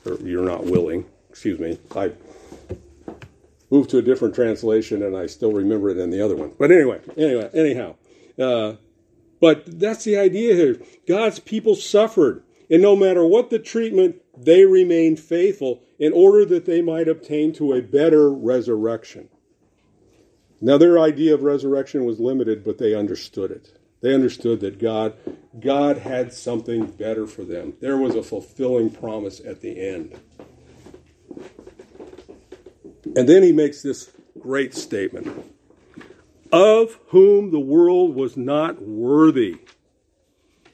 Or 0.05 0.13
you're 0.17 0.45
not 0.45 0.65
willing, 0.65 1.05
excuse 1.31 1.57
me. 1.57 1.79
I 1.95 2.11
moved 3.71 3.89
to 3.89 3.97
a 3.97 4.03
different 4.03 4.35
translation 4.35 5.01
and 5.01 5.17
I 5.17 5.25
still 5.25 5.53
remember 5.53 5.89
it 5.89 5.97
in 5.97 6.11
the 6.11 6.23
other 6.23 6.35
one. 6.35 6.53
But 6.55 6.71
anyway, 6.71 6.99
anyway, 7.17 7.49
anyhow. 7.51 7.95
Uh, 8.37 8.75
but 9.39 9.79
that's 9.79 10.03
the 10.03 10.17
idea 10.17 10.55
here. 10.55 10.81
God's 11.07 11.39
people 11.39 11.75
suffered, 11.75 12.43
and 12.69 12.81
no 12.81 12.95
matter 12.95 13.25
what 13.25 13.49
the 13.49 13.59
treatment, 13.59 14.17
they 14.37 14.65
remained 14.65 15.19
faithful 15.19 15.81
in 15.97 16.13
order 16.13 16.45
that 16.45 16.65
they 16.65 16.81
might 16.81 17.07
obtain 17.07 17.53
to 17.53 17.73
a 17.73 17.81
better 17.81 18.31
resurrection. 18.31 19.29
Now 20.61 20.77
their 20.77 20.99
idea 20.99 21.33
of 21.33 21.43
resurrection 21.43 22.05
was 22.05 22.19
limited, 22.19 22.63
but 22.63 22.77
they 22.77 22.93
understood 22.93 23.51
it. 23.51 23.79
They 24.01 24.13
understood 24.13 24.61
that 24.61 24.79
God 24.79 25.15
God 25.59 25.97
had 25.97 26.31
something 26.31 26.85
better 26.85 27.27
for 27.27 27.43
them. 27.43 27.73
There 27.81 27.97
was 27.97 28.15
a 28.15 28.23
fulfilling 28.23 28.91
promise 28.91 29.41
at 29.43 29.61
the 29.61 29.79
end. 29.79 30.17
And 33.15 33.27
then 33.27 33.43
he 33.43 33.51
makes 33.51 33.81
this 33.81 34.11
great 34.39 34.73
statement. 34.75 35.27
Of 36.51 36.99
whom 37.07 37.51
the 37.51 37.59
world 37.59 38.15
was 38.15 38.35
not 38.35 38.81
worthy, 38.81 39.57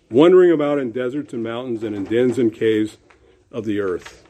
wandering 0.09 0.51
about 0.51 0.80
in 0.80 0.91
deserts 0.91 1.34
and 1.34 1.43
mountains 1.43 1.84
and 1.84 1.95
in 1.95 2.03
dens 2.05 2.38
and 2.38 2.53
caves 2.53 2.97
of 3.51 3.65
the 3.65 3.80
earth. 3.80 4.26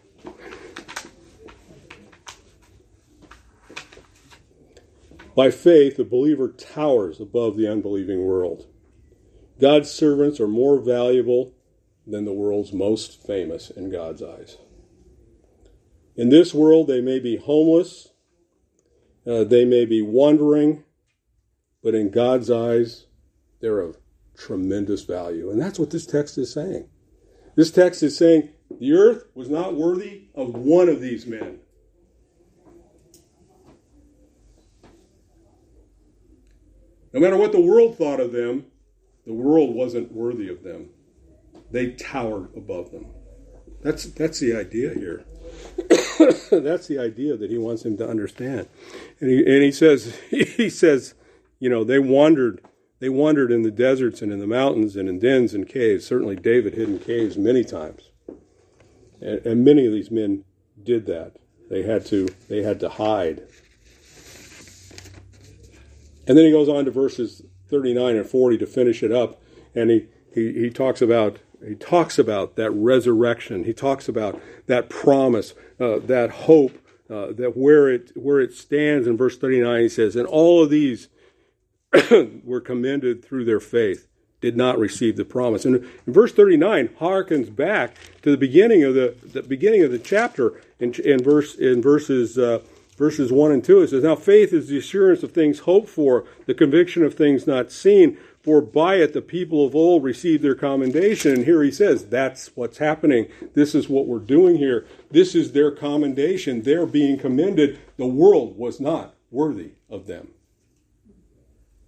By 5.35 5.51
faith, 5.51 5.97
the 5.97 6.05
believer 6.05 6.47
towers 6.47 7.19
above 7.19 7.57
the 7.57 7.67
unbelieving 7.67 8.23
world. 8.23 8.67
God's 9.59 9.91
servants 9.91 10.39
are 10.39 10.47
more 10.47 10.79
valuable 10.79 11.53
than 12.07 12.23
the 12.23 12.33
world's 12.33 12.71
most 12.71 13.21
famous 13.25 13.69
in 13.69 13.91
God's 13.91 14.23
eyes. 14.23 14.57
In 16.15 16.29
this 16.29 16.53
world, 16.53 16.87
they 16.87 17.01
may 17.01 17.19
be 17.19 17.35
homeless, 17.35 18.09
uh, 19.27 19.43
they 19.43 19.65
may 19.65 19.83
be 19.85 20.01
wandering, 20.01 20.84
but 21.85 21.93
in 21.93 22.09
God's 22.09 22.49
eyes, 22.49 23.05
they're 23.61 23.79
of 23.79 23.99
tremendous 24.35 25.03
value. 25.03 25.51
And 25.51 25.61
that's 25.61 25.77
what 25.77 25.91
this 25.91 26.07
text 26.07 26.35
is 26.39 26.51
saying. 26.51 26.89
This 27.55 27.69
text 27.69 28.01
is 28.01 28.17
saying 28.17 28.49
the 28.79 28.93
earth 28.93 29.25
was 29.35 29.49
not 29.49 29.75
worthy 29.75 30.23
of 30.33 30.55
one 30.55 30.89
of 30.89 30.99
these 30.99 31.27
men. 31.27 31.59
No 37.13 37.19
matter 37.19 37.37
what 37.37 37.51
the 37.51 37.61
world 37.61 37.99
thought 37.99 38.19
of 38.19 38.31
them, 38.31 38.65
the 39.27 39.33
world 39.33 39.75
wasn't 39.75 40.11
worthy 40.11 40.49
of 40.49 40.63
them. 40.63 40.89
They 41.69 41.91
towered 41.91 42.49
above 42.57 42.91
them. 42.91 43.05
That's, 43.83 44.05
that's 44.05 44.39
the 44.39 44.55
idea 44.55 44.91
here. 44.95 45.23
that's 46.49 46.87
the 46.87 46.97
idea 46.99 47.37
that 47.37 47.51
he 47.51 47.59
wants 47.59 47.85
him 47.85 47.95
to 47.97 48.09
understand. 48.09 48.67
And 49.19 49.29
he, 49.29 49.37
and 49.45 49.61
he 49.61 49.71
says, 49.71 50.17
he 50.31 50.71
says, 50.71 51.13
you 51.65 51.71
know, 51.71 51.83
they 51.83 51.97
wandered, 51.97 52.61
they 52.99 53.09
wandered 53.09 53.51
in 53.51 53.63
the 53.63 53.71
deserts 53.71 54.21
and 54.21 54.31
in 54.31 54.37
the 54.37 54.45
mountains 54.45 54.95
and 54.95 55.09
in 55.09 55.17
dens 55.17 55.51
and 55.55 55.67
caves. 55.67 56.05
Certainly 56.05 56.35
David 56.35 56.75
hid 56.75 56.87
in 56.87 56.99
caves 56.99 57.37
many 57.39 57.63
times. 57.63 58.11
And, 59.19 59.43
and 59.43 59.65
many 59.65 59.87
of 59.87 59.91
these 59.91 60.11
men 60.11 60.43
did 60.83 61.07
that. 61.07 61.37
They 61.71 61.81
had 61.81 62.05
to, 62.05 62.27
they 62.49 62.61
had 62.61 62.79
to 62.81 62.89
hide. 62.89 63.47
And 66.27 66.37
then 66.37 66.45
he 66.45 66.51
goes 66.51 66.69
on 66.69 66.85
to 66.85 66.91
verses 66.91 67.41
39 67.71 68.15
and 68.15 68.29
40 68.29 68.59
to 68.59 68.67
finish 68.67 69.01
it 69.01 69.11
up. 69.11 69.41
And 69.73 69.89
he, 69.89 70.05
he, 70.35 70.53
he 70.53 70.69
talks 70.69 71.01
about 71.01 71.39
he 71.67 71.73
talks 71.73 72.19
about 72.19 72.57
that 72.57 72.69
resurrection. 72.69 73.63
He 73.63 73.73
talks 73.73 74.07
about 74.07 74.39
that 74.67 74.87
promise, 74.87 75.55
uh, 75.79 75.97
that 75.97 76.29
hope, 76.31 76.77
uh, 77.09 77.31
that 77.31 77.57
where 77.57 77.89
it 77.89 78.11
where 78.13 78.39
it 78.39 78.53
stands 78.53 79.07
in 79.07 79.17
verse 79.17 79.35
39 79.35 79.81
he 79.81 79.89
says, 79.89 80.15
and 80.15 80.27
all 80.27 80.61
of 80.61 80.69
these 80.69 81.07
were 82.43 82.61
commended 82.61 83.23
through 83.23 83.45
their 83.45 83.59
faith, 83.59 84.07
did 84.41 84.55
not 84.55 84.77
receive 84.77 85.17
the 85.17 85.25
promise. 85.25 85.65
And 85.65 85.85
verse 86.07 86.31
39 86.31 86.89
harkens 86.99 87.53
back 87.53 87.95
to 88.21 88.31
the 88.31 88.37
beginning 88.37 88.83
of 88.83 88.93
the, 88.93 89.15
the 89.23 89.43
beginning 89.43 89.83
of 89.83 89.91
the 89.91 89.99
chapter 89.99 90.61
in, 90.79 90.93
in 90.93 91.23
verse 91.23 91.55
in 91.55 91.81
verses 91.81 92.37
uh, 92.37 92.59
verses 92.97 93.31
1 93.31 93.51
and 93.51 93.63
2. 93.63 93.81
It 93.81 93.89
says, 93.89 94.03
Now 94.03 94.15
faith 94.15 94.53
is 94.53 94.67
the 94.67 94.77
assurance 94.77 95.23
of 95.23 95.31
things 95.31 95.59
hoped 95.59 95.89
for, 95.89 96.25
the 96.45 96.53
conviction 96.53 97.03
of 97.03 97.13
things 97.13 97.47
not 97.47 97.71
seen. 97.71 98.17
For 98.41 98.61
by 98.61 98.97
it 98.97 99.13
the 99.13 99.23
people 99.23 99.65
of 99.65 99.75
old 99.75 100.03
received 100.03 100.43
their 100.43 100.55
commendation. 100.55 101.33
And 101.33 101.45
here 101.45 101.63
he 101.63 101.71
says, 101.71 102.05
That's 102.05 102.51
what's 102.55 102.77
happening. 102.77 103.27
This 103.53 103.73
is 103.73 103.89
what 103.89 104.07
we're 104.07 104.19
doing 104.19 104.57
here. 104.57 104.85
This 105.09 105.33
is 105.33 105.51
their 105.51 105.71
commendation. 105.71 106.61
They're 106.61 106.85
being 106.85 107.17
commended. 107.17 107.79
The 107.97 108.05
world 108.05 108.57
was 108.57 108.79
not 108.79 109.15
worthy 109.31 109.71
of 109.89 110.05
them. 110.05 110.29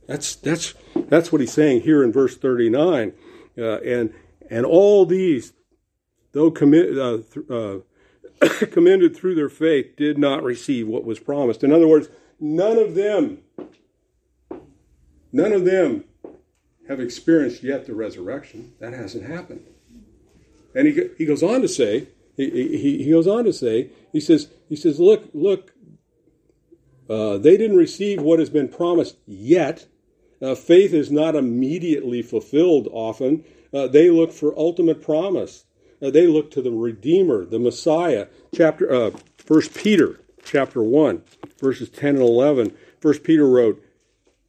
That's, 0.08 0.36
that's, 0.36 0.74
that's 0.96 1.32
what 1.32 1.42
he's 1.42 1.52
saying 1.52 1.82
here 1.82 2.04
in 2.04 2.12
verse 2.12 2.38
39. 2.38 3.14
Uh, 3.58 3.80
and, 3.82 4.14
and 4.50 4.66
all 4.66 5.06
these, 5.06 5.54
though 6.32 6.50
commit, 6.50 6.98
uh, 6.98 7.20
uh, 7.54 7.80
commended 8.72 9.16
through 9.16 9.36
their 9.36 9.50
faith, 9.50 9.96
did 9.98 10.18
not 10.18 10.44
receive 10.44 10.88
what 10.88 11.04
was 11.04 11.20
promised. 11.20 11.64
In 11.64 11.72
other 11.72 11.88
words, 11.88 12.08
none 12.40 12.78
of 12.78 12.96
them, 12.96 13.40
none 15.32 15.52
of 15.52 15.66
them 15.66 16.06
have 16.88 17.00
experienced 17.00 17.64
yet 17.64 17.86
the 17.86 17.94
resurrection. 17.94 18.74
That 18.80 18.94
hasn't 18.94 19.30
happened. 19.30 19.66
And 20.74 20.88
he, 20.88 21.10
he 21.18 21.26
goes 21.26 21.44
on 21.44 21.62
to 21.62 21.68
say, 21.68 22.08
he, 22.36 22.50
he, 22.50 23.04
he 23.04 23.12
goes 23.12 23.28
on 23.28 23.44
to 23.46 23.54
say, 23.54 23.90
he 24.14 24.20
says, 24.20 24.50
he 24.70 24.76
says, 24.76 25.00
look, 25.00 25.30
look, 25.34 25.74
uh, 27.10 27.38
they 27.38 27.58
didn't 27.58 27.78
receive 27.78 28.22
what 28.22 28.40
has 28.40 28.50
been 28.50 28.68
promised 28.68 29.18
yet. 29.26 29.88
Uh, 30.42 30.56
faith 30.56 30.94
is 30.94 31.12
not 31.12 31.36
immediately 31.36 32.22
fulfilled 32.22 32.88
often. 32.92 33.44
Uh, 33.74 33.88
they 33.88 34.10
look 34.10 34.32
for 34.32 34.58
ultimate 34.58 35.02
promise. 35.02 35.66
Uh, 36.02 36.12
they 36.12 36.28
look 36.28 36.52
to 36.52 36.62
the 36.62 36.72
Redeemer, 36.72 37.44
the 37.46 37.60
Messiah. 37.60 38.28
Chapter 38.54 38.92
uh, 38.92 39.12
First 39.38 39.74
Peter, 39.74 40.20
chapter 40.44 40.84
one, 40.84 41.24
verses 41.60 41.90
ten 41.90 42.16
and 42.16 42.24
eleven. 42.24 42.76
First 43.00 43.24
Peter 43.24 43.48
wrote, 43.48 43.84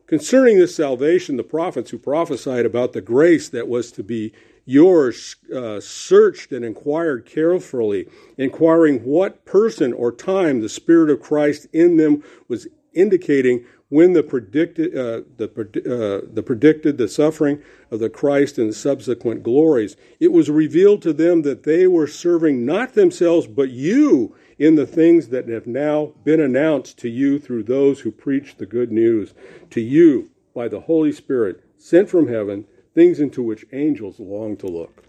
concerning 0.06 0.58
this 0.58 0.74
salvation, 0.74 1.36
the 1.36 1.42
prophets 1.42 1.90
who 1.90 1.98
prophesied 1.98 2.66
about 2.66 2.92
the 2.92 3.00
grace 3.00 3.48
that 3.48 3.68
was 3.68 3.92
to 3.92 4.02
be 4.02 4.32
yours 4.64 5.36
uh, 5.54 5.80
searched 5.80 6.52
and 6.52 6.64
inquired 6.64 7.24
carefully, 7.24 8.06
inquiring 8.36 8.98
what 9.04 9.46
person 9.46 9.92
or 9.94 10.12
time 10.12 10.60
the 10.60 10.68
Spirit 10.68 11.08
of 11.08 11.22
Christ 11.22 11.66
in 11.72 11.96
them 11.96 12.22
was 12.48 12.66
indicating 12.92 13.64
when 13.88 14.12
the 14.12 14.22
predicted 14.22 14.94
uh, 14.94 15.22
the, 15.36 15.46
uh, 15.46 16.28
the 16.32 16.42
predicted 16.42 16.98
the 16.98 17.08
suffering 17.08 17.62
of 17.90 18.00
the 18.00 18.10
Christ 18.10 18.58
and 18.58 18.74
subsequent 18.74 19.42
glories. 19.42 19.96
It 20.20 20.32
was 20.32 20.50
revealed 20.50 21.02
to 21.02 21.12
them 21.12 21.42
that 21.42 21.62
they 21.62 21.86
were 21.86 22.06
serving 22.06 22.66
not 22.66 22.94
themselves 22.94 23.46
but 23.46 23.70
you 23.70 24.34
in 24.58 24.74
the 24.74 24.86
things 24.86 25.28
that 25.28 25.48
have 25.48 25.66
now 25.66 26.12
been 26.24 26.40
announced 26.40 26.98
to 26.98 27.08
you 27.08 27.38
through 27.38 27.62
those 27.62 28.00
who 28.00 28.10
preach 28.10 28.56
the 28.56 28.66
good 28.66 28.90
news 28.90 29.32
to 29.70 29.80
you 29.80 30.30
by 30.54 30.68
the 30.68 30.80
Holy 30.80 31.12
Spirit 31.12 31.62
sent 31.78 32.08
from 32.08 32.28
heaven, 32.28 32.66
things 32.94 33.20
into 33.20 33.42
which 33.42 33.64
angels 33.72 34.18
long 34.18 34.56
to 34.56 34.66
look. 34.66 35.04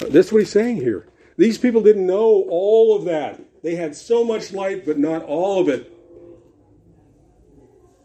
Uh, 0.00 0.06
that's 0.10 0.30
what 0.30 0.40
he's 0.40 0.50
saying 0.50 0.76
here. 0.76 1.06
These 1.38 1.58
people 1.58 1.82
didn't 1.82 2.06
know 2.06 2.44
all 2.48 2.94
of 2.94 3.04
that. 3.06 3.40
They 3.62 3.76
had 3.76 3.96
so 3.96 4.22
much 4.22 4.52
light, 4.52 4.84
but 4.84 4.98
not 4.98 5.22
all 5.22 5.60
of 5.60 5.68
it. 5.68 5.91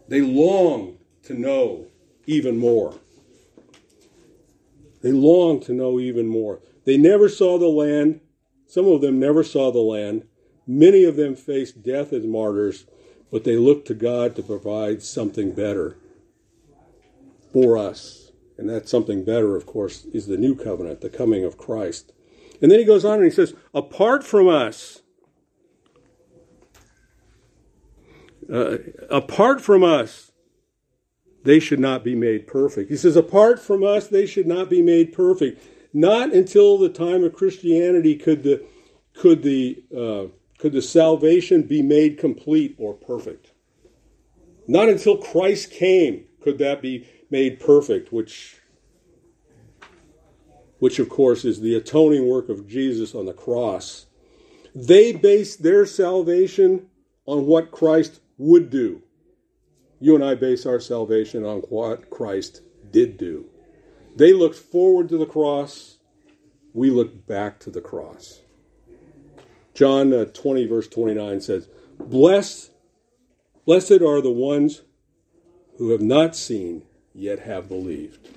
They 0.08 0.20
long 0.20 0.98
to 1.24 1.34
know 1.34 1.86
even 2.26 2.58
more. 2.58 2.94
They 5.02 5.12
long 5.12 5.60
to 5.60 5.72
know 5.72 6.00
even 6.00 6.26
more. 6.26 6.60
They 6.84 6.96
never 6.96 7.28
saw 7.28 7.58
the 7.58 7.68
land. 7.68 8.20
Some 8.66 8.86
of 8.86 9.00
them 9.00 9.20
never 9.20 9.44
saw 9.44 9.70
the 9.70 9.78
land. 9.78 10.26
Many 10.66 11.04
of 11.04 11.16
them 11.16 11.34
faced 11.34 11.82
death 11.82 12.12
as 12.12 12.26
martyrs, 12.26 12.86
but 13.30 13.44
they 13.44 13.56
looked 13.56 13.86
to 13.88 13.94
God 13.94 14.34
to 14.36 14.42
provide 14.42 15.02
something 15.02 15.52
better 15.52 15.96
for 17.52 17.78
us. 17.78 18.32
And 18.56 18.68
that 18.68 18.88
something 18.88 19.24
better, 19.24 19.54
of 19.56 19.66
course, 19.66 20.04
is 20.06 20.26
the 20.26 20.36
new 20.36 20.56
covenant, 20.56 21.00
the 21.00 21.08
coming 21.08 21.44
of 21.44 21.56
Christ. 21.56 22.12
And 22.60 22.70
then 22.70 22.80
he 22.80 22.84
goes 22.84 23.04
on 23.04 23.16
and 23.16 23.24
he 23.24 23.30
says, 23.30 23.54
apart 23.72 24.24
from 24.24 24.48
us, 24.48 25.02
uh, 28.52 28.78
apart 29.10 29.60
from 29.60 29.82
us, 29.82 30.32
they 31.44 31.60
should 31.60 31.80
not 31.80 32.04
be 32.04 32.14
made 32.14 32.46
perfect. 32.46 32.90
He 32.90 32.96
says, 32.96 33.16
apart 33.16 33.60
from 33.60 33.84
us, 33.84 34.08
they 34.08 34.26
should 34.26 34.46
not 34.46 34.68
be 34.68 34.82
made 34.82 35.12
perfect. 35.12 35.62
Not 35.92 36.32
until 36.32 36.78
the 36.78 36.88
time 36.88 37.24
of 37.24 37.32
Christianity 37.32 38.16
could 38.16 38.42
the 38.42 38.64
could 39.14 39.42
the 39.42 39.82
uh, 39.96 40.26
could 40.58 40.72
the 40.72 40.82
salvation 40.82 41.62
be 41.62 41.82
made 41.82 42.18
complete 42.18 42.74
or 42.78 42.94
perfect. 42.94 43.52
Not 44.66 44.88
until 44.88 45.16
Christ 45.16 45.70
came 45.70 46.24
could 46.42 46.58
that 46.58 46.82
be 46.82 47.06
made 47.30 47.60
perfect, 47.60 48.12
which 48.12 48.60
which 50.78 50.98
of 50.98 51.08
course 51.08 51.44
is 51.44 51.60
the 51.60 51.74
atoning 51.74 52.28
work 52.28 52.48
of 52.48 52.68
Jesus 52.68 53.14
on 53.14 53.26
the 53.26 53.32
cross. 53.32 54.06
They 54.74 55.12
based 55.12 55.62
their 55.62 55.86
salvation 55.86 56.86
on 57.26 57.46
what 57.46 57.70
Christ 57.70 58.20
would 58.38 58.70
do. 58.70 59.02
You 60.00 60.14
and 60.14 60.24
I 60.24 60.34
base 60.36 60.64
our 60.64 60.80
salvation 60.80 61.44
on 61.44 61.58
what 61.68 62.08
Christ 62.08 62.62
did 62.90 63.18
do. 63.18 63.46
They 64.16 64.32
looked 64.32 64.56
forward 64.56 65.08
to 65.10 65.18
the 65.18 65.26
cross, 65.26 65.98
we 66.72 66.90
look 66.90 67.26
back 67.26 67.58
to 67.60 67.70
the 67.70 67.80
cross. 67.80 68.40
John 69.74 70.12
uh, 70.12 70.24
20, 70.26 70.66
verse 70.66 70.88
29 70.88 71.40
says, 71.40 71.68
Blessed, 71.98 72.70
blessed 73.64 74.02
are 74.02 74.20
the 74.20 74.30
ones 74.30 74.82
who 75.78 75.90
have 75.90 76.00
not 76.00 76.34
seen, 76.34 76.82
yet 77.14 77.40
have 77.40 77.68
believed. 77.68 78.28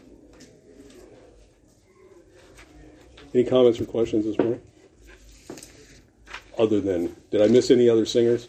Any 3.33 3.43
comments 3.43 3.79
or 3.79 3.85
questions 3.85 4.25
this 4.25 4.37
morning? 4.37 4.61
Other 6.59 6.81
than, 6.81 7.15
did 7.31 7.41
I 7.41 7.47
miss 7.47 7.71
any 7.71 7.89
other 7.89 8.05
singers? 8.05 8.47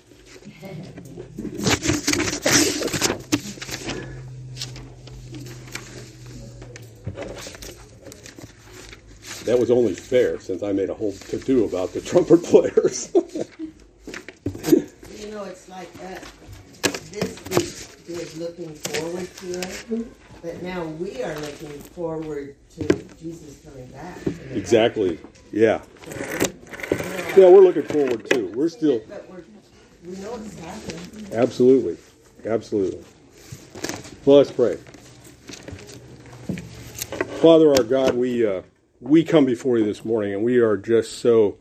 That 9.45 9.59
was 9.59 9.71
only 9.71 9.95
fair 9.95 10.39
since 10.39 10.63
I 10.63 10.73
made 10.73 10.89
a 10.89 10.95
whole 10.95 11.13
to 11.13 11.39
do 11.39 11.65
about 11.65 11.93
the 11.93 12.01
trumpet 12.01 12.39
players. 12.45 13.11
you 13.15 13.23
know, 15.33 15.45
it's 15.45 15.69
like 15.69 15.93
that. 15.95 16.23
This 17.11 17.37
week 17.51 18.19
is 18.19 18.39
looking 18.39 18.73
forward 18.75 19.29
to 19.37 19.61
it, 19.61 20.07
but 20.43 20.63
now 20.63 20.85
we 20.85 21.23
are 21.23 21.35
looking 21.41 21.71
forward 21.81 22.55
to 22.77 22.87
Jesus 23.21 23.59
coming 23.65 23.87
back. 23.89 24.19
Exactly. 24.53 25.19
Yeah. 25.51 25.83
Yeah, 27.37 27.49
we're 27.49 27.61
looking 27.61 27.83
forward 27.85 28.29
too. 28.31 28.53
We're 28.55 28.69
still 28.69 29.01
we 30.05 30.17
know 30.17 30.35
it's 30.35 30.59
happening. 30.59 31.29
absolutely, 31.33 31.97
absolutely. 32.45 33.05
Well, 34.25 34.39
let's 34.39 34.51
pray. 34.51 34.77
Father, 37.41 37.71
our 37.71 37.83
God, 37.83 38.15
we 38.15 38.47
uh, 38.47 38.63
we 39.01 39.25
come 39.25 39.45
before 39.45 39.79
you 39.79 39.85
this 39.85 40.05
morning, 40.05 40.33
and 40.35 40.43
we 40.43 40.59
are 40.59 40.77
just 40.77 41.19
so 41.19 41.59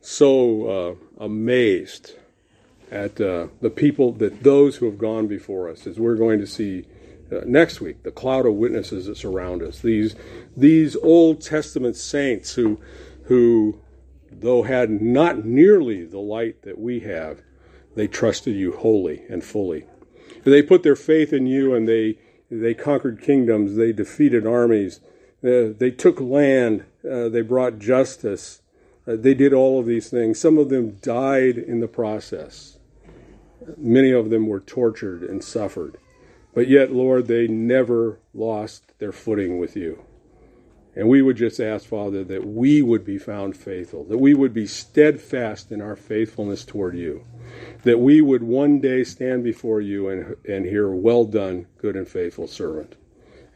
so 0.00 0.98
uh, 1.20 1.24
amazed 1.24 2.14
at 2.90 3.20
uh, 3.20 3.46
the 3.60 3.70
people 3.70 4.12
that 4.12 4.42
those 4.42 4.76
who 4.76 4.86
have 4.86 4.98
gone 4.98 5.26
before 5.26 5.68
us, 5.68 5.86
as 5.86 5.98
we're 5.98 6.16
going 6.16 6.38
to 6.40 6.46
see 6.46 6.84
uh, 7.30 7.40
next 7.46 7.80
week, 7.80 8.02
the 8.02 8.10
cloud 8.10 8.44
of 8.44 8.54
witnesses 8.54 9.06
that 9.06 9.16
surround 9.16 9.62
us. 9.62 9.80
These 9.80 10.14
these 10.56 10.96
Old 10.96 11.40
Testament 11.40 11.96
saints 11.96 12.54
who 12.54 12.80
who 13.24 13.80
though 14.30 14.62
had 14.62 14.90
not 14.90 15.44
nearly 15.44 16.04
the 16.04 16.18
light 16.18 16.62
that 16.62 16.78
we 16.78 17.00
have, 17.00 17.40
they 17.94 18.06
trusted 18.06 18.54
you 18.54 18.72
wholly 18.72 19.22
and 19.28 19.44
fully. 19.44 19.86
They 20.44 20.62
put 20.62 20.82
their 20.82 20.96
faith 20.96 21.32
in 21.32 21.46
you, 21.46 21.74
and 21.74 21.86
they 21.88 22.18
they 22.50 22.74
conquered 22.74 23.22
kingdoms. 23.22 23.76
They 23.76 23.92
defeated 23.92 24.46
armies. 24.46 25.00
Uh, 25.42 25.72
they 25.76 25.90
took 25.90 26.20
land. 26.20 26.84
Uh, 27.08 27.28
they 27.28 27.40
brought 27.40 27.78
justice. 27.78 28.60
Uh, 29.06 29.16
they 29.16 29.34
did 29.34 29.52
all 29.52 29.80
of 29.80 29.86
these 29.86 30.10
things. 30.10 30.38
Some 30.38 30.58
of 30.58 30.68
them 30.68 30.98
died 31.00 31.58
in 31.58 31.80
the 31.80 31.88
process. 31.88 32.78
Many 33.76 34.10
of 34.10 34.30
them 34.30 34.46
were 34.46 34.60
tortured 34.60 35.22
and 35.22 35.42
suffered. 35.42 35.96
But 36.54 36.68
yet, 36.68 36.92
Lord, 36.92 37.26
they 37.26 37.48
never 37.48 38.18
lost 38.34 38.98
their 38.98 39.12
footing 39.12 39.58
with 39.58 39.76
you. 39.76 40.04
And 40.94 41.08
we 41.08 41.22
would 41.22 41.36
just 41.36 41.58
ask, 41.58 41.86
Father, 41.86 42.22
that 42.24 42.46
we 42.46 42.82
would 42.82 43.04
be 43.04 43.16
found 43.16 43.56
faithful, 43.56 44.04
that 44.04 44.18
we 44.18 44.34
would 44.34 44.52
be 44.52 44.66
steadfast 44.66 45.72
in 45.72 45.80
our 45.80 45.96
faithfulness 45.96 46.64
toward 46.64 46.96
you, 46.96 47.24
that 47.82 47.98
we 47.98 48.20
would 48.20 48.42
one 48.42 48.80
day 48.80 49.04
stand 49.04 49.44
before 49.44 49.80
you 49.80 50.08
and, 50.08 50.36
and 50.48 50.64
hear, 50.64 50.90
Well 50.90 51.24
done, 51.24 51.66
good 51.78 51.96
and 51.96 52.06
faithful 52.06 52.46
servant. 52.46 52.96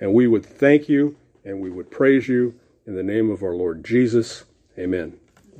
And 0.00 0.12
we 0.12 0.26
would 0.26 0.44
thank 0.44 0.88
you 0.88 1.16
and 1.44 1.60
we 1.60 1.70
would 1.70 1.90
praise 1.90 2.28
you 2.28 2.54
in 2.86 2.94
the 2.94 3.02
name 3.02 3.30
of 3.30 3.42
our 3.42 3.54
Lord 3.54 3.84
Jesus. 3.84 4.44
Amen. 4.78 5.18